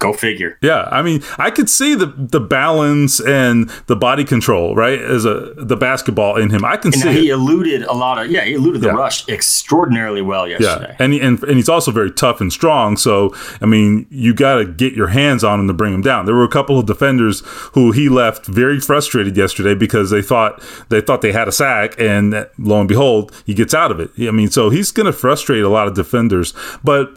Go 0.05 0.13
figure. 0.13 0.59
Yeah, 0.61 0.89
I 0.91 1.03
mean, 1.03 1.23
I 1.39 1.51
could 1.51 1.69
see 1.69 1.95
the 1.95 2.07
the 2.07 2.41
balance 2.41 3.21
and 3.21 3.71
the 3.87 3.97
body 3.97 4.25
control, 4.25 4.75
right? 4.75 5.01
As 5.01 5.25
a 5.25 5.55
the 5.57 5.77
basketball 5.77 6.37
in 6.37 6.51
him, 6.51 6.65
I 6.65 6.77
can 6.77 6.93
and 6.93 7.03
see. 7.03 7.13
He 7.13 7.31
it. 7.31 7.35
eluded 7.35 7.83
a 7.83 7.93
lot 7.93 8.23
of 8.23 8.31
yeah, 8.31 8.45
he 8.45 8.55
eluded 8.55 8.83
the 8.83 8.89
yeah. 8.89 8.95
rush 8.95 9.29
extraordinarily 9.29 10.23
well 10.23 10.47
yesterday. 10.47 10.95
Yeah, 10.99 11.05
and, 11.05 11.13
he, 11.13 11.21
and 11.21 11.43
and 11.43 11.57
he's 11.57 11.69
also 11.69 11.91
very 11.91 12.11
tough 12.11 12.41
and 12.41 12.53
strong. 12.53 12.97
So 12.97 13.35
I 13.61 13.67
mean, 13.67 14.07
you 14.11 14.35
got 14.35 14.57
to 14.57 14.65
get 14.65 14.95
your 14.95 15.09
hands 15.09 15.45
on 15.45 15.61
him 15.61 15.67
to 15.69 15.75
bring 15.75 15.95
him 15.95 16.03
down. 16.03 16.27
There 16.27 16.35
were 16.35 16.45
a 16.45 16.49
couple 16.49 16.79
of 16.79 16.87
defenders 16.87 17.43
who 17.73 17.93
he 17.93 18.09
left 18.09 18.47
very 18.47 18.81
frustrated 18.81 19.37
yesterday 19.37 19.75
because 19.75 20.11
they 20.11 20.23
thought 20.23 20.63
they 20.89 21.01
thought 21.01 21.23
they 21.23 21.33
had 21.33 21.49
a 21.49 21.53
sack, 21.53 21.95
and 21.99 22.47
lo 22.59 22.81
and 22.81 22.89
behold, 22.89 23.33
he 23.47 23.55
gets 23.55 23.75
out 23.75 23.91
of 23.91 24.01
it. 24.01 24.11
I 24.19 24.31
mean, 24.31 24.51
so 24.51 24.71
he's 24.71 24.91
going 24.93 25.07
to 25.07 25.13
frustrate 25.13 25.63
a 25.63 25.69
lot 25.69 25.89
of 25.89 25.95
defenders, 25.95 26.55
but 26.83 27.17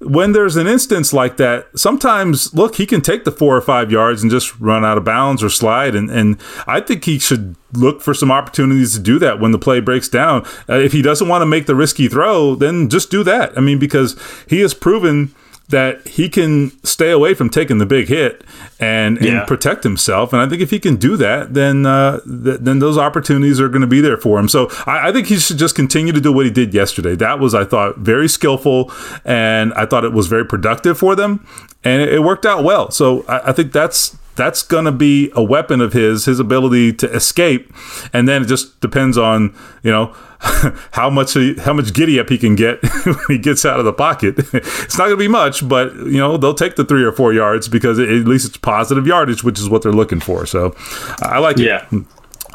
when 0.00 0.32
there's 0.32 0.56
an 0.56 0.66
instance 0.66 1.12
like 1.12 1.38
that, 1.38 1.66
sometimes 1.76 2.54
look, 2.54 2.76
he 2.76 2.86
can 2.86 3.00
take 3.00 3.24
the 3.24 3.32
four 3.32 3.56
or 3.56 3.60
five 3.60 3.90
yards 3.90 4.22
and 4.22 4.30
just 4.30 4.58
run 4.60 4.84
out 4.84 4.96
of 4.96 5.04
bounds 5.04 5.42
or 5.42 5.48
slide. 5.48 5.94
And, 5.94 6.10
and 6.10 6.40
I 6.66 6.80
think 6.80 7.04
he 7.04 7.18
should 7.18 7.56
look 7.72 8.00
for 8.00 8.14
some 8.14 8.30
opportunities 8.30 8.94
to 8.94 9.00
do 9.00 9.18
that 9.18 9.40
when 9.40 9.50
the 9.50 9.58
play 9.58 9.80
breaks 9.80 10.08
down. 10.08 10.46
Uh, 10.68 10.74
if 10.74 10.92
he 10.92 11.02
doesn't 11.02 11.28
want 11.28 11.42
to 11.42 11.46
make 11.46 11.66
the 11.66 11.74
risky 11.74 12.08
throw, 12.08 12.54
then 12.54 12.88
just 12.88 13.10
do 13.10 13.24
that. 13.24 13.56
I 13.58 13.60
mean, 13.60 13.78
because 13.78 14.16
he 14.48 14.60
has 14.60 14.72
proven 14.72 15.34
that 15.68 16.06
he 16.06 16.28
can 16.28 16.72
stay 16.84 17.10
away 17.10 17.34
from 17.34 17.50
taking 17.50 17.78
the 17.78 17.84
big 17.84 18.08
hit 18.08 18.42
and, 18.80 19.20
yeah. 19.20 19.40
and 19.40 19.46
protect 19.46 19.84
himself. 19.84 20.32
And 20.32 20.40
I 20.40 20.48
think 20.48 20.62
if 20.62 20.70
he 20.70 20.80
can 20.80 20.96
do 20.96 21.16
that, 21.18 21.52
then 21.52 21.84
uh, 21.84 22.20
th- 22.20 22.60
then 22.60 22.78
those 22.78 22.96
opportunities 22.96 23.60
are 23.60 23.68
going 23.68 23.82
to 23.82 23.86
be 23.86 24.00
there 24.00 24.16
for 24.16 24.38
him. 24.38 24.48
So 24.48 24.70
I, 24.86 25.08
I, 25.08 25.12
think 25.12 25.26
he 25.26 25.38
should 25.38 25.58
just 25.58 25.74
continue 25.74 26.12
to 26.12 26.20
do 26.20 26.32
what 26.32 26.46
he 26.46 26.50
did 26.50 26.72
yesterday. 26.72 27.14
That 27.16 27.38
was, 27.38 27.54
I 27.54 27.64
thought, 27.64 27.98
very 27.98 28.28
skillful, 28.28 28.90
and 29.24 29.74
I 29.74 29.84
thought 29.84 30.04
it 30.04 30.12
was 30.12 30.26
very 30.26 30.46
productive 30.46 30.96
for 30.96 31.14
them, 31.14 31.46
and 31.84 32.00
it, 32.00 32.14
it 32.14 32.20
worked 32.20 32.46
out 32.46 32.64
well. 32.64 32.90
So 32.90 33.24
I, 33.26 33.50
I 33.50 33.52
think 33.52 33.72
that's 33.72 34.16
that's 34.38 34.62
going 34.62 34.84
to 34.84 34.92
be 34.92 35.30
a 35.34 35.42
weapon 35.42 35.80
of 35.80 35.92
his, 35.92 36.24
his 36.26 36.38
ability 36.38 36.92
to 36.92 37.12
escape. 37.12 37.72
And 38.12 38.28
then 38.28 38.42
it 38.42 38.46
just 38.46 38.80
depends 38.80 39.18
on, 39.18 39.54
you 39.82 39.90
know, 39.90 40.14
how 40.92 41.10
much 41.10 41.36
how 41.58 41.72
much 41.72 41.92
giddy 41.92 42.20
up 42.20 42.28
he 42.28 42.38
can 42.38 42.54
get 42.54 42.80
when 43.04 43.16
he 43.28 43.38
gets 43.38 43.66
out 43.66 43.80
of 43.80 43.84
the 43.84 43.92
pocket. 43.92 44.38
it's 44.54 44.96
not 44.96 45.06
going 45.06 45.16
to 45.16 45.16
be 45.16 45.28
much, 45.28 45.68
but 45.68 45.92
you 45.96 46.18
know 46.18 46.36
they'll 46.36 46.54
take 46.54 46.76
the 46.76 46.84
three 46.84 47.02
or 47.02 47.10
four 47.10 47.32
yards 47.32 47.66
because 47.66 47.98
it, 47.98 48.08
at 48.08 48.28
least 48.28 48.46
it's 48.46 48.56
positive 48.56 49.04
yardage, 49.04 49.42
which 49.42 49.58
is 49.58 49.68
what 49.68 49.82
they're 49.82 49.92
looking 49.92 50.20
for. 50.20 50.46
So 50.46 50.76
I 51.20 51.40
like 51.40 51.58
yeah. 51.58 51.86
it. 51.90 52.04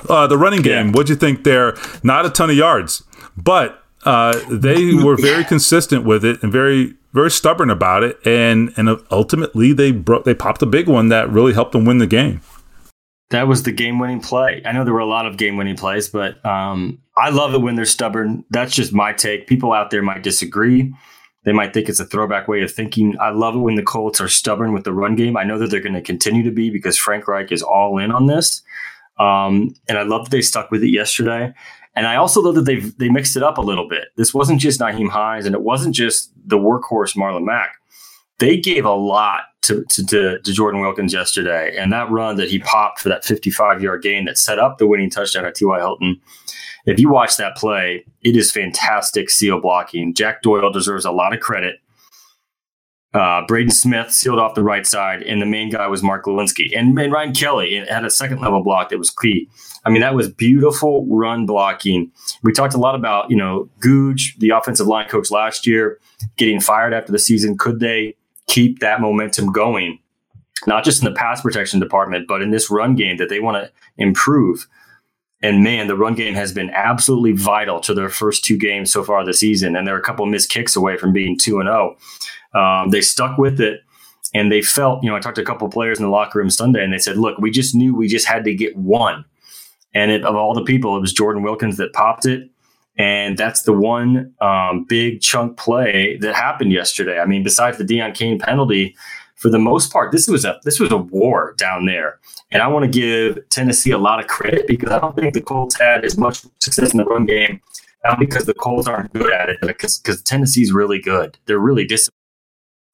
Uh, 0.10 0.28
the 0.28 0.38
running 0.38 0.62
game, 0.62 0.88
yeah. 0.88 0.92
what'd 0.94 1.10
you 1.10 1.16
think 1.16 1.44
there? 1.44 1.76
Not 2.04 2.26
a 2.26 2.30
ton 2.30 2.50
of 2.50 2.56
yards, 2.56 3.04
but 3.36 3.83
uh, 4.06 4.40
they 4.50 4.94
were 4.94 5.16
very 5.16 5.44
consistent 5.44 6.06
with 6.06 6.24
it 6.26 6.42
and 6.44 6.52
very 6.52 6.96
very 7.14 7.32
stubborn 7.32 7.70
about 7.70 8.04
it, 8.04 8.20
and 8.26 8.74
and 8.76 8.90
ultimately 9.12 9.74
they 9.74 9.92
they 9.92 10.34
popped 10.34 10.62
a 10.62 10.66
big 10.66 10.88
one 10.88 11.10
that 11.10 11.30
really 11.30 11.54
helped 11.54 11.72
them 11.72 11.86
win 11.86 12.00
the 12.00 12.08
game. 12.08 12.42
That 13.30 13.48
was 13.48 13.64
the 13.64 13.72
game 13.72 14.00
winning 14.00 14.20
play. 14.20 14.62
I 14.66 14.72
know 14.74 14.84
there 14.84 14.94
were 14.94 15.00
a 15.00 15.06
lot 15.06 15.26
of 15.26 15.38
game 15.38 15.58
winning 15.58 15.78
plays, 15.78 16.10
but 16.10 16.44
um, 16.46 17.02
I 17.18 17.30
love 17.30 17.54
it 17.54 17.62
when 17.62 17.76
they're 17.76 17.86
stubborn. 17.86 18.46
That's 18.52 18.76
just 18.76 18.94
my 18.94 19.14
take. 19.14 19.48
People 19.48 19.74
out 19.74 19.90
there 19.90 20.04
might 20.04 20.22
disagree. 20.22 20.94
They 21.46 21.52
might 21.52 21.74
think 21.74 21.90
it's 21.90 22.00
a 22.00 22.06
throwback 22.06 22.48
way 22.48 22.62
of 22.62 22.72
thinking. 22.72 23.18
I 23.20 23.32
love 23.32 23.56
it 23.56 23.60
when 23.60 23.76
the 23.76 23.84
Colts 23.84 24.22
are 24.22 24.30
stubborn 24.30 24.72
with 24.72 24.84
the 24.84 24.94
run 24.94 25.16
game. 25.16 25.36
I 25.36 25.44
know 25.44 25.58
that 25.60 25.72
they're 25.72 25.82
going 25.82 25.94
to 25.94 26.02
continue 26.02 26.44
to 26.44 26.52
be 26.52 26.70
because 26.70 26.98
Frank 26.98 27.28
Reich 27.28 27.52
is 27.52 27.62
all 27.62 27.98
in 27.98 28.12
on 28.12 28.28
this. 28.28 28.62
Um, 29.20 29.76
and 29.88 29.98
I 29.98 30.04
love 30.04 30.26
that 30.26 30.32
they 30.32 30.42
stuck 30.42 30.72
with 30.72 30.84
it 30.84 30.90
yesterday. 30.90 31.54
And 31.96 32.08
I 32.08 32.16
also 32.16 32.42
love 32.42 32.56
that 32.56 32.66
they 32.66 32.80
they 32.80 33.10
mixed 33.10 33.36
it 33.36 33.44
up 33.44 33.58
a 33.58 33.62
little 33.62 33.88
bit. 33.88 34.08
This 34.16 34.34
wasn't 34.34 34.60
just 34.60 34.80
Nyheim 34.80 35.10
Hines, 35.10 35.46
and 35.46 35.56
it 35.56 35.62
wasn't 35.62 35.96
just 35.96 36.32
the 36.46 36.58
workhorse 36.58 37.16
Marlon 37.16 37.46
Mack. 37.46 37.76
They 38.40 38.58
gave 38.58 38.84
a 38.84 38.94
lot 38.94 39.44
to, 39.64 39.86
to, 39.86 40.06
to, 40.08 40.40
to 40.40 40.54
Jordan 40.54 40.82
Wilkins 40.82 41.14
yesterday, 41.14 41.76
and 41.78 41.94
that 41.94 42.10
run 42.10 42.36
that 42.38 42.50
he 42.50 42.60
popped 42.60 43.00
for 43.00 43.10
that 43.10 43.24
55 43.24 43.82
yard 43.82 44.02
gain 44.02 44.26
that 44.26 44.38
set 44.38 44.60
up 44.60 44.78
the 44.78 44.88
winning 44.88 45.10
touchdown 45.10 45.46
at 45.46 45.56
T.Y. 45.56 45.80
Hilton. 45.80 46.20
If 46.86 47.00
you 47.00 47.10
watch 47.10 47.38
that 47.38 47.56
play, 47.56 48.06
it 48.24 48.36
is 48.36 48.52
fantastic 48.52 49.30
seal 49.30 49.62
blocking. 49.62 50.14
Jack 50.14 50.42
Doyle 50.42 50.72
deserves 50.72 51.06
a 51.06 51.12
lot 51.12 51.34
of 51.34 51.40
credit 51.40 51.80
Uh, 53.14 53.46
Braden 53.46 53.70
Smith 53.70 54.12
sealed 54.12 54.40
off 54.40 54.56
the 54.56 54.64
right 54.64 54.88
side, 54.88 55.22
and 55.22 55.40
the 55.40 55.46
main 55.46 55.70
guy 55.70 55.86
was 55.88 56.02
Mark 56.02 56.26
Glowinski. 56.26 56.76
And, 56.76 56.98
and 56.98 57.14
Ryan 57.14 57.34
Kelly 57.34 57.86
had 57.88 58.06
a 58.06 58.10
second 58.10 58.42
level 58.42 58.64
block 58.64 58.90
that 58.90 58.98
was 58.98 59.12
key. 59.12 59.48
I 59.86 59.92
mean, 59.92 60.02
that 60.02 60.16
was 60.16 60.32
beautiful 60.32 61.06
run 61.08 61.46
blocking. 61.46 62.12
We 62.42 62.54
talked 62.54 62.74
a 62.74 62.80
lot 62.80 62.96
about, 62.96 63.30
you 63.30 63.38
know, 63.38 63.70
Googe, 63.80 64.38
the 64.40 64.50
offensive 64.50 64.88
line 64.88 65.08
coach 65.10 65.30
last 65.30 65.68
year, 65.68 66.00
getting 66.38 66.60
fired 66.60 66.94
after 66.94 67.12
the 67.12 67.20
season. 67.20 67.58
Could 67.58 67.80
they 67.80 68.16
keep 68.48 68.80
that 68.80 69.00
momentum 69.00 69.52
going? 69.52 70.00
Not 70.66 70.84
just 70.84 71.04
in 71.04 71.06
the 71.12 71.16
pass 71.16 71.42
protection 71.42 71.80
department, 71.80 72.28
but 72.28 72.42
in 72.42 72.50
this 72.50 72.72
run 72.72 72.96
game 72.96 73.18
that 73.18 73.30
they 73.30 73.40
want 73.40 73.64
to 73.64 73.72
improve. 73.98 74.68
And 75.42 75.62
man, 75.62 75.88
the 75.88 75.98
run 75.98 76.16
game 76.16 76.36
has 76.36 76.54
been 76.54 76.70
absolutely 76.70 77.34
vital 77.34 77.82
to 77.82 77.94
their 77.94 78.08
first 78.08 78.46
two 78.46 78.58
games 78.58 78.92
so 78.92 79.04
far 79.04 79.26
this 79.26 79.42
season. 79.42 79.76
And 79.76 79.86
they're 79.86 79.98
a 79.98 80.02
couple 80.02 80.26
missed 80.26 80.50
kicks 80.50 80.76
away 80.76 80.98
from 80.98 81.12
being 81.12 81.38
2 81.38 81.60
and 81.60 81.68
0. 81.68 81.98
Um, 82.54 82.90
they 82.90 83.02
stuck 83.02 83.38
with 83.38 83.60
it 83.60 83.82
and 84.34 84.52
they 84.52 84.62
felt, 84.62 85.04
you 85.04 85.10
know, 85.10 85.16
I 85.16 85.20
talked 85.20 85.36
to 85.36 85.42
a 85.42 85.46
couple 85.46 85.68
players 85.70 86.00
in 86.00 86.06
the 86.06 86.12
locker 86.12 86.40
room 86.40 86.50
Sunday 86.50 86.84
and 86.84 86.94
they 86.94 86.98
said, 86.98 87.18
look, 87.18 87.38
we 87.38 87.52
just 87.52 87.76
knew 87.76 87.96
we 87.96 88.08
just 88.08 88.28
had 88.28 88.44
to 88.46 88.54
get 88.54 88.76
one. 88.76 89.26
And 89.94 90.12
it, 90.12 90.24
of 90.24 90.36
all 90.36 90.54
the 90.54 90.64
people, 90.64 90.98
it 90.98 91.02
was 91.02 91.14
Jordan 91.14 91.44
Wilkins 91.44 91.78
that 91.78 91.94
popped 91.94 92.26
it. 92.26 92.50
And 92.98 93.38
that's 93.38 93.64
the 93.64 93.74
one 93.74 94.34
um, 94.40 94.86
big 94.88 95.22
chunk 95.22 95.58
play 95.58 96.18
that 96.22 96.36
happened 96.36 96.72
yesterday. 96.72 97.20
I 97.20 97.26
mean, 97.26 97.44
besides 97.44 97.78
the 97.78 97.84
Deon 97.84 98.14
Cain 98.14 98.38
penalty, 98.38 98.96
for 99.36 99.50
the 99.50 99.60
most 99.60 99.92
part, 99.92 100.12
this 100.12 100.28
was 100.28 100.46
a 100.46 100.60
this 100.64 100.80
was 100.80 100.92
a 100.92 100.98
war 100.98 101.54
down 101.58 101.86
there. 101.86 102.20
And 102.52 102.62
I 102.62 102.68
want 102.68 102.86
to 102.86 102.90
give 102.90 103.50
Tennessee 103.50 103.92
a 103.92 103.98
lot 103.98 104.20
of 104.20 104.28
credit 104.28 104.68
because 104.68 104.92
I 104.92 105.00
don't 105.00 105.16
think 105.16 105.34
the 105.34 105.42
Colts 105.42 105.78
had 105.78 106.06
as 106.06 106.18
much 106.18 106.46
success 106.60 106.92
in 106.92 106.98
the 106.98 107.06
run 107.06 107.26
game, 107.26 107.60
not 108.04 108.20
because 108.20 108.46
the 108.46 108.54
Colts 108.54 108.88
aren't 108.88 109.12
good 109.12 109.34
at 109.34 109.50
it, 109.50 109.60
because 109.62 109.98
because 109.98 110.22
Tennessee's 110.22 110.72
really 110.72 111.00
good. 111.00 111.38
They're 111.46 111.60
really 111.60 111.86
disciplined. 111.86 112.23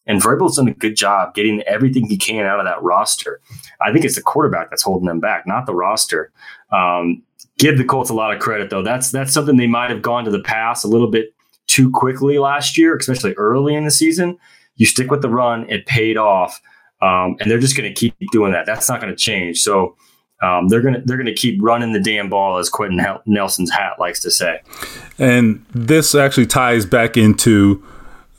And 0.09 0.19
Vrabel's 0.19 0.57
done 0.57 0.67
a 0.67 0.73
good 0.73 0.97
job 0.97 1.35
getting 1.35 1.61
everything 1.61 2.07
he 2.07 2.17
can 2.17 2.47
out 2.47 2.59
of 2.59 2.65
that 2.65 2.81
roster. 2.81 3.39
I 3.79 3.93
think 3.93 4.03
it's 4.03 4.15
the 4.15 4.23
quarterback 4.23 4.71
that's 4.71 4.81
holding 4.81 5.07
them 5.07 5.19
back, 5.19 5.45
not 5.45 5.67
the 5.67 5.75
roster. 5.75 6.31
Um, 6.71 7.21
give 7.59 7.77
the 7.77 7.83
Colts 7.83 8.09
a 8.09 8.15
lot 8.15 8.33
of 8.33 8.41
credit, 8.41 8.71
though. 8.71 8.81
That's 8.81 9.11
that's 9.11 9.31
something 9.31 9.55
they 9.55 9.67
might 9.67 9.91
have 9.91 10.01
gone 10.01 10.25
to 10.25 10.31
the 10.31 10.41
pass 10.41 10.83
a 10.83 10.87
little 10.87 11.11
bit 11.11 11.35
too 11.67 11.91
quickly 11.91 12.39
last 12.39 12.75
year, 12.75 12.97
especially 12.97 13.33
early 13.33 13.75
in 13.75 13.85
the 13.85 13.91
season. 13.91 14.39
You 14.77 14.87
stick 14.87 15.11
with 15.11 15.21
the 15.21 15.29
run; 15.29 15.69
it 15.69 15.85
paid 15.85 16.17
off, 16.17 16.59
um, 17.03 17.37
and 17.39 17.51
they're 17.51 17.59
just 17.59 17.77
going 17.77 17.93
to 17.93 17.93
keep 17.93 18.15
doing 18.31 18.51
that. 18.53 18.65
That's 18.65 18.89
not 18.89 18.99
going 18.99 19.15
to 19.15 19.17
change. 19.17 19.61
So. 19.61 19.95
Um, 20.41 20.69
they're 20.69 20.79
gonna 20.79 21.01
they're 21.03 21.17
gonna 21.17 21.33
keep 21.33 21.61
running 21.61 21.91
the 21.91 21.99
damn 21.99 22.29
ball, 22.29 22.59
as 22.59 22.69
Quenton 22.69 23.05
Nelson's 23.25 23.71
hat 23.71 23.99
likes 23.99 24.21
to 24.21 24.31
say. 24.31 24.61
And 25.17 25.65
this 25.71 26.15
actually 26.15 26.45
ties 26.45 26.85
back 26.85 27.17
into 27.17 27.83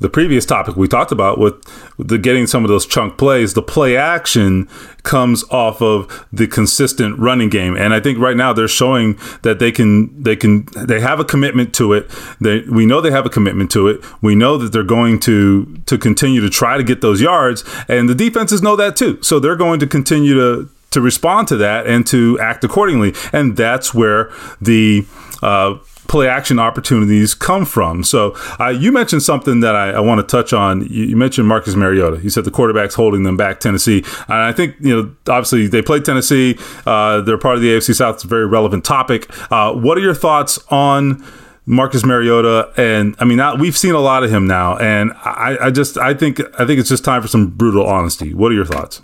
the 0.00 0.08
previous 0.08 0.46
topic 0.46 0.76
we 0.76 0.88
talked 0.88 1.12
about 1.12 1.38
with 1.38 1.54
the 1.98 2.18
getting 2.18 2.46
some 2.46 2.64
of 2.64 2.68
those 2.68 2.86
chunk 2.86 3.18
plays, 3.18 3.54
the 3.54 3.62
play 3.62 3.96
action 3.96 4.66
comes 5.02 5.44
off 5.50 5.80
of 5.80 6.26
the 6.32 6.46
consistent 6.46 7.18
running 7.18 7.50
game. 7.50 7.76
And 7.76 7.94
I 7.94 8.00
think 8.00 8.18
right 8.18 8.36
now 8.36 8.52
they're 8.52 8.68
showing 8.68 9.18
that 9.42 9.58
they 9.58 9.70
can 9.70 10.22
they 10.22 10.36
can 10.36 10.66
they 10.74 11.00
have 11.00 11.20
a 11.20 11.24
commitment 11.24 11.74
to 11.74 11.92
it. 11.92 12.10
They 12.40 12.60
we 12.60 12.86
know 12.86 13.00
they 13.00 13.10
have 13.10 13.26
a 13.26 13.30
commitment 13.30 13.70
to 13.72 13.88
it. 13.88 14.02
We 14.22 14.34
know 14.34 14.56
that 14.56 14.72
they're 14.72 14.82
going 14.82 15.20
to 15.20 15.76
to 15.86 15.98
continue 15.98 16.40
to 16.40 16.50
try 16.50 16.76
to 16.76 16.82
get 16.82 17.02
those 17.02 17.20
yards 17.20 17.62
and 17.88 18.08
the 18.08 18.14
defenses 18.14 18.62
know 18.62 18.76
that 18.76 18.96
too. 18.96 19.22
So 19.22 19.38
they're 19.38 19.56
going 19.56 19.80
to 19.80 19.86
continue 19.86 20.34
to 20.34 20.70
to 20.90 21.00
respond 21.00 21.48
to 21.48 21.56
that 21.56 21.86
and 21.86 22.06
to 22.08 22.38
act 22.40 22.64
accordingly. 22.64 23.14
And 23.32 23.56
that's 23.56 23.94
where 23.94 24.32
the 24.60 25.06
uh, 25.42 25.76
play 26.10 26.28
action 26.28 26.58
opportunities 26.58 27.34
come 27.34 27.64
from. 27.64 28.02
So 28.02 28.36
uh, 28.58 28.68
you 28.68 28.90
mentioned 28.90 29.22
something 29.22 29.60
that 29.60 29.76
I, 29.76 29.90
I 29.90 30.00
want 30.00 30.20
to 30.20 30.26
touch 30.26 30.52
on. 30.52 30.82
You, 30.90 31.04
you, 31.04 31.16
mentioned 31.16 31.46
Marcus 31.46 31.76
Mariota. 31.76 32.20
You 32.20 32.30
said 32.30 32.44
the 32.44 32.50
quarterback's 32.50 32.96
holding 32.96 33.22
them 33.22 33.36
back, 33.36 33.60
Tennessee. 33.60 34.04
And 34.26 34.36
I 34.36 34.52
think 34.52 34.74
you 34.80 34.94
know, 34.94 35.14
obviously 35.28 35.68
they 35.68 35.82
played 35.82 36.04
Tennessee. 36.04 36.58
Uh, 36.84 37.20
they're 37.20 37.38
part 37.38 37.54
of 37.54 37.62
the 37.62 37.68
AFC 37.68 37.94
South. 37.94 38.16
It's 38.16 38.24
a 38.24 38.26
very 38.28 38.44
relevant 38.44 38.84
topic. 38.84 39.30
Uh, 39.52 39.72
what 39.72 39.96
are 39.96 40.00
your 40.00 40.14
thoughts 40.14 40.58
on? 40.68 41.24
Marcus 41.66 42.04
Mariota, 42.04 42.72
and 42.76 43.14
I 43.20 43.24
mean, 43.24 43.38
we've 43.60 43.78
seen 43.78 43.94
a 43.94 44.00
lot 44.00 44.24
of 44.24 44.30
him 44.30 44.44
now, 44.44 44.76
and 44.78 45.12
I, 45.24 45.56
I 45.60 45.70
just, 45.70 45.96
I 45.96 46.14
think, 46.14 46.40
I 46.58 46.64
think 46.66 46.80
it's 46.80 46.88
just 46.88 47.04
time 47.04 47.22
for 47.22 47.28
some 47.28 47.48
brutal 47.48 47.86
honesty. 47.86 48.34
What 48.34 48.50
are 48.50 48.56
your 48.56 48.64
thoughts? 48.64 49.02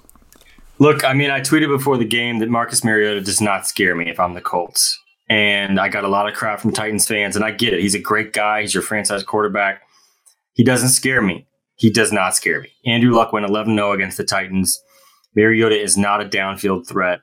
Look, 0.80 1.04
I 1.04 1.12
mean, 1.12 1.30
I 1.30 1.40
tweeted 1.42 1.68
before 1.68 1.96
the 1.96 2.06
game 2.06 2.40
that 2.40 2.48
Marcus 2.48 2.82
Mariota 2.82 3.20
does 3.20 3.40
not 3.40 3.68
scare 3.68 3.94
me 3.94 4.10
if 4.10 4.18
I'm 4.18 4.34
the 4.34 4.40
Colts 4.40 4.98
and 5.28 5.80
I 5.80 5.88
got 5.88 6.04
a 6.04 6.08
lot 6.08 6.28
of 6.28 6.34
crap 6.34 6.60
from 6.60 6.72
Titans 6.72 7.06
fans, 7.06 7.36
and 7.36 7.44
I 7.44 7.50
get 7.50 7.74
it. 7.74 7.80
He's 7.80 7.94
a 7.94 8.00
great 8.00 8.32
guy. 8.32 8.62
He's 8.62 8.74
your 8.74 8.82
franchise 8.82 9.22
quarterback. 9.22 9.82
He 10.52 10.64
doesn't 10.64 10.90
scare 10.90 11.20
me. 11.20 11.46
He 11.74 11.90
does 11.90 12.12
not 12.12 12.34
scare 12.34 12.60
me. 12.60 12.72
Andrew 12.86 13.14
Luck 13.14 13.32
went 13.32 13.46
11 13.46 13.74
0 13.74 13.92
against 13.92 14.16
the 14.16 14.24
Titans. 14.24 14.80
Mariota 15.34 15.78
is 15.80 15.96
not 15.96 16.22
a 16.22 16.28
downfield 16.28 16.88
threat. 16.88 17.20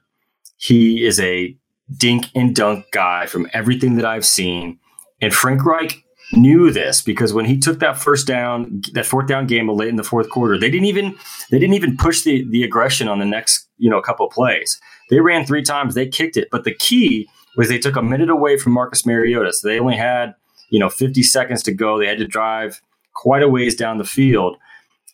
He 0.58 1.06
is 1.06 1.20
a 1.20 1.58
dink 1.98 2.28
and 2.36 2.56
dunk 2.56 2.86
guy 2.92 3.26
from 3.26 3.50
everything 3.54 3.96
that 3.96 4.06
I've 4.06 4.26
seen. 4.26 4.80
And 5.22 5.34
Frank 5.34 5.66
Reich 5.66 6.03
knew 6.36 6.72
this 6.72 7.02
because 7.02 7.34
when 7.34 7.46
he 7.46 7.58
took 7.58 7.80
that 7.80 7.98
first 7.98 8.28
down, 8.28 8.82
that 8.94 9.06
fourth 9.06 9.28
down 9.28 9.48
game 9.48 9.70
late 9.70 9.90
in 9.90 9.96
the 9.96 10.04
fourth 10.04 10.30
quarter, 10.30 10.58
they 10.58 10.70
didn't 10.70 10.88
even 10.88 11.16
they 11.50 11.60
didn't 11.60 11.76
even 11.76 11.98
push 11.98 12.22
the 12.22 12.46
the 12.50 12.64
aggression 12.64 13.08
on 13.08 13.20
the 13.20 13.26
next 13.26 13.68
you 13.78 13.90
know 13.90 14.02
couple 14.02 14.28
plays. 14.30 14.80
They 15.10 15.20
ran 15.20 15.46
three 15.46 15.64
times, 15.64 15.96
they 15.96 16.08
kicked 16.08 16.38
it, 16.38 16.50
but 16.52 16.64
the 16.64 16.74
key 16.74 17.30
was 17.56 17.70
they 17.70 17.78
took 17.78 17.96
a 17.96 18.02
minute 18.02 18.30
away 18.30 18.58
from 18.58 18.74
Marcus 18.74 19.06
Mariota. 19.06 19.54
So 19.54 19.68
they 19.68 19.80
only 19.80 19.96
had, 19.96 20.34
you 20.70 20.80
know, 20.80 20.90
50 20.90 21.22
seconds 21.24 21.64
to 21.64 21.74
go. 21.74 22.00
They 22.00 22.08
had 22.08 22.18
to 22.18 22.28
drive 22.28 22.82
quite 23.14 23.44
a 23.44 23.50
ways 23.50 23.76
down 23.76 23.98
the 23.98 24.04
field. 24.04 24.58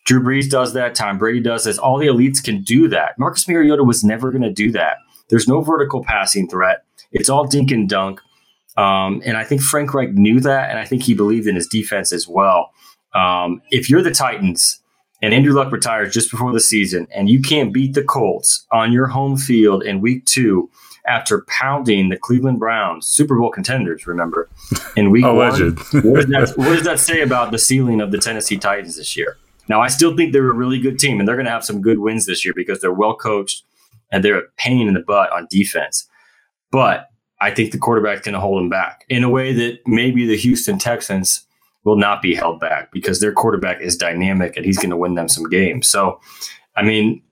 Drew 0.06 0.22
Brees 0.22 0.48
does 0.48 0.72
that. 0.72 0.94
Tom 0.94 1.18
Brady 1.18 1.40
does 1.40 1.64
this. 1.64 1.78
All 1.78 1.98
the 1.98 2.06
elites 2.06 2.42
can 2.42 2.62
do 2.62 2.88
that. 2.88 3.18
Marcus 3.18 3.46
Mariota 3.46 3.84
was 3.84 4.02
never 4.02 4.30
going 4.30 4.42
to 4.42 4.52
do 4.52 4.72
that. 4.72 4.96
There's 5.28 5.46
no 5.46 5.60
vertical 5.60 6.02
passing 6.02 6.48
threat. 6.48 6.84
It's 7.12 7.28
all 7.28 7.46
dink 7.46 7.70
and 7.70 7.88
dunk. 7.88 8.20
Um, 8.76 9.22
and 9.24 9.36
I 9.36 9.44
think 9.44 9.60
Frank 9.60 9.92
Reich 9.92 10.12
knew 10.12 10.40
that, 10.40 10.70
and 10.70 10.78
I 10.78 10.84
think 10.84 11.02
he 11.02 11.14
believed 11.14 11.46
in 11.46 11.56
his 11.56 11.66
defense 11.66 12.12
as 12.12 12.26
well. 12.28 12.72
Um, 13.14 13.62
if 13.70 13.90
you're 13.90 14.02
the 14.02 14.12
Titans 14.12 14.80
and 15.22 15.34
Andrew 15.34 15.52
Luck 15.52 15.72
retires 15.72 16.14
just 16.14 16.30
before 16.30 16.52
the 16.52 16.60
season, 16.60 17.06
and 17.14 17.28
you 17.28 17.42
can't 17.42 17.74
beat 17.74 17.94
the 17.94 18.02
Colts 18.02 18.66
on 18.72 18.92
your 18.92 19.08
home 19.08 19.36
field 19.36 19.82
in 19.82 20.00
week 20.00 20.24
two, 20.24 20.70
after 21.06 21.44
pounding 21.48 22.08
the 22.08 22.16
Cleveland 22.16 22.58
Browns, 22.58 23.06
Super 23.06 23.36
Bowl 23.36 23.50
contenders, 23.50 24.06
remember, 24.06 24.48
in 24.96 25.10
week 25.10 25.24
one. 25.24 25.36
what, 25.36 25.56
does 25.56 26.26
that, 26.26 26.52
what 26.56 26.74
does 26.74 26.84
that 26.84 27.00
say 27.00 27.22
about 27.22 27.50
the 27.50 27.58
ceiling 27.58 28.00
of 28.00 28.12
the 28.12 28.18
Tennessee 28.18 28.56
Titans 28.56 28.96
this 28.96 29.16
year? 29.16 29.36
Now, 29.68 29.80
I 29.80 29.88
still 29.88 30.16
think 30.16 30.32
they're 30.32 30.50
a 30.50 30.54
really 30.54 30.78
good 30.78 30.98
team, 30.98 31.18
and 31.18 31.28
they're 31.28 31.36
going 31.36 31.46
to 31.46 31.52
have 31.52 31.64
some 31.64 31.80
good 31.80 31.98
wins 31.98 32.26
this 32.26 32.44
year 32.44 32.54
because 32.54 32.80
they're 32.80 32.92
well 32.92 33.16
coached 33.16 33.64
and 34.12 34.24
they're 34.24 34.38
a 34.38 34.48
pain 34.56 34.88
in 34.88 34.94
the 34.94 35.00
butt 35.00 35.32
on 35.32 35.46
defense. 35.50 36.08
But 36.70 37.09
I 37.40 37.50
think 37.50 37.72
the 37.72 37.78
quarterback's 37.78 38.22
going 38.22 38.34
to 38.34 38.40
hold 38.40 38.60
them 38.60 38.68
back 38.68 39.04
in 39.08 39.24
a 39.24 39.30
way 39.30 39.52
that 39.52 39.80
maybe 39.86 40.26
the 40.26 40.36
Houston 40.36 40.78
Texans 40.78 41.46
will 41.84 41.96
not 41.96 42.20
be 42.20 42.34
held 42.34 42.60
back 42.60 42.92
because 42.92 43.20
their 43.20 43.32
quarterback 43.32 43.80
is 43.80 43.96
dynamic 43.96 44.56
and 44.56 44.66
he's 44.66 44.76
going 44.76 44.90
to 44.90 44.96
win 44.96 45.14
them 45.14 45.28
some 45.28 45.48
games. 45.48 45.88
So, 45.88 46.20
I 46.76 46.82
mean, 46.82 47.22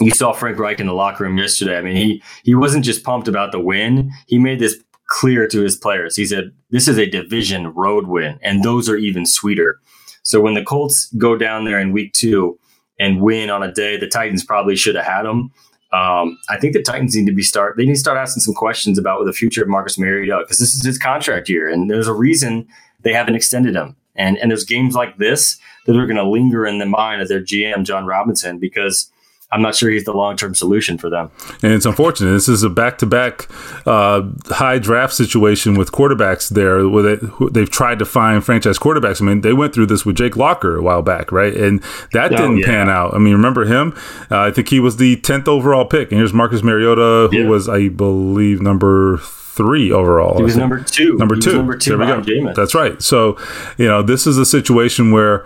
you 0.00 0.10
saw 0.12 0.32
Frank 0.32 0.58
Reich 0.58 0.80
in 0.80 0.86
the 0.86 0.94
locker 0.94 1.24
room 1.24 1.36
yesterday. 1.36 1.76
I 1.76 1.82
mean, 1.82 1.96
he 1.96 2.22
he 2.42 2.54
wasn't 2.54 2.84
just 2.84 3.04
pumped 3.04 3.28
about 3.28 3.52
the 3.52 3.60
win. 3.60 4.10
He 4.26 4.38
made 4.38 4.58
this 4.58 4.82
clear 5.06 5.46
to 5.48 5.60
his 5.60 5.76
players. 5.76 6.16
He 6.16 6.24
said, 6.24 6.52
"This 6.70 6.88
is 6.88 6.96
a 6.96 7.06
division 7.06 7.68
road 7.74 8.06
win, 8.06 8.38
and 8.42 8.62
those 8.62 8.88
are 8.88 8.96
even 8.96 9.26
sweeter." 9.26 9.78
So 10.22 10.40
when 10.40 10.54
the 10.54 10.64
Colts 10.64 11.12
go 11.18 11.36
down 11.36 11.64
there 11.64 11.80
in 11.80 11.92
week 11.92 12.12
two 12.12 12.58
and 12.98 13.20
win 13.20 13.50
on 13.50 13.62
a 13.62 13.72
day 13.72 13.96
the 13.96 14.06
Titans 14.06 14.44
probably 14.44 14.76
should 14.76 14.94
have 14.94 15.06
had 15.06 15.22
them, 15.22 15.52
um, 15.92 16.38
I 16.48 16.56
think 16.58 16.72
the 16.72 16.82
Titans 16.82 17.16
need 17.16 17.26
to 17.26 17.32
be 17.32 17.42
start. 17.42 17.76
They 17.76 17.84
need 17.84 17.94
to 17.94 17.98
start 17.98 18.16
asking 18.16 18.42
some 18.42 18.54
questions 18.54 18.98
about 18.98 19.24
the 19.24 19.32
future 19.32 19.62
of 19.62 19.68
Marcus 19.68 19.98
Mariota 19.98 20.44
because 20.44 20.58
this 20.58 20.74
is 20.74 20.84
his 20.84 20.98
contract 20.98 21.48
year, 21.48 21.68
and 21.68 21.90
there's 21.90 22.06
a 22.06 22.12
reason 22.12 22.68
they 23.02 23.12
haven't 23.12 23.34
extended 23.34 23.74
him. 23.74 23.96
And 24.14 24.38
and 24.38 24.50
there's 24.50 24.64
games 24.64 24.94
like 24.94 25.18
this 25.18 25.58
that 25.86 25.96
are 25.96 26.06
going 26.06 26.16
to 26.16 26.28
linger 26.28 26.66
in 26.66 26.78
the 26.78 26.86
mind 26.86 27.22
of 27.22 27.28
their 27.28 27.42
GM 27.42 27.84
Jon 27.84 28.06
Robinson 28.06 28.58
because 28.58 29.10
I'm 29.52 29.62
not 29.62 29.74
sure 29.74 29.90
he's 29.90 30.04
the 30.04 30.12
long 30.12 30.36
term 30.36 30.54
solution 30.54 30.96
for 30.96 31.10
them. 31.10 31.30
And 31.62 31.72
it's 31.72 31.84
unfortunate. 31.84 32.30
This 32.30 32.48
is 32.48 32.62
a 32.62 32.70
back 32.70 32.98
to 32.98 33.06
back 33.06 33.48
high 33.84 34.78
draft 34.78 35.12
situation 35.12 35.74
with 35.74 35.90
quarterbacks 35.90 36.48
there 36.48 36.88
where 36.88 37.16
they, 37.16 37.60
have 37.60 37.70
tried 37.70 37.98
to 37.98 38.04
find 38.04 38.44
franchise 38.44 38.78
quarterbacks. 38.78 39.20
I 39.20 39.24
mean, 39.24 39.40
they 39.40 39.52
went 39.52 39.74
through 39.74 39.86
this 39.86 40.06
with 40.06 40.16
Jake 40.16 40.36
Locker 40.36 40.76
a 40.76 40.82
while 40.82 41.02
back, 41.02 41.32
right? 41.32 41.54
And 41.54 41.82
that 42.12 42.32
oh, 42.32 42.36
didn't 42.36 42.58
yeah. 42.58 42.66
pan 42.66 42.88
out. 42.88 43.14
I 43.14 43.18
mean, 43.18 43.32
remember 43.32 43.64
him? 43.64 43.92
Uh, 44.30 44.38
I 44.38 44.50
think 44.52 44.68
he 44.68 44.78
was 44.78 44.98
the 44.98 45.16
10th 45.16 45.48
overall 45.48 45.84
pick. 45.84 46.12
And 46.12 46.18
here's 46.18 46.32
Marcus 46.32 46.62
Mariota, 46.62 47.28
who 47.30 47.38
yeah. 47.38 47.48
was, 47.48 47.68
I 47.68 47.88
believe, 47.88 48.60
number 48.60 49.18
three 49.18 49.90
overall. 49.90 50.36
He 50.36 50.44
was 50.44 50.56
number 50.56 50.80
two. 50.80 51.16
Number 51.16 51.36
two. 51.36 51.56
Number 51.56 51.76
two. 51.76 51.90
There 51.90 51.98
we 51.98 52.06
go. 52.06 52.20
Jameis. 52.20 52.54
That's 52.54 52.74
right. 52.74 53.02
So, 53.02 53.36
you 53.78 53.86
know, 53.86 54.00
this 54.00 54.26
is 54.26 54.38
a 54.38 54.46
situation 54.46 55.10
where 55.10 55.44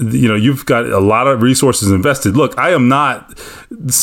you 0.00 0.28
know 0.28 0.34
you've 0.34 0.64
got 0.66 0.86
a 0.86 0.98
lot 0.98 1.26
of 1.26 1.42
resources 1.42 1.90
invested 1.90 2.36
look 2.36 2.56
i 2.58 2.70
am 2.70 2.88
not 2.88 3.38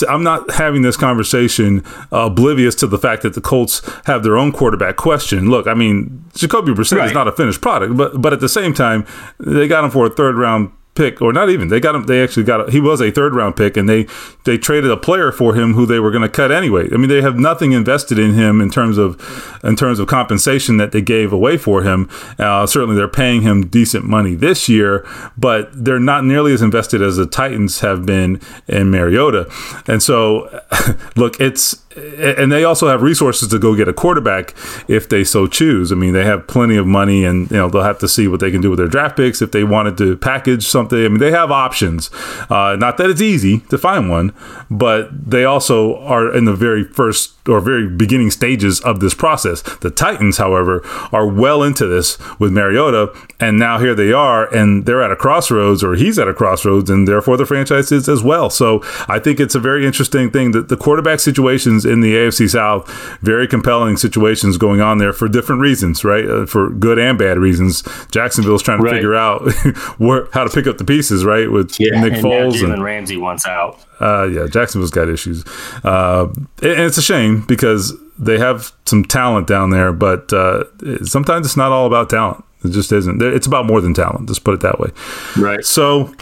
i'm 0.08 0.24
not 0.24 0.50
having 0.52 0.82
this 0.82 0.96
conversation 0.96 1.84
uh, 2.12 2.26
oblivious 2.26 2.76
to 2.76 2.88
the 2.88 2.98
fact 2.98 3.24
that 3.24 3.34
the 3.34 3.42
colts 3.42 3.82
have 4.06 4.24
their 4.24 4.38
own 4.38 4.52
quarterback 4.52 4.96
question 4.96 5.50
look 5.50 5.68
i 5.68 5.74
mean 5.74 6.24
jacoby 6.36 6.72
brissett 6.72 6.98
right. 6.98 7.08
is 7.08 7.14
not 7.14 7.28
a 7.28 7.32
finished 7.32 7.62
product 7.62 7.98
but 7.98 8.22
but 8.22 8.32
at 8.32 8.40
the 8.40 8.50
same 8.50 8.74
time 8.74 9.06
they 9.40 9.68
got 9.68 9.84
him 9.84 9.90
for 9.90 10.06
a 10.06 10.10
third 10.10 10.36
round 10.36 10.72
pick, 10.98 11.22
or 11.22 11.32
not 11.32 11.50
even. 11.50 11.68
They 11.68 11.80
got 11.80 11.96
him. 11.96 12.04
They 12.06 12.22
actually 12.24 12.44
got. 12.44 12.72
He 12.72 12.82
was 12.82 13.02
a 13.02 13.12
third 13.12 13.36
round 13.36 13.56
pick, 13.56 13.78
and 13.78 13.88
they 13.88 14.08
they 14.44 14.58
traded 14.58 14.92
a 14.92 14.98
player 14.98 15.32
for 15.32 15.54
him 15.54 15.74
who 15.74 15.86
they 15.86 16.00
were 16.00 16.12
going 16.12 16.24
to 16.24 16.30
cut 16.30 16.52
anyway. 16.52 16.90
I 16.92 16.98
mean, 16.98 17.08
they 17.08 17.22
have 17.22 17.38
nothing 17.38 17.72
invested 17.72 18.18
in 18.18 18.34
him 18.34 18.60
in 18.60 18.70
terms 18.70 18.98
of 18.98 19.16
in 19.64 19.76
terms 19.76 20.00
of 20.00 20.08
compensation 20.08 20.78
that 20.78 20.92
they 20.92 21.02
gave 21.02 21.32
away 21.32 21.58
for 21.58 21.84
him. 21.84 22.10
Uh, 22.40 22.66
certainly, 22.66 22.96
they're 22.96 23.08
paying 23.08 23.44
him 23.44 23.68
decent 23.68 24.06
money 24.06 24.36
this 24.36 24.68
year, 24.68 25.08
but 25.38 25.70
they're 25.74 26.00
not 26.00 26.26
nearly 26.26 26.54
as 26.54 26.62
invested 26.62 27.02
as 27.02 27.18
the 27.18 27.28
Titans 27.28 27.80
have 27.82 28.06
been 28.06 28.42
in 28.68 28.90
Mariota. 28.90 29.50
And 29.86 30.02
so, 30.02 30.62
look, 31.16 31.40
it's 31.40 31.84
and 31.98 32.52
they 32.52 32.64
also 32.64 32.88
have 32.88 33.02
resources 33.02 33.50
to 33.50 33.60
go 33.60 33.76
get 33.76 33.88
a 33.88 33.94
quarterback 33.94 34.54
if 34.88 35.10
they 35.10 35.24
so 35.24 35.48
choose. 35.48 35.92
I 35.92 35.96
mean, 35.96 36.14
they 36.14 36.26
have 36.26 36.48
plenty 36.48 36.78
of 36.78 36.86
money, 36.86 37.26
and 37.26 37.50
you 37.50 37.58
know 37.58 37.70
they'll 37.70 37.84
have 37.84 38.00
to 38.00 38.08
see 38.08 38.28
what 38.28 38.40
they 38.40 38.52
can 38.52 38.62
do 38.62 38.70
with 38.70 38.80
their 38.80 38.88
draft 38.88 39.18
picks 39.18 39.42
if 39.42 39.52
they 39.52 39.64
wanted 39.64 39.98
to 39.98 40.18
package 40.18 40.66
something. 40.66 41.04
I 41.04 41.08
mean, 41.08 41.20
they 41.20 41.32
have 41.32 41.52
options. 41.52 42.10
Uh, 42.50 42.76
not 42.80 42.98
that 42.98 43.10
it's 43.10 43.22
easy 43.22 43.60
to 43.70 43.78
find 43.78 44.10
one, 44.10 44.34
but 44.70 45.10
they 45.30 45.44
also 45.46 45.98
are 46.00 46.34
in 46.34 46.46
the 46.46 46.54
very 46.54 46.84
first 46.84 47.34
or 47.48 47.62
very 47.62 47.88
beginning 47.88 48.32
stages 48.32 48.80
of 48.82 49.00
this 49.00 49.14
process. 49.14 49.62
The 49.62 49.90
Titans, 49.90 50.38
however, 50.38 50.82
are 51.12 51.28
well 51.28 51.64
into 51.64 51.88
this 51.88 52.18
with 52.40 52.52
Mariota, 52.52 53.14
and 53.40 53.58
now 53.58 53.80
here 53.80 53.96
they 53.96 54.12
are, 54.12 54.54
and 54.54 54.86
they're 54.86 55.02
at 55.02 55.12
a 55.12 55.16
crossroads, 55.16 55.84
or 55.84 55.96
he's 55.96 56.20
at 56.20 56.28
a 56.28 56.34
crossroads, 56.34 56.90
and 56.90 57.08
therefore 57.08 57.38
the 57.38 57.46
franchise 57.46 57.92
is 57.92 58.10
as 58.10 58.22
well. 58.22 58.50
So 58.50 58.82
I 59.08 59.20
think 59.20 59.40
it's 59.40 59.56
a 59.56 59.60
very 59.60 59.86
interesting 59.86 60.30
thing 60.30 60.52
that 60.52 60.70
the 60.70 60.78
quarterback 60.78 61.20
situations 61.20 61.86
in 61.88 62.02
the 62.02 62.14
AFC 62.14 62.50
South, 62.50 62.90
very 63.22 63.48
compelling 63.48 63.98
situations 63.98 64.58
going 64.58 64.82
on 64.82 64.98
there 64.98 65.14
for 65.14 65.28
different 65.28 65.62
reasons, 65.62 66.04
right? 66.04 66.26
Uh, 66.28 66.46
for 66.46 66.70
good 66.70 67.00
and 67.00 67.18
bad 67.18 67.38
reasons. 67.38 67.84
Jacksonville's 68.12 68.62
trying 68.62 68.80
to 68.80 68.84
right. 68.84 68.94
figure 68.96 69.16
out 69.16 69.52
where, 69.98 70.28
how 70.34 70.44
to 70.44 70.50
pick 70.50 70.68
up 70.68 70.78
the 70.78 70.86
pieces, 70.86 71.26
right? 71.26 71.52
With 71.52 71.76
yeah, 71.80 72.02
Nick 72.02 72.14
and 72.14 72.26
Foles 72.26 72.64
and 72.64 72.84
Ramsey 72.84 73.18
wants 73.18 73.46
out. 73.46 73.84
Uh, 74.00 74.28
yeah, 74.28 74.48
Jacksonville's 74.48 74.92
got 74.92 75.10
issues, 75.10 75.44
uh, 75.84 76.28
and 76.62 76.82
it's 76.82 76.98
a 76.98 77.02
shame 77.02 77.44
because 77.48 77.94
they 78.20 78.38
have 78.38 78.72
some 78.86 79.04
talent 79.04 79.48
down 79.48 79.70
there, 79.70 79.92
but 79.92 80.32
uh, 80.34 80.64
sometimes 81.04 81.46
it's 81.46 81.58
not 81.58 81.72
all 81.72 81.88
about 81.88 82.10
talent. 82.10 82.44
It 82.64 82.72
just 82.72 82.92
isn't. 82.92 83.22
It's 83.22 83.48
about 83.48 83.66
more 83.66 83.82
than 83.82 83.94
talent. 83.94 84.28
Just 84.28 84.44
put 84.44 84.54
it 84.54 84.62
that 84.62 84.80
way. 84.80 84.90
Right. 85.38 85.64
So 85.64 86.14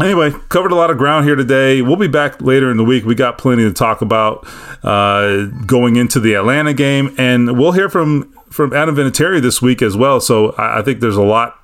anyway, 0.00 0.30
covered 0.48 0.72
a 0.72 0.74
lot 0.74 0.90
of 0.90 0.98
ground 0.98 1.26
here 1.26 1.36
today. 1.36 1.82
We'll 1.82 1.96
be 1.96 2.08
back 2.08 2.40
later 2.40 2.70
in 2.70 2.76
the 2.76 2.84
week. 2.84 3.04
We 3.04 3.14
got 3.14 3.38
plenty 3.38 3.62
to 3.64 3.72
talk 3.72 4.02
about 4.02 4.46
uh, 4.82 5.46
going 5.66 5.96
into 5.96 6.20
the 6.20 6.34
Atlanta 6.34 6.74
game, 6.74 7.14
and 7.18 7.58
we'll 7.58 7.72
hear 7.72 7.88
from 7.88 8.32
from 8.50 8.74
Adam 8.74 8.94
Vinatieri 8.94 9.40
this 9.40 9.62
week 9.62 9.80
as 9.80 9.96
well. 9.96 10.20
So 10.20 10.52
I, 10.52 10.80
I 10.80 10.82
think 10.82 11.00
there's 11.00 11.16
a 11.16 11.22
lot 11.22 11.58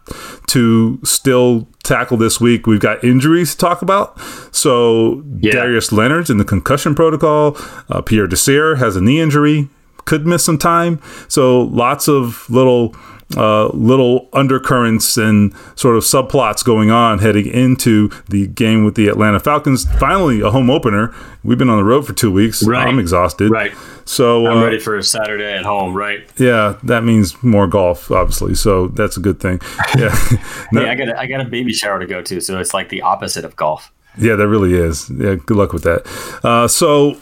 to 0.49 0.99
still 1.05 1.68
tackle 1.83 2.16
this 2.16 2.41
week. 2.41 2.66
We've 2.66 2.81
got 2.81 3.05
injuries 3.05 3.53
to 3.53 3.59
talk 3.59 3.83
about. 3.83 4.18
So 4.55 5.22
yeah. 5.41 5.53
Darius 5.53 5.93
Leonard's 5.93 6.31
in 6.31 6.39
the 6.39 6.45
concussion 6.45 6.95
protocol. 6.95 7.57
Uh, 7.91 8.01
Pierre 8.01 8.26
Desir 8.26 8.76
has 8.76 8.97
a 8.97 9.03
knee 9.03 9.20
injury, 9.20 9.68
could 10.07 10.26
miss 10.26 10.45
some 10.45 10.59
time. 10.59 11.01
So 11.29 11.61
lots 11.61 12.09
of 12.09 12.49
little 12.49 12.97
uh, 13.37 13.68
little 13.68 14.29
undercurrents 14.33 15.16
and 15.16 15.55
sort 15.76 15.97
of 15.97 16.03
subplots 16.03 16.64
going 16.64 16.91
on 16.91 17.18
heading 17.18 17.47
into 17.47 18.09
the 18.29 18.47
game 18.47 18.85
with 18.85 18.95
the 18.95 19.09
Atlanta 19.09 19.39
Falcons. 19.39 19.85
Finally, 19.99 20.41
a 20.41 20.51
home 20.51 20.70
opener. 20.70 21.14
We've 21.45 21.59
been 21.59 21.68
on 21.68 21.79
the 21.79 21.85
road 21.85 22.07
for 22.07 22.14
two 22.14 22.33
weeks. 22.33 22.66
Right. 22.66 22.87
I'm 22.87 22.99
exhausted. 22.99 23.51
Right. 23.51 23.72
So 24.07 24.47
I'm 24.47 24.59
uh, 24.59 24.64
ready 24.64 24.79
for 24.79 24.97
a 24.97 25.03
Saturday 25.03 25.53
at 25.53 25.64
home. 25.64 25.95
Right. 25.95 26.26
Yeah, 26.39 26.79
that 26.85 27.05
means 27.05 27.43
more 27.43 27.66
golf, 27.66 28.11
obviously. 28.11 28.55
So 28.55 28.89
that's 28.89 29.16
a 29.16 29.20
good 29.20 29.41
thing. 29.41 29.61
Yeah. 29.99 30.14
no, 30.70 30.87
I 30.87 30.95
got 30.95 31.09
a, 31.09 31.18
I 31.18 31.26
got 31.26 31.41
a 31.41 31.45
baby 31.45 31.72
shower 31.72 31.99
to 31.99 32.07
go 32.07 32.22
to, 32.22 32.41
so 32.41 32.59
it's 32.61 32.72
like 32.72 32.89
the 32.89 33.03
opposite 33.03 33.45
of 33.45 33.57
golf. 33.57 33.93
Yeah, 34.16 34.37
that 34.37 34.47
really 34.47 34.74
is. 34.74 35.11
Yeah, 35.11 35.35
good 35.35 35.57
luck 35.57 35.72
with 35.72 35.83
that. 35.85 36.07
Uh, 36.45 36.68
so 36.68 37.16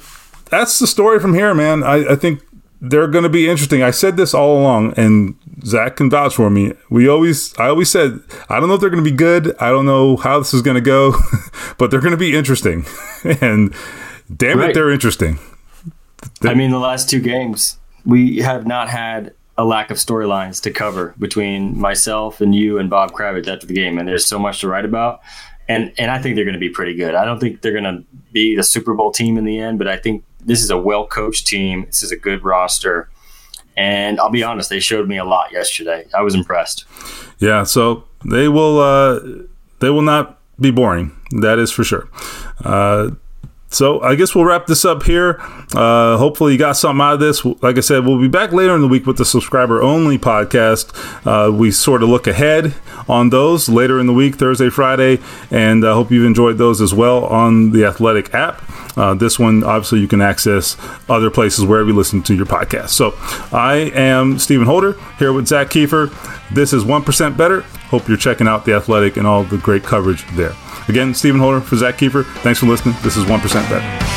that's 0.50 0.78
the 0.78 0.86
story 0.86 1.18
from 1.18 1.32
here, 1.32 1.54
man. 1.54 1.82
I, 1.82 2.12
I 2.12 2.16
think 2.16 2.42
they're 2.80 3.06
going 3.08 3.24
to 3.24 3.30
be 3.30 3.48
interesting. 3.48 3.82
I 3.82 3.90
said 3.90 4.16
this 4.16 4.34
all 4.34 4.58
along, 4.58 4.94
and 4.96 5.36
Zak 5.66 5.96
can 5.96 6.08
vouch 6.08 6.36
for 6.36 6.48
me. 6.48 6.72
We 6.90 7.08
always, 7.08 7.56
I 7.58 7.68
always 7.68 7.90
said, 7.90 8.20
I 8.48 8.60
don't 8.60 8.68
know 8.68 8.74
if 8.74 8.80
they're 8.80 8.90
going 8.90 9.04
to 9.04 9.10
be 9.10 9.16
good. 9.16 9.54
I 9.58 9.70
don't 9.70 9.86
know 9.86 10.16
how 10.16 10.38
this 10.38 10.54
is 10.54 10.62
going 10.62 10.76
to 10.76 10.80
go, 10.80 11.14
but 11.78 11.90
they're 11.90 12.00
going 12.00 12.12
to 12.12 12.16
be 12.16 12.36
interesting. 12.36 12.86
and 13.40 13.74
damn 14.34 14.58
right. 14.58 14.70
it, 14.70 14.74
they're 14.74 14.90
interesting. 14.90 15.38
They're, 16.40 16.52
I 16.52 16.54
mean, 16.54 16.70
the 16.70 16.78
last 16.78 17.10
two 17.10 17.20
games, 17.20 17.78
we 18.04 18.38
have 18.38 18.66
not 18.66 18.88
had 18.88 19.34
a 19.58 19.64
lack 19.64 19.90
of 19.90 19.96
storylines 19.96 20.62
to 20.62 20.70
cover 20.70 21.14
between 21.18 21.78
myself 21.78 22.40
and 22.40 22.54
you 22.54 22.78
and 22.78 22.90
Bob 22.90 23.12
Kravitz 23.12 23.48
after 23.48 23.66
the 23.66 23.74
game, 23.74 23.98
and 23.98 24.06
there's 24.06 24.26
so 24.26 24.38
much 24.38 24.60
to 24.60 24.68
write 24.68 24.84
about. 24.84 25.20
And 25.68 25.92
and 25.98 26.10
I 26.10 26.22
think 26.22 26.36
they're 26.36 26.44
going 26.44 26.54
to 26.54 26.60
be 26.60 26.68
pretty 26.68 26.94
good. 26.94 27.14
I 27.14 27.24
don't 27.24 27.40
think 27.40 27.62
they're 27.62 27.72
going 27.72 27.84
to 27.84 28.04
be 28.32 28.54
the 28.54 28.62
Super 28.62 28.94
Bowl 28.94 29.10
team 29.10 29.36
in 29.36 29.44
the 29.44 29.58
end, 29.58 29.78
but 29.78 29.88
I 29.88 29.96
think 29.96 30.22
this 30.44 30.62
is 30.62 30.70
a 30.70 30.78
well 30.78 31.06
coached 31.06 31.46
team. 31.46 31.86
This 31.86 32.02
is 32.02 32.12
a 32.12 32.16
good 32.16 32.44
roster. 32.44 33.08
And 33.76 34.18
I'll 34.18 34.30
be 34.30 34.42
honest, 34.42 34.70
they 34.70 34.80
showed 34.80 35.08
me 35.08 35.18
a 35.18 35.24
lot 35.24 35.52
yesterday. 35.52 36.06
I 36.14 36.22
was 36.22 36.34
impressed. 36.34 36.86
Yeah, 37.38 37.64
so 37.64 38.04
they 38.24 38.48
will 38.48 38.78
uh, 38.78 39.20
they 39.80 39.90
will 39.90 40.02
not 40.02 40.38
be 40.58 40.70
boring. 40.70 41.12
That 41.42 41.58
is 41.58 41.70
for 41.70 41.84
sure. 41.84 42.08
Uh, 42.64 43.10
so 43.76 44.00
I 44.00 44.14
guess 44.14 44.34
we'll 44.34 44.46
wrap 44.46 44.66
this 44.66 44.86
up 44.86 45.02
here. 45.02 45.36
Uh, 45.74 46.16
hopefully 46.16 46.52
you 46.52 46.58
got 46.58 46.78
something 46.78 47.02
out 47.02 47.12
of 47.14 47.20
this. 47.20 47.44
Like 47.44 47.76
I 47.76 47.80
said, 47.80 48.06
we'll 48.06 48.18
be 48.18 48.26
back 48.26 48.52
later 48.52 48.74
in 48.74 48.80
the 48.80 48.88
week 48.88 49.04
with 49.04 49.18
the 49.18 49.26
subscriber 49.26 49.82
only 49.82 50.18
podcast. 50.18 50.94
Uh, 51.26 51.52
we 51.52 51.70
sort 51.70 52.02
of 52.02 52.08
look 52.08 52.26
ahead 52.26 52.74
on 53.06 53.28
those 53.28 53.68
later 53.68 54.00
in 54.00 54.06
the 54.06 54.14
week, 54.14 54.36
Thursday, 54.36 54.70
Friday, 54.70 55.18
and 55.50 55.86
I 55.86 55.92
hope 55.92 56.10
you've 56.10 56.24
enjoyed 56.24 56.56
those 56.56 56.80
as 56.80 56.94
well 56.94 57.26
on 57.26 57.72
the 57.72 57.84
Athletic 57.84 58.32
app. 58.32 58.62
Uh, 58.96 59.12
this 59.12 59.38
one, 59.38 59.62
obviously, 59.62 60.00
you 60.00 60.08
can 60.08 60.22
access 60.22 60.78
other 61.06 61.30
places 61.30 61.66
wherever 61.66 61.90
you 61.90 61.94
listen 61.94 62.22
to 62.22 62.34
your 62.34 62.46
podcast. 62.46 62.88
So 62.88 63.12
I 63.54 63.90
am 63.94 64.38
Stephen 64.38 64.64
Holder 64.64 64.98
here 65.18 65.34
with 65.34 65.48
Zak 65.48 65.68
Keefer. 65.68 66.10
This 66.50 66.72
is 66.72 66.84
1% 66.84 67.36
Better. 67.36 67.60
Hope 67.90 68.08
you're 68.08 68.16
checking 68.16 68.48
out 68.48 68.64
the 68.64 68.72
Athletic 68.72 69.18
and 69.18 69.26
all 69.26 69.44
the 69.44 69.58
great 69.58 69.82
coverage 69.82 70.26
there. 70.28 70.54
Again, 70.88 71.14
Stephen 71.14 71.40
Holder 71.40 71.60
for 71.60 71.76
Zak 71.76 71.96
Keefer. 71.96 72.24
Thanks 72.42 72.60
for 72.60 72.66
listening. 72.66 72.94
This 73.02 73.16
is 73.16 73.24
1% 73.24 73.68
Better. 73.68 74.16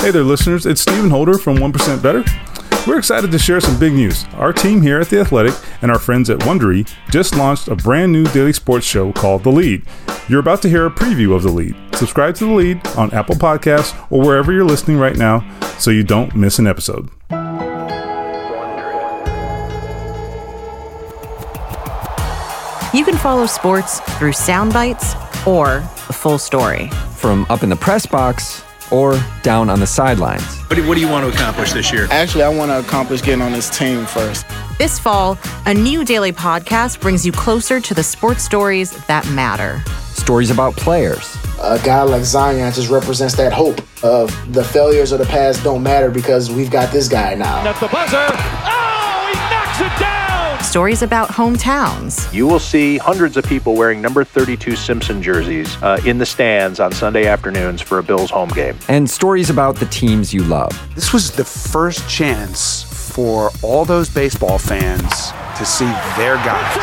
Hey 0.00 0.10
there, 0.10 0.24
listeners. 0.24 0.64
It's 0.66 0.80
Stephen 0.80 1.10
Holder 1.10 1.38
from 1.38 1.56
1% 1.58 2.02
Better. 2.02 2.24
We're 2.86 2.98
excited 2.98 3.30
to 3.30 3.38
share 3.38 3.60
some 3.60 3.78
big 3.78 3.92
news. 3.92 4.24
Our 4.34 4.52
team 4.52 4.80
here 4.80 4.98
at 4.98 5.10
The 5.10 5.20
Athletic 5.20 5.54
and 5.82 5.90
our 5.90 5.98
friends 5.98 6.30
at 6.30 6.38
Wondery 6.40 6.90
just 7.10 7.36
launched 7.36 7.68
a 7.68 7.76
brand 7.76 8.10
new 8.10 8.24
daily 8.28 8.54
sports 8.54 8.86
show 8.86 9.12
called 9.12 9.44
The 9.44 9.52
Lead. 9.52 9.82
You're 10.28 10.40
about 10.40 10.62
to 10.62 10.68
hear 10.70 10.86
a 10.86 10.90
preview 10.90 11.34
of 11.34 11.42
The 11.42 11.50
Lead. 11.50 11.76
Subscribe 11.94 12.34
to 12.36 12.46
The 12.46 12.52
Lead 12.52 12.86
on 12.96 13.12
Apple 13.12 13.34
Podcasts 13.34 13.94
or 14.10 14.22
wherever 14.22 14.52
you're 14.52 14.64
listening 14.64 14.96
right 14.96 15.16
now 15.16 15.44
so 15.78 15.90
you 15.90 16.02
don't 16.02 16.34
miss 16.34 16.58
an 16.58 16.66
episode. 16.66 17.10
You 23.00 23.06
can 23.06 23.16
follow 23.16 23.46
sports 23.46 24.00
through 24.18 24.34
sound 24.34 24.74
bites 24.74 25.14
or 25.46 25.80
the 26.06 26.12
full 26.12 26.36
story. 26.36 26.88
From 27.16 27.46
up 27.48 27.62
in 27.62 27.70
the 27.70 27.76
press 27.76 28.04
box 28.04 28.62
or 28.92 29.18
down 29.42 29.70
on 29.70 29.80
the 29.80 29.86
sidelines. 29.86 30.44
What 30.64 30.76
do, 30.76 30.86
what 30.86 30.96
do 30.96 31.00
you 31.00 31.08
want 31.08 31.24
to 31.24 31.32
accomplish 31.32 31.72
this 31.72 31.90
year? 31.90 32.08
Actually, 32.10 32.44
I 32.44 32.50
want 32.50 32.70
to 32.70 32.78
accomplish 32.78 33.22
getting 33.22 33.40
on 33.40 33.52
this 33.52 33.70
team 33.70 34.04
first. 34.04 34.44
This 34.76 34.98
fall, 34.98 35.38
a 35.64 35.72
new 35.72 36.04
daily 36.04 36.30
podcast 36.30 37.00
brings 37.00 37.24
you 37.24 37.32
closer 37.32 37.80
to 37.80 37.94
the 37.94 38.02
sports 38.02 38.44
stories 38.44 38.90
that 39.06 39.26
matter. 39.30 39.82
Stories 40.12 40.50
about 40.50 40.76
players. 40.76 41.38
A 41.62 41.80
guy 41.82 42.02
like 42.02 42.24
Zion 42.24 42.70
just 42.70 42.90
represents 42.90 43.34
that 43.36 43.54
hope 43.54 43.80
of 44.04 44.52
the 44.52 44.62
failures 44.62 45.12
of 45.12 45.20
the 45.20 45.24
past 45.24 45.64
don't 45.64 45.82
matter 45.82 46.10
because 46.10 46.50
we've 46.50 46.70
got 46.70 46.92
this 46.92 47.08
guy 47.08 47.34
now. 47.34 47.64
That's 47.64 47.80
the 47.80 47.88
buzzer. 47.88 48.26
Oh, 48.28 49.32
he 49.32 49.38
knocks 49.54 49.80
it 49.80 50.00
down 50.02 50.09
stories 50.70 51.02
about 51.02 51.28
hometowns. 51.28 52.32
You 52.32 52.46
will 52.46 52.60
see 52.60 52.96
hundreds 52.96 53.36
of 53.36 53.44
people 53.44 53.74
wearing 53.74 54.00
number 54.00 54.22
32 54.22 54.76
Simpson 54.76 55.20
jerseys 55.20 55.74
uh, 55.82 56.00
in 56.06 56.18
the 56.18 56.24
stands 56.24 56.78
on 56.78 56.92
Sunday 56.92 57.26
afternoons 57.26 57.82
for 57.82 57.98
a 57.98 58.04
Bills 58.04 58.30
home 58.30 58.50
game. 58.50 58.76
And 58.86 59.10
stories 59.10 59.50
about 59.50 59.74
the 59.74 59.86
teams 59.86 60.32
you 60.32 60.44
love. 60.44 60.70
This 60.94 61.12
was 61.12 61.32
the 61.32 61.44
first 61.44 62.08
chance 62.08 62.84
for 63.12 63.50
all 63.64 63.84
those 63.84 64.08
baseball 64.08 64.58
fans 64.58 65.32
to 65.58 65.66
see 65.66 65.90
their 66.16 66.36
guys. 66.36 66.76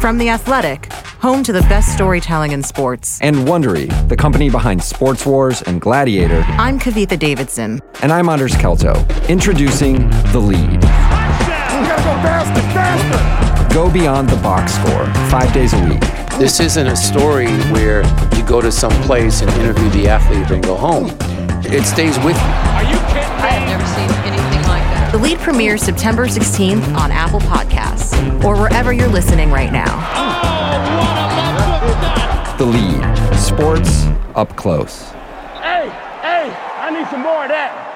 From 0.00 0.18
The 0.18 0.30
Athletic, 0.30 0.92
home 0.92 1.44
to 1.44 1.52
the 1.52 1.60
best 1.62 1.94
storytelling 1.94 2.50
in 2.50 2.64
sports. 2.64 3.20
And 3.20 3.36
Wondery, 3.36 3.86
the 4.08 4.16
company 4.16 4.50
behind 4.50 4.82
Sports 4.82 5.24
Wars 5.24 5.62
and 5.62 5.80
Gladiator. 5.80 6.40
I'm 6.58 6.80
Kavitha 6.80 7.16
Davidson. 7.16 7.80
And 8.02 8.10
I'm 8.10 8.28
Anders 8.28 8.54
Kelto. 8.54 8.96
Introducing 9.28 10.10
The 10.32 10.40
Lead 10.40 11.51
faster, 12.20 12.62
faster. 12.72 13.18
Go 13.74 13.90
beyond 13.90 14.28
the 14.28 14.36
box 14.36 14.74
score, 14.74 15.06
five 15.30 15.50
days 15.54 15.72
a 15.72 15.82
week. 15.88 16.00
This 16.38 16.60
isn't 16.60 16.86
a 16.86 16.94
story 16.96 17.48
where 17.72 18.02
you 18.36 18.42
go 18.46 18.60
to 18.60 18.70
some 18.72 18.92
place 19.02 19.40
and 19.42 19.50
interview 19.52 19.88
the 19.90 20.08
athlete 20.08 20.50
and 20.50 20.62
go 20.62 20.76
home. 20.76 21.10
It 21.64 21.84
stays 21.84 22.18
with 22.18 22.36
you. 22.36 22.42
Are 22.42 22.84
you 22.84 22.96
kidding? 23.08 23.32
I 23.40 23.48
have 23.48 23.66
never 23.68 23.86
seen 23.86 24.10
anything 24.26 24.62
like 24.68 24.82
that. 24.92 25.10
The 25.12 25.18
lead 25.18 25.38
premieres 25.38 25.82
September 25.82 26.26
16th 26.26 26.94
on 26.96 27.10
Apple 27.12 27.40
Podcasts 27.40 28.12
or 28.44 28.56
wherever 28.56 28.92
you're 28.92 29.08
listening 29.08 29.50
right 29.50 29.72
now. 29.72 29.98
Oh, 30.14 30.22
The 32.58 32.66
lead. 32.66 33.02
Sports 33.38 34.04
up 34.34 34.54
close. 34.56 35.10
Hey, 35.60 35.88
hey, 36.22 36.50
I 36.80 36.90
need 36.92 37.06
some 37.10 37.22
more 37.22 37.42
of 37.44 37.48
that. 37.48 37.91